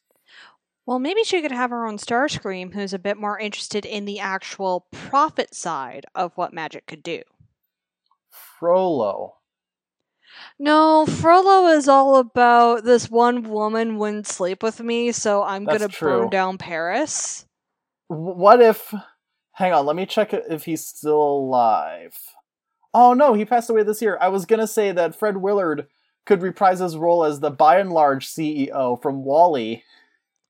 Well, 0.85 0.99
maybe 0.99 1.23
she 1.23 1.41
could 1.41 1.51
have 1.51 1.71
her 1.71 1.87
own 1.87 1.97
Starscream, 1.97 2.73
who's 2.73 2.93
a 2.93 2.99
bit 2.99 3.17
more 3.17 3.39
interested 3.39 3.85
in 3.85 4.05
the 4.05 4.19
actual 4.19 4.85
profit 4.91 5.55
side 5.55 6.05
of 6.13 6.31
what 6.35 6.53
magic 6.53 6.85
could 6.85 7.01
do. 7.01 7.23
Frollo. 8.29 9.35
No, 10.59 11.05
Frollo 11.05 11.67
is 11.67 11.87
all 11.87 12.17
about 12.17 12.83
this 12.83 13.09
one 13.09 13.43
woman 13.43 13.97
wouldn't 13.97 14.27
sleep 14.27 14.61
with 14.61 14.79
me, 14.79 15.11
so 15.11 15.43
I'm 15.43 15.65
That's 15.65 15.79
gonna 15.79 15.89
true. 15.89 16.19
burn 16.21 16.29
down 16.29 16.57
Paris. 16.57 17.45
What 18.07 18.61
if? 18.61 18.93
Hang 19.53 19.73
on, 19.73 19.85
let 19.85 19.95
me 19.95 20.05
check 20.05 20.33
if 20.33 20.65
he's 20.65 20.85
still 20.85 21.21
alive. 21.21 22.17
Oh 22.93 23.13
no, 23.13 23.33
he 23.33 23.45
passed 23.45 23.69
away 23.69 23.83
this 23.83 24.01
year. 24.01 24.17
I 24.21 24.27
was 24.27 24.45
gonna 24.45 24.67
say 24.67 24.91
that 24.91 25.15
Fred 25.15 25.37
Willard 25.37 25.87
could 26.25 26.41
reprise 26.41 26.79
his 26.79 26.97
role 26.97 27.23
as 27.23 27.39
the 27.39 27.51
Buy 27.51 27.79
n 27.79 27.89
Large 27.89 28.27
CEO 28.27 29.01
from 29.01 29.23
WALL-E. 29.23 29.83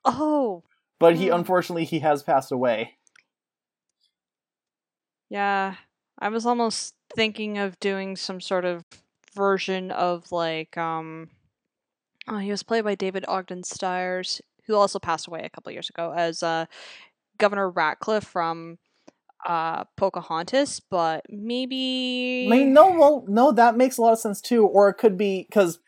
Oh. 0.06 0.64
But 1.00 1.16
he 1.18 1.28
Hmm. 1.28 1.34
unfortunately 1.36 1.86
he 1.86 2.00
has 2.00 2.24
passed 2.24 2.52
away. 2.52 2.98
Yeah. 5.30 5.76
I 6.20 6.30
was 6.30 6.46
almost 6.46 6.96
thinking 7.16 7.58
of 7.58 7.80
doing 7.80 8.16
some 8.16 8.40
sort 8.40 8.66
of 8.66 8.84
version 9.34 9.92
of 9.92 10.32
like 10.32 10.78
um 10.78 11.30
oh, 12.28 12.38
he 12.38 12.52
was 12.52 12.64
played 12.64 12.84
by 12.84 12.96
David 12.96 13.26
Ogden 13.28 13.64
Stiers, 13.64 14.42
who 14.66 14.76
also 14.76 15.00
passed 15.00 15.28
away 15.28 15.42
a 15.44 15.50
couple 15.50 15.72
years 15.72 15.90
ago 15.90 16.14
as 16.16 16.42
uh 16.42 16.66
Governor 17.38 17.70
Ratcliffe 17.70 18.24
from 18.24 18.78
uh 19.46 19.84
Pocahontas, 19.98 20.80
but 20.80 21.26
maybe 21.30 22.48
I 22.48 22.50
mean, 22.50 22.74
no, 22.74 22.92
well, 22.92 23.26
no, 23.28 23.52
that 23.52 23.76
makes 23.78 23.98
a 23.98 24.02
lot 24.02 24.14
of 24.14 24.20
sense 24.20 24.40
too. 24.42 24.66
Or 24.66 24.90
it 24.90 24.96
could 24.96 25.18
be 25.18 25.46
because 25.50 25.80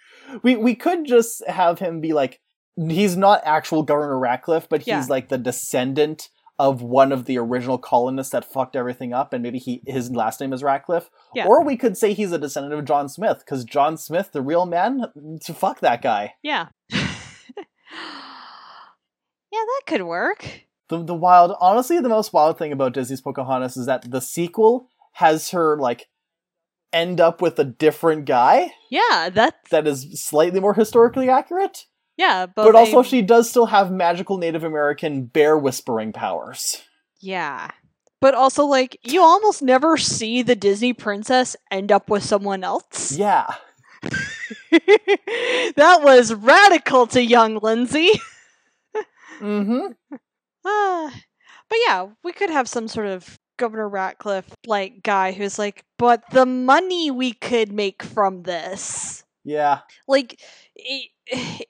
we 0.43 0.55
we 0.57 0.75
could 0.75 1.05
just 1.05 1.45
have 1.47 1.79
him 1.79 2.01
be 2.01 2.13
like 2.13 2.41
he's 2.77 3.17
not 3.17 3.41
actual 3.45 3.83
Governor 3.83 4.17
Ratcliffe, 4.19 4.67
but 4.69 4.81
he's 4.81 4.87
Yeah. 4.87 5.05
like 5.09 5.29
the 5.29 5.37
descendant 5.37 6.29
of 6.59 6.81
one 6.81 7.11
of 7.11 7.25
the 7.25 7.37
original 7.37 7.77
colonists 7.77 8.31
that 8.31 8.43
fucked 8.43 8.75
everything 8.75 9.13
up, 9.13 9.31
and 9.33 9.43
maybe 9.43 9.59
he 9.59 9.81
his 9.85 10.09
last 10.11 10.39
name 10.41 10.53
is 10.53 10.63
Ratcliffe. 10.63 11.09
Yeah. 11.35 11.45
Or 11.45 11.63
we 11.63 11.77
could 11.77 11.97
say 11.97 12.13
he's 12.13 12.31
a 12.31 12.39
descendant 12.39 12.73
of 12.73 12.85
John 12.85 13.09
Smith, 13.09 13.39
because 13.39 13.63
John 13.63 13.95
Smith, 13.97 14.31
the 14.31 14.41
real 14.41 14.65
man, 14.65 15.03
to 15.45 15.53
fuck 15.53 15.79
that 15.81 16.01
guy. 16.01 16.33
Yeah. 16.41 16.67
yeah, 16.89 16.97
that 19.51 19.81
could 19.85 20.03
work. 20.03 20.63
The 20.89 21.03
the 21.03 21.13
wild, 21.13 21.55
honestly, 21.59 21.99
the 21.99 22.09
most 22.09 22.33
wild 22.33 22.57
thing 22.57 22.71
about 22.71 22.93
Disney's 22.93 23.21
Pocahontas 23.21 23.77
is 23.77 23.85
that 23.85 24.09
the 24.09 24.21
sequel 24.21 24.87
has 25.13 25.51
her 25.51 25.77
like 25.77 26.07
end 26.93 27.19
up 27.19 27.41
with 27.41 27.59
a 27.59 27.63
different 27.65 28.23
guy 28.25 28.71
Yeah, 28.89 29.29
that's 29.31 29.69
that 29.71 29.85
is 29.87 30.23
slightly 30.23 30.59
more 30.61 30.73
historically 30.73 31.29
accurate. 31.29 31.85
Yeah, 32.17 32.45
but, 32.47 32.65
But, 32.65 32.75
also, 32.75 33.01
they- 33.03 33.07
she 33.09 33.21
does 33.21 33.49
still 33.49 33.67
have 33.67 33.91
magical 33.91 34.37
Native 34.37 34.63
American 34.63 35.25
bear 35.25 35.57
whispering 35.57 36.11
powers. 36.13 36.83
Yeah. 37.19 37.69
But 38.19 38.33
also 38.33 38.65
like 38.65 38.97
you 39.03 39.21
almost 39.21 39.61
never 39.61 39.95
see 39.97 40.41
the 40.41 40.55
Disney 40.55 40.91
princess 40.93 41.55
end 41.71 41.91
up 41.91 42.09
with 42.09 42.23
someone 42.23 42.63
else. 42.63 43.11
Yeah. 43.15 43.53
that 44.71 45.99
was 46.03 46.33
radical 46.33 47.07
to 47.07 47.23
young 47.23 47.59
Lindsay. 47.61 48.09
Mm-hmm. 49.39 50.15
Ah. 50.69 51.13
but 51.69 51.77
yeah, 51.87 52.07
we 52.25 52.33
could 52.33 52.49
have 52.49 52.67
some 52.67 52.89
sort 52.89 53.07
of 53.07 53.37
Governor 53.57 53.87
Ratcliffe 53.87 54.51
like 54.65 55.01
guy 55.01 55.31
who's 55.31 55.57
like, 55.57 55.85
but 55.97 56.23
the 56.31 56.45
money 56.45 57.09
we 57.09 57.31
could 57.31 57.71
make 57.71 58.03
from 58.03 58.43
this. 58.43 59.23
Yeah. 59.45 59.79
Like 60.09 60.41
i- 60.41 60.45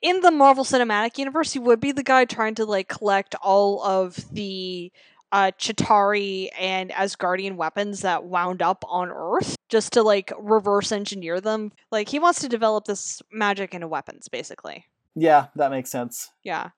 in 0.02 0.20
the 0.20 0.30
Marvel 0.30 0.64
Cinematic 0.64 1.18
Universe, 1.18 1.52
he 1.52 1.58
would 1.58 1.80
be 1.80 1.92
the 1.92 2.02
guy 2.02 2.24
trying 2.24 2.54
to 2.56 2.64
like 2.64 2.88
collect 2.88 3.34
all 3.36 3.82
of 3.82 4.16
the 4.32 4.92
uh 5.30 5.50
Chitauri 5.58 6.48
and 6.58 6.90
Asgardian 6.90 7.56
weapons 7.56 8.00
that 8.00 8.24
wound 8.24 8.62
up 8.62 8.84
on 8.88 9.10
Earth 9.10 9.56
just 9.68 9.92
to 9.94 10.02
like 10.02 10.32
reverse 10.38 10.92
engineer 10.92 11.40
them. 11.40 11.72
Like 11.90 12.08
he 12.08 12.18
wants 12.18 12.40
to 12.40 12.48
develop 12.48 12.84
this 12.84 13.20
magic 13.30 13.74
into 13.74 13.88
weapons 13.88 14.28
basically. 14.28 14.86
Yeah, 15.14 15.46
that 15.56 15.70
makes 15.70 15.90
sense. 15.90 16.30
Yeah. 16.44 16.70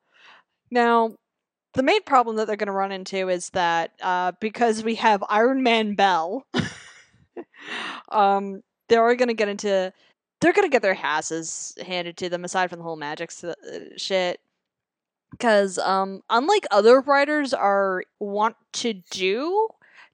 Now, 0.71 1.17
the 1.75 1.83
main 1.83 2.03
problem 2.03 2.37
that 2.37 2.47
they're 2.47 2.57
going 2.57 2.67
to 2.67 2.73
run 2.73 2.93
into 2.93 3.29
is 3.29 3.51
that 3.51 3.93
uh, 4.03 4.33
because 4.41 4.83
we 4.83 4.97
have 4.97 5.23
Iron 5.29 5.63
Man 5.63 5.95
Belle, 5.95 6.45
um, 8.11 8.63
they're 8.89 9.15
going 9.15 9.29
to 9.29 9.35
get 9.35 9.49
into. 9.49 9.93
They're 10.41 10.53
going 10.53 10.65
to 10.67 10.73
get 10.73 10.83
their 10.83 10.99
asses 11.01 11.75
handed 11.85 12.17
to 12.19 12.29
them 12.29 12.45
aside 12.45 12.71
from 12.71 12.79
the 12.79 12.85
whole 12.85 12.97
magic 12.97 13.31
uh, 13.45 13.55
shit. 13.97 14.41
Because, 15.31 15.79
um, 15.79 16.23
unlike 16.29 16.67
other 16.71 17.01
writers 17.01 17.55
are 17.55 18.03
want 18.19 18.57
to 18.75 18.95
do, 19.11 19.69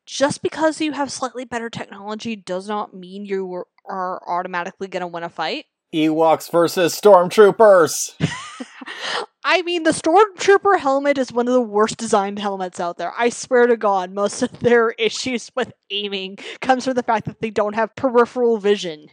just 0.05 0.43
because 0.43 0.81
you 0.81 0.93
have 0.93 1.11
slightly 1.11 1.45
better 1.45 1.71
technology 1.71 2.37
does 2.37 2.69
not 2.69 2.93
mean 2.95 3.25
you 3.25 3.53
are- 3.55 3.67
are 3.87 4.23
automatically 4.29 4.89
going 4.89 5.01
to 5.01 5.07
win 5.07 5.23
a 5.23 5.29
fight. 5.29 5.67
Ewoks 5.95 6.51
versus 6.51 6.99
stormtroopers. 7.01 8.15
I 9.49 9.63
mean, 9.63 9.85
the 9.85 9.93
Stormtrooper 9.93 10.81
helmet 10.81 11.19
is 11.19 11.33
one 11.33 11.47
of 11.47 11.55
the 11.55 11.61
worst 11.61 11.99
designed 11.99 12.41
helmets 12.41 12.81
out 12.81 12.99
there. 12.99 13.13
I 13.17 13.29
swear 13.29 13.69
to 13.69 13.77
God, 13.77 14.11
most 14.11 14.43
of 14.43 14.59
their 14.59 14.91
issues 14.99 15.53
with 15.55 15.73
aiming 15.91 16.39
comes 16.61 16.85
from 16.85 16.95
the 16.95 17.05
fact 17.05 17.27
that 17.27 17.41
they 17.41 17.51
don't 17.51 17.77
have 17.77 17.95
peripheral 17.95 18.59
vision. 18.59 19.09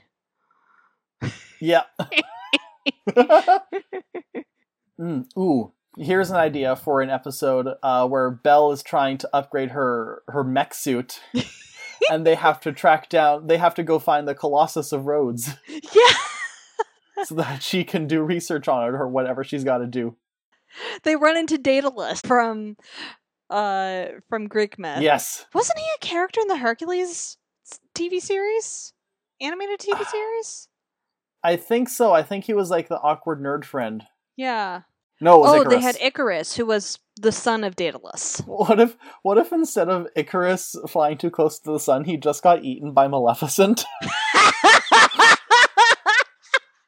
Yeah. 1.60 1.84
Mm, 5.00 5.26
ooh, 5.38 5.72
here's 5.98 6.30
an 6.30 6.38
idea 6.38 6.76
for 6.76 7.02
an 7.02 7.10
episode 7.10 7.68
uh, 7.82 8.08
where 8.08 8.30
Belle 8.30 8.72
is 8.72 8.84
trying 8.84 9.18
to 9.18 9.30
upgrade 9.34 9.72
her 9.72 10.22
her 10.28 10.44
mech 10.44 10.74
suit, 10.76 11.20
and 12.12 12.26
they 12.26 12.36
have 12.36 12.60
to 12.62 12.72
track 12.72 13.10
down. 13.10 13.48
They 13.48 13.58
have 13.58 13.74
to 13.76 13.84
go 13.84 13.98
find 13.98 14.28
the 14.28 14.36
Colossus 14.36 14.92
of 14.92 15.06
Rhodes 15.08 15.50
Yeah. 15.68 17.24
so 17.26 17.36
that 17.36 17.64
she 17.64 17.84
can 17.84 18.06
do 18.08 18.22
research 18.22 18.68
on 18.68 18.84
it 18.88 18.96
or 18.96 19.08
whatever 19.08 19.44
she's 19.44 19.64
got 19.64 19.80
to 19.80 19.88
do. 19.88 20.16
they 21.04 21.16
run 21.16 21.38
into 21.38 21.58
Daedalus 21.58 22.22
from 22.22 22.78
uh 23.50 24.06
from 24.30 24.48
Greek 24.48 24.78
myth. 24.78 25.02
Yes. 25.02 25.48
Wasn't 25.56 25.80
he 25.80 25.86
a 25.96 26.00
character 26.06 26.40
in 26.40 26.48
the 26.48 26.58
Hercules 26.58 27.38
TV 27.96 28.22
series? 28.22 28.94
Animated 29.42 29.80
TV 29.80 30.06
series? 30.12 30.68
I 31.44 31.56
think 31.58 31.90
so. 31.90 32.14
I 32.14 32.24
think 32.24 32.46
he 32.46 32.54
was 32.54 32.70
like 32.70 32.88
the 32.88 33.00
awkward 33.00 33.42
nerd 33.42 33.66
friend. 33.66 34.04
Yeah. 34.38 34.82
No, 35.22 35.36
it 35.36 35.40
was 35.40 35.50
Oh, 35.52 35.62
Icarus. 35.62 35.74
they 35.74 35.82
had 35.82 35.98
Icarus, 36.02 36.56
who 36.56 36.66
was 36.66 37.00
the 37.18 37.32
son 37.32 37.64
of 37.64 37.76
Daedalus. 37.76 38.42
What 38.46 38.80
if 38.80 38.98
what 39.22 39.38
if 39.38 39.52
instead 39.54 39.90
of 39.90 40.08
Icarus 40.16 40.76
flying 40.90 41.18
too 41.18 41.30
close 41.30 41.60
to 41.60 41.72
the 41.72 41.80
sun, 41.80 42.04
he 42.06 42.18
just 42.18 42.44
got 42.44 42.64
eaten 42.64 42.94
by 42.94 43.08
Maleficent? 43.08 43.86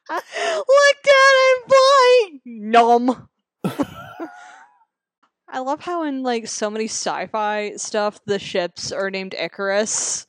Look, 0.08 0.96
Dad, 1.04 1.36
I'm 1.42 1.68
flying. 1.68 2.40
Nom. 2.44 3.28
I 5.48 5.60
love 5.60 5.80
how 5.80 6.02
in 6.04 6.22
like 6.22 6.46
so 6.48 6.68
many 6.70 6.84
sci-fi 6.86 7.72
stuff, 7.76 8.20
the 8.26 8.38
ships 8.38 8.92
are 8.92 9.10
named 9.10 9.34
Icarus, 9.38 10.26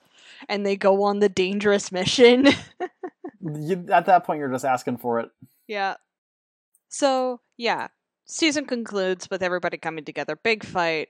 and 0.47 0.65
they 0.65 0.75
go 0.78 1.03
on 1.03 1.19
the 1.19 1.30
dangerous 1.30 1.91
mission. 1.91 2.47
You, 3.56 3.86
at 3.91 4.06
that 4.06 4.26
point, 4.26 4.39
you're 4.39 4.52
just 4.52 4.66
asking 4.66 4.98
for 4.98 5.20
it. 5.20 5.30
yeah. 5.68 5.95
So 6.89 7.41
yeah, 7.58 7.88
season 8.26 8.66
concludes 8.66 9.30
with 9.30 9.43
everybody 9.43 9.78
coming 9.78 10.06
together. 10.06 10.38
Big 10.41 10.64
fight. 10.64 11.10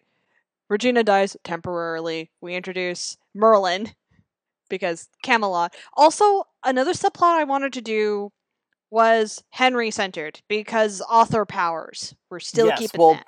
Regina 0.70 1.04
dies 1.04 1.38
temporarily. 1.44 2.32
We 2.42 2.56
introduce 2.56 3.18
Merlin 3.34 3.92
because 4.70 5.08
Camelot. 5.24 5.74
Also, 5.96 6.44
another 6.66 6.94
subplot 6.94 7.38
I 7.40 7.44
wanted 7.44 7.74
to 7.74 7.82
do 7.82 8.32
was 8.90 9.44
Henry 9.52 9.92
centered 9.92 10.42
because 10.48 11.02
author 11.10 11.46
powers. 11.46 12.16
We're 12.30 12.40
still 12.40 12.68
Yes, 12.68 12.80
keeping 12.80 13.00
well, 13.00 13.14
that. 13.14 13.28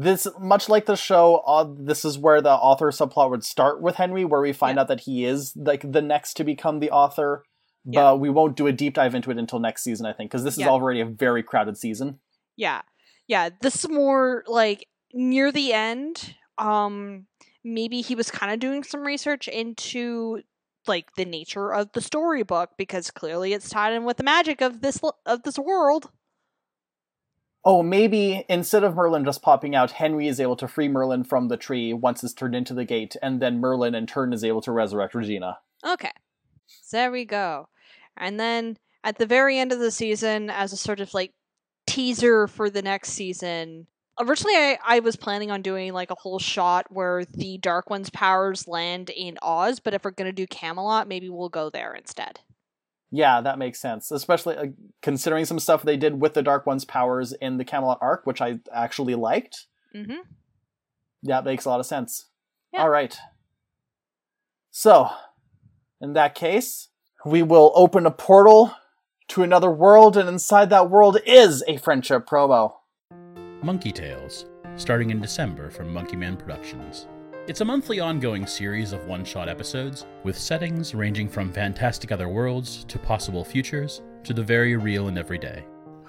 This, 0.00 0.28
much 0.38 0.68
like 0.68 0.86
the 0.86 0.94
show, 0.94 1.36
uh, 1.44 1.66
this 1.76 2.04
is 2.04 2.16
where 2.18 2.40
the 2.40 2.52
author 2.52 2.86
subplot 2.92 3.30
would 3.30 3.44
start 3.44 3.80
with 3.82 3.96
Henry, 3.96 4.24
where 4.24 4.40
we 4.40 4.52
find 4.52 4.76
Yeah. 4.76 4.82
out 4.82 4.88
that 4.88 5.00
he 5.00 5.24
is 5.24 5.54
like 5.56 5.90
the 5.90 6.02
next 6.02 6.34
to 6.34 6.44
become 6.44 6.78
the 6.78 6.90
author. 6.92 7.42
But 7.84 7.92
Yeah. 7.92 8.12
we 8.14 8.28
won't 8.30 8.56
do 8.56 8.66
a 8.66 8.72
deep 8.72 8.94
dive 8.94 9.14
into 9.14 9.30
it 9.30 9.38
until 9.38 9.58
next 9.58 9.82
season, 9.82 10.06
I 10.06 10.12
think, 10.12 10.30
because 10.30 10.44
this 10.44 10.54
is 10.54 10.60
Yeah. 10.60 10.68
already 10.68 11.00
a 11.00 11.06
very 11.06 11.42
crowded 11.42 11.76
season. 11.78 12.18
Yeah. 12.56 12.82
Yeah, 13.26 13.50
this 13.60 13.84
is 13.84 13.90
more 13.90 14.44
like 14.46 14.86
near 15.12 15.50
the 15.52 15.72
end. 15.72 16.34
Um 16.58 17.26
maybe 17.64 18.00
he 18.00 18.14
was 18.14 18.30
kind 18.30 18.52
of 18.52 18.60
doing 18.60 18.82
some 18.82 19.02
research 19.02 19.48
into 19.48 20.42
like 20.86 21.14
the 21.16 21.24
nature 21.24 21.72
of 21.72 21.92
the 21.92 22.00
storybook 22.00 22.70
because 22.78 23.10
clearly 23.10 23.52
it's 23.52 23.68
tied 23.68 23.92
in 23.92 24.04
with 24.04 24.16
the 24.16 24.22
magic 24.24 24.60
of 24.60 24.80
this 24.80 25.00
of 25.26 25.42
this 25.42 25.58
world. 25.58 26.10
Oh, 27.64 27.82
maybe 27.82 28.44
instead 28.48 28.84
of 28.84 28.94
Merlin 28.94 29.24
just 29.24 29.42
popping 29.42 29.74
out, 29.74 29.90
Henry 29.90 30.28
is 30.28 30.40
able 30.40 30.56
to 30.56 30.68
free 30.68 30.88
Merlin 30.88 31.24
from 31.24 31.48
the 31.48 31.56
tree 31.56 31.92
once 31.92 32.24
it's 32.24 32.32
turned 32.32 32.54
into 32.54 32.72
the 32.72 32.84
gate, 32.84 33.16
and 33.20 33.42
then 33.42 33.58
Merlin 33.60 33.94
in 33.94 34.06
turn 34.06 34.32
is 34.32 34.44
able 34.44 34.62
to 34.62 34.72
resurrect 34.72 35.14
Regina. 35.14 35.58
Okay. 35.84 36.12
So 36.82 36.96
there 36.96 37.10
we 37.10 37.24
go. 37.24 37.68
And 38.16 38.38
then 38.38 38.78
at 39.04 39.18
the 39.18 39.26
very 39.26 39.58
end 39.58 39.72
of 39.72 39.78
the 39.78 39.90
season, 39.90 40.50
as 40.50 40.72
a 40.72 40.76
sort 40.76 41.00
of 41.00 41.14
like 41.14 41.32
teaser 41.86 42.46
for 42.46 42.70
the 42.70 42.82
next 42.82 43.10
season, 43.10 43.86
originally 44.20 44.56
I, 44.56 44.78
I 44.84 45.00
was 45.00 45.16
planning 45.16 45.50
on 45.50 45.62
doing 45.62 45.92
like 45.92 46.10
a 46.10 46.16
whole 46.16 46.38
shot 46.38 46.86
where 46.90 47.24
the 47.24 47.58
Dark 47.58 47.90
One's 47.90 48.10
powers 48.10 48.66
land 48.66 49.10
in 49.10 49.38
Oz, 49.42 49.80
but 49.80 49.94
if 49.94 50.04
we're 50.04 50.10
going 50.10 50.28
to 50.28 50.32
do 50.32 50.46
Camelot, 50.46 51.08
maybe 51.08 51.28
we'll 51.28 51.48
go 51.48 51.70
there 51.70 51.94
instead. 51.94 52.40
Yeah, 53.10 53.40
that 53.40 53.58
makes 53.58 53.80
sense, 53.80 54.10
especially 54.10 54.56
uh, 54.56 54.66
considering 55.00 55.46
some 55.46 55.58
stuff 55.58 55.82
they 55.82 55.96
did 55.96 56.20
with 56.20 56.34
the 56.34 56.42
Dark 56.42 56.66
One's 56.66 56.84
powers 56.84 57.32
in 57.32 57.56
the 57.56 57.64
Camelot 57.64 57.98
arc, 58.02 58.26
which 58.26 58.42
I 58.42 58.58
actually 58.70 59.14
liked. 59.14 59.66
Mm-hmm. 59.94 60.20
That 61.22 61.44
makes 61.44 61.64
a 61.64 61.70
lot 61.70 61.80
of 61.80 61.86
sense. 61.86 62.26
Yeah. 62.72 62.82
All 62.82 62.90
right. 62.90 63.16
So, 64.70 65.08
in 66.00 66.12
that 66.14 66.34
case, 66.34 66.88
we 67.24 67.42
will 67.42 67.72
open 67.74 68.06
a 68.06 68.10
portal 68.10 68.74
to 69.28 69.42
another 69.42 69.70
world, 69.70 70.16
and 70.16 70.28
inside 70.28 70.70
that 70.70 70.90
world 70.90 71.18
is 71.26 71.62
a 71.66 71.76
friendship 71.76 72.26
promo. 72.26 72.74
Monkey 73.62 73.92
Tales, 73.92 74.46
starting 74.76 75.10
in 75.10 75.20
December 75.20 75.70
from 75.70 75.92
Monkey 75.92 76.16
Man 76.16 76.36
Productions. 76.36 77.06
It's 77.46 77.60
a 77.60 77.64
monthly 77.64 77.98
ongoing 77.98 78.46
series 78.46 78.92
of 78.92 79.06
one 79.06 79.24
shot 79.24 79.48
episodes, 79.48 80.06
with 80.22 80.38
settings 80.38 80.94
ranging 80.94 81.28
from 81.28 81.52
fantastic 81.52 82.12
other 82.12 82.28
worlds 82.28 82.84
to 82.84 82.98
possible 82.98 83.44
futures 83.44 84.02
to 84.24 84.32
the 84.32 84.42
very 84.42 84.76
real 84.76 85.08
and 85.08 85.18
everyday. 85.18 85.64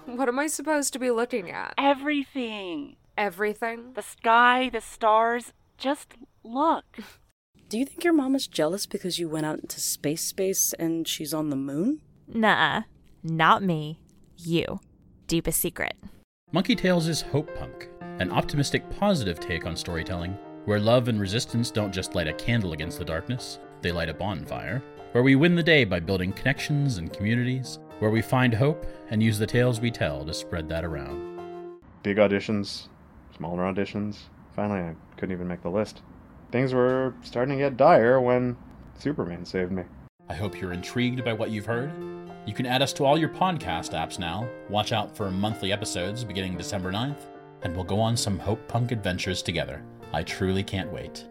What 0.06 0.28
am 0.28 0.40
I 0.40 0.48
supposed 0.48 0.94
to 0.94 1.00
be 1.00 1.12
looking 1.12 1.50
at? 1.50 1.74
Everything. 1.78 2.98
Everything? 3.18 3.94
The 3.94 4.02
sky, 4.02 4.70
the 4.70 4.82
stars. 4.82 5.54
Just 5.78 6.14
look. 6.44 6.86
Do 7.70 7.78
you 7.78 7.86
think 7.86 8.04
your 8.04 8.14
mom 8.14 8.34
is 8.34 8.48
jealous 8.48 8.88
because 8.88 9.20
you 9.20 9.30
went 9.30 9.46
out 9.46 9.60
into 9.60 9.80
space 9.80 10.24
space 10.24 10.74
and 10.74 11.08
she's 11.08 11.36
on 11.36 11.52
the 11.52 11.56
moon? 11.56 12.02
Nuh-uh. 12.28 12.82
Not 13.22 13.62
me. 13.62 14.00
You. 14.38 14.80
Deepest 15.28 15.60
secret. 15.60 15.94
Monkey 16.52 16.76
Tales 16.76 17.08
is 17.08 17.22
Hope 17.22 17.56
Punk, 17.60 17.90
an 18.18 18.32
optimistic, 18.32 18.90
positive 18.98 19.40
take 19.40 19.68
on 19.68 19.76
storytelling, 19.76 20.36
where 20.66 20.80
love 20.80 21.10
and 21.10 21.22
resistance 21.22 21.70
don't 21.70 21.94
just 21.94 22.16
light 22.16 22.28
a 22.28 22.34
candle 22.34 22.74
against 22.74 22.98
the 22.98 23.06
darkness, 23.06 23.60
they 23.84 23.92
light 23.92 24.10
a 24.10 24.16
bonfire, 24.16 24.82
where 25.12 25.24
we 25.24 25.36
win 25.36 25.54
the 25.54 25.62
day 25.62 25.84
by 25.84 26.00
building 26.00 26.34
connections 26.34 26.98
and 26.98 27.14
communities, 27.14 27.78
where 28.00 28.10
we 28.10 28.24
find 28.24 28.52
hope 28.52 28.84
and 29.12 29.22
use 29.22 29.38
the 29.38 29.46
tales 29.46 29.80
we 29.80 29.92
tell 29.92 30.26
to 30.26 30.34
spread 30.34 30.68
that 30.70 30.84
around. 30.84 31.78
big 32.02 32.18
auditions, 32.18 32.88
smaller 33.38 33.62
auditions. 33.62 34.22
Finally, 34.56 34.80
I 34.80 34.96
couldn't 35.18 35.36
even 35.36 35.48
make 35.48 35.62
the 35.62 35.70
list. 35.70 36.02
Things 36.52 36.74
were 36.74 37.14
starting 37.22 37.58
to 37.58 37.64
get 37.64 37.78
dire 37.78 38.20
when 38.20 38.58
Superman 38.98 39.46
saved 39.46 39.72
me. 39.72 39.84
I 40.30 40.34
hope 40.34 40.60
you're 40.60 40.74
intrigued 40.74 41.24
by 41.24 41.34
what 41.34 41.52
you've 41.52 41.66
heard. 41.66 41.92
You 42.46 42.54
can 42.54 42.66
add 42.66 42.82
us 42.82 42.94
to 42.94 43.06
all 43.06 43.18
your 43.18 43.30
podcast 43.30 43.94
apps 43.94 44.18
now. 44.18 44.48
Watch 44.70 44.92
out 44.92 45.16
for 45.16 45.30
monthly 45.30 45.72
episodes 45.72 46.24
beginning 46.24 46.58
December 46.58 46.92
9th, 46.92 47.22
and 47.62 47.76
we'll 47.76 47.84
go 47.84 48.00
on 48.00 48.18
some 48.18 48.40
Hope 48.40 48.68
Punk 48.68 48.92
adventures 48.92 49.42
together. 49.42 49.84
I 50.14 50.24
truly 50.24 50.64
can't 50.64 50.92
wait. 50.92 51.28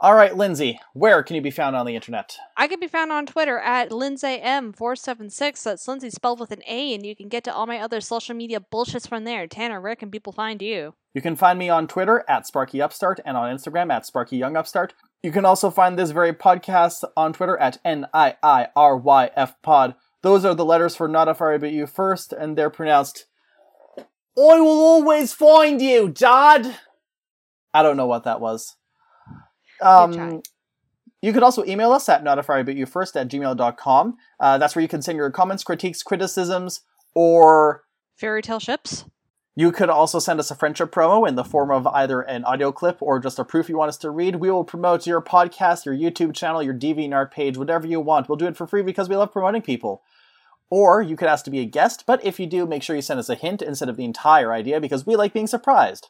All 0.00 0.14
right, 0.14 0.36
Lindsay, 0.36 0.78
where 0.92 1.24
can 1.24 1.34
you 1.34 1.42
be 1.42 1.50
found 1.50 1.74
on 1.74 1.84
the 1.84 1.96
internet? 1.96 2.38
I 2.56 2.68
can 2.68 2.78
be 2.78 2.86
found 2.86 3.10
on 3.10 3.26
Twitter 3.26 3.58
at 3.58 3.90
LindsayM476. 3.90 5.64
That's 5.64 5.88
Lindsay 5.88 6.10
spelled 6.10 6.38
with 6.38 6.52
an 6.52 6.62
A, 6.68 6.94
and 6.94 7.04
you 7.04 7.16
can 7.16 7.28
get 7.28 7.42
to 7.44 7.52
all 7.52 7.66
my 7.66 7.80
other 7.80 8.00
social 8.00 8.36
media 8.36 8.60
bullshits 8.60 9.08
from 9.08 9.24
there. 9.24 9.48
Tanner, 9.48 9.80
where 9.80 9.96
can 9.96 10.12
people 10.12 10.32
find 10.32 10.62
you? 10.62 10.94
You 11.14 11.20
can 11.20 11.34
find 11.34 11.58
me 11.58 11.68
on 11.68 11.88
Twitter 11.88 12.24
at 12.28 12.44
SparkyUpstart 12.46 13.18
and 13.24 13.36
on 13.36 13.52
Instagram 13.52 13.92
at 13.92 14.04
SparkyYoungUpstart. 14.04 14.90
You 15.24 15.32
can 15.32 15.44
also 15.44 15.68
find 15.68 15.98
this 15.98 16.12
very 16.12 16.32
podcast 16.32 17.02
on 17.16 17.32
Twitter 17.32 17.58
at 17.58 17.78
N-I-I-R-Y-F 17.84 19.62
pod. 19.62 19.96
Those 20.22 20.44
are 20.44 20.54
the 20.54 20.64
letters 20.64 20.94
for 20.94 21.08
Not 21.08 21.26
If 21.26 21.42
I 21.42 21.46
Reboot 21.46 21.72
You 21.72 21.88
First, 21.88 22.32
and 22.32 22.56
they're 22.56 22.70
pronounced 22.70 23.26
I 23.98 24.60
will 24.60 24.80
always 24.80 25.32
find 25.32 25.82
you, 25.82 26.08
Dad! 26.08 26.78
I 27.74 27.82
don't 27.82 27.96
know 27.96 28.06
what 28.06 28.22
that 28.22 28.40
was. 28.40 28.76
Um, 29.80 30.42
you 31.20 31.32
could 31.32 31.42
also 31.42 31.64
email 31.64 31.92
us 31.92 32.08
at 32.08 32.22
notifiedbutyoufirst 32.22 33.20
at 33.20 33.28
gmail.com. 33.28 34.16
Uh, 34.38 34.58
that's 34.58 34.76
where 34.76 34.82
you 34.82 34.88
can 34.88 35.02
send 35.02 35.16
your 35.16 35.30
comments, 35.30 35.64
critiques, 35.64 36.02
criticisms, 36.02 36.82
or 37.14 37.82
Fairy 38.16 38.42
Tale 38.42 38.60
Ships? 38.60 39.04
you 39.58 39.72
could 39.72 39.90
also 39.90 40.20
send 40.20 40.38
us 40.38 40.52
a 40.52 40.54
friendship 40.54 40.92
promo 40.92 41.26
in 41.26 41.34
the 41.34 41.42
form 41.42 41.72
of 41.72 41.84
either 41.88 42.20
an 42.20 42.44
audio 42.44 42.70
clip 42.70 42.96
or 43.00 43.18
just 43.18 43.40
a 43.40 43.44
proof 43.44 43.68
you 43.68 43.76
want 43.76 43.88
us 43.88 43.96
to 43.96 44.08
read. 44.08 44.36
We 44.36 44.52
will 44.52 44.62
promote 44.62 45.04
your 45.04 45.20
podcast, 45.20 45.84
your 45.84 45.96
YouTube 45.96 46.32
channel, 46.32 46.62
your 46.62 46.74
DeviantArt 46.74 47.32
page, 47.32 47.56
whatever 47.56 47.84
you 47.84 47.98
want. 47.98 48.28
We'll 48.28 48.36
do 48.36 48.46
it 48.46 48.56
for 48.56 48.68
free 48.68 48.82
because 48.82 49.08
we 49.08 49.16
love 49.16 49.32
promoting 49.32 49.62
people. 49.62 50.04
Or 50.70 51.02
you 51.02 51.16
could 51.16 51.26
ask 51.26 51.44
to 51.46 51.50
be 51.50 51.58
a 51.58 51.64
guest, 51.64 52.04
but 52.06 52.24
if 52.24 52.38
you 52.38 52.46
do, 52.46 52.66
make 52.66 52.84
sure 52.84 52.94
you 52.94 53.02
send 53.02 53.18
us 53.18 53.28
a 53.28 53.34
hint 53.34 53.60
instead 53.60 53.88
of 53.88 53.96
the 53.96 54.04
entire 54.04 54.52
idea 54.52 54.80
because 54.80 55.04
we 55.04 55.16
like 55.16 55.32
being 55.32 55.48
surprised. 55.48 56.06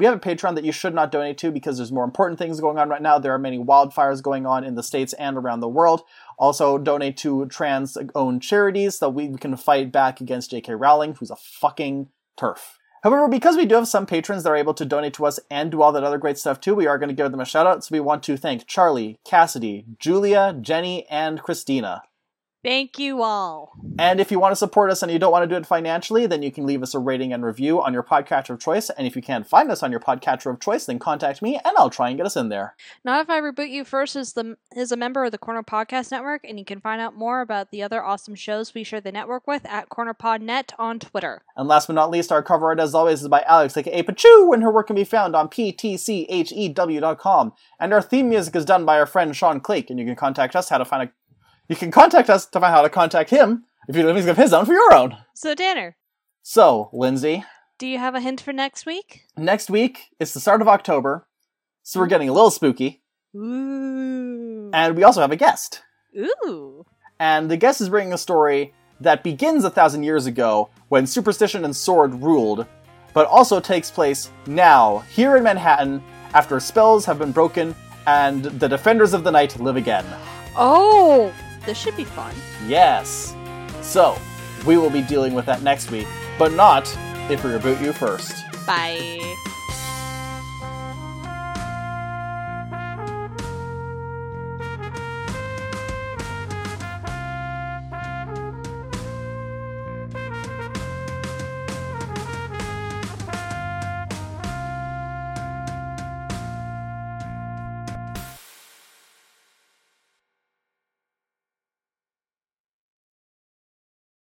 We 0.00 0.06
have 0.06 0.16
a 0.16 0.18
Patreon 0.18 0.54
that 0.54 0.64
you 0.64 0.72
should 0.72 0.94
not 0.94 1.12
donate 1.12 1.36
to 1.38 1.50
because 1.50 1.76
there's 1.76 1.92
more 1.92 2.04
important 2.04 2.38
things 2.38 2.58
going 2.58 2.78
on 2.78 2.88
right 2.88 3.02
now. 3.02 3.18
There 3.18 3.34
are 3.34 3.38
many 3.38 3.58
wildfires 3.58 4.22
going 4.22 4.46
on 4.46 4.64
in 4.64 4.74
the 4.74 4.82
States 4.82 5.12
and 5.12 5.36
around 5.36 5.60
the 5.60 5.68
world. 5.68 6.04
Also, 6.38 6.78
donate 6.78 7.18
to 7.18 7.44
trans 7.48 7.98
owned 8.14 8.40
charities 8.40 8.94
so 8.94 9.10
we 9.10 9.36
can 9.36 9.58
fight 9.58 9.92
back 9.92 10.22
against 10.22 10.52
J.K. 10.52 10.74
Rowling, 10.74 11.16
who's 11.16 11.30
a 11.30 11.36
fucking 11.36 12.08
TERF. 12.38 12.78
However, 13.02 13.28
because 13.28 13.58
we 13.58 13.66
do 13.66 13.74
have 13.74 13.88
some 13.88 14.06
patrons 14.06 14.42
that 14.44 14.50
are 14.50 14.56
able 14.56 14.72
to 14.72 14.86
donate 14.86 15.12
to 15.14 15.26
us 15.26 15.38
and 15.50 15.70
do 15.70 15.82
all 15.82 15.92
that 15.92 16.02
other 16.02 16.16
great 16.16 16.38
stuff 16.38 16.62
too, 16.62 16.74
we 16.74 16.86
are 16.86 16.96
going 16.96 17.10
to 17.10 17.14
give 17.14 17.30
them 17.30 17.40
a 17.40 17.44
shout 17.44 17.66
out. 17.66 17.84
So 17.84 17.92
we 17.92 18.00
want 18.00 18.22
to 18.22 18.38
thank 18.38 18.66
Charlie, 18.66 19.18
Cassidy, 19.26 19.84
Julia, 19.98 20.56
Jenny, 20.58 21.06
and 21.10 21.42
Christina. 21.42 22.04
Thank 22.62 22.98
you 22.98 23.22
all. 23.22 23.72
And 23.98 24.20
if 24.20 24.30
you 24.30 24.38
want 24.38 24.52
to 24.52 24.56
support 24.56 24.90
us 24.90 25.02
and 25.02 25.10
you 25.10 25.18
don't 25.18 25.32
want 25.32 25.44
to 25.44 25.46
do 25.48 25.56
it 25.56 25.64
financially, 25.64 26.26
then 26.26 26.42
you 26.42 26.52
can 26.52 26.66
leave 26.66 26.82
us 26.82 26.94
a 26.94 26.98
rating 26.98 27.32
and 27.32 27.42
review 27.44 27.82
on 27.82 27.94
your 27.94 28.02
podcatcher 28.02 28.50
of 28.50 28.60
choice. 28.60 28.90
And 28.90 29.06
if 29.06 29.16
you 29.16 29.22
can't 29.22 29.46
find 29.46 29.70
us 29.70 29.82
on 29.82 29.90
your 29.90 30.00
podcatcher 30.00 30.50
of 30.50 30.60
choice, 30.60 30.84
then 30.84 30.98
contact 30.98 31.40
me 31.40 31.58
and 31.64 31.74
I'll 31.78 31.88
try 31.88 32.08
and 32.08 32.18
get 32.18 32.26
us 32.26 32.36
in 32.36 32.50
there. 32.50 32.74
Not 33.02 33.22
if 33.22 33.30
I 33.30 33.40
reboot 33.40 33.70
you 33.70 33.84
first 33.84 34.14
is 34.14 34.34
the 34.34 34.58
is 34.76 34.92
a 34.92 34.96
member 34.96 35.24
of 35.24 35.32
the 35.32 35.38
Corner 35.38 35.62
Podcast 35.62 36.10
Network, 36.10 36.44
and 36.44 36.58
you 36.58 36.64
can 36.64 36.80
find 36.80 37.00
out 37.00 37.16
more 37.16 37.40
about 37.40 37.70
the 37.70 37.82
other 37.82 38.02
awesome 38.02 38.34
shows 38.34 38.74
we 38.74 38.84
share 38.84 39.00
the 39.00 39.12
network 39.12 39.46
with 39.46 39.64
at 39.66 39.88
CornerPodNet 39.88 40.72
on 40.78 40.98
Twitter. 40.98 41.42
And 41.56 41.66
last 41.66 41.86
but 41.86 41.94
not 41.94 42.10
least, 42.10 42.30
our 42.30 42.42
cover 42.42 42.66
art, 42.66 42.80
as 42.80 42.94
always, 42.94 43.22
is 43.22 43.28
by 43.28 43.42
Alex, 43.46 43.76
aka 43.76 44.02
Pachu, 44.02 44.52
and 44.52 44.62
her 44.62 44.70
work 44.70 44.88
can 44.88 44.96
be 44.96 45.04
found 45.04 45.34
on 45.34 45.48
ptchew.com. 45.48 45.92
And 47.78 47.92
our 47.94 48.02
theme 48.02 48.28
music 48.28 48.54
is 48.56 48.64
done 48.64 48.84
by 48.84 48.98
our 48.98 49.06
friend 49.06 49.34
Sean 49.34 49.60
Clake, 49.60 49.90
and 49.90 49.98
you 49.98 50.04
can 50.04 50.16
contact 50.16 50.54
us 50.54 50.68
how 50.68 50.78
to 50.78 50.84
find 50.84 51.08
a 51.08 51.12
you 51.70 51.76
can 51.76 51.90
contact 51.92 52.28
us 52.28 52.44
to 52.46 52.58
find 52.60 52.74
how 52.74 52.82
to 52.82 52.90
contact 52.90 53.30
him 53.30 53.64
if 53.88 53.94
you 53.96 54.02
think 54.02 54.26
of 54.26 54.36
his 54.36 54.52
own 54.52 54.66
for 54.66 54.72
your 54.74 54.92
own. 54.92 55.16
So, 55.34 55.54
Danner, 55.54 55.96
So, 56.42 56.90
Lindsay, 56.92 57.44
do 57.78 57.86
you 57.86 57.98
have 57.98 58.14
a 58.16 58.20
hint 58.20 58.40
for 58.40 58.52
next 58.52 58.84
week? 58.86 59.22
next 59.36 59.70
week 59.70 60.08
it's 60.18 60.34
the 60.34 60.40
start 60.40 60.60
of 60.60 60.68
October, 60.68 61.28
so 61.84 62.00
we're 62.00 62.08
getting 62.08 62.28
a 62.28 62.32
little 62.32 62.50
spooky, 62.50 63.02
Ooh. 63.36 64.70
and 64.74 64.96
we 64.96 65.02
also 65.04 65.20
have 65.20 65.30
a 65.32 65.36
guest. 65.36 65.82
Ooh. 66.18 66.84
And 67.20 67.50
the 67.50 67.56
guest 67.56 67.80
is 67.80 67.88
bringing 67.88 68.12
a 68.12 68.18
story 68.18 68.74
that 69.00 69.22
begins 69.22 69.64
a 69.64 69.70
thousand 69.70 70.02
years 70.02 70.26
ago 70.26 70.70
when 70.88 71.06
superstition 71.06 71.64
and 71.64 71.74
sword 71.74 72.14
ruled, 72.14 72.66
but 73.14 73.26
also 73.28 73.60
takes 73.60 73.90
place 73.90 74.28
now, 74.46 74.98
here 75.14 75.36
in 75.36 75.44
Manhattan, 75.44 76.02
after 76.34 76.58
spells 76.60 77.04
have 77.04 77.18
been 77.18 77.32
broken 77.32 77.74
and 78.06 78.44
the 78.44 78.68
defenders 78.68 79.12
of 79.14 79.22
the 79.24 79.30
night 79.30 79.58
live 79.60 79.76
again. 79.76 80.04
Oh, 80.56 81.32
this 81.66 81.78
should 81.78 81.96
be 81.96 82.04
fun. 82.04 82.34
Yes. 82.66 83.34
So, 83.82 84.18
we 84.66 84.76
will 84.76 84.90
be 84.90 85.02
dealing 85.02 85.34
with 85.34 85.46
that 85.46 85.62
next 85.62 85.90
week, 85.90 86.06
but 86.38 86.52
not 86.52 86.86
if 87.30 87.44
we 87.44 87.50
reboot 87.50 87.80
you 87.82 87.92
first. 87.92 88.32
Bye. 88.66 89.49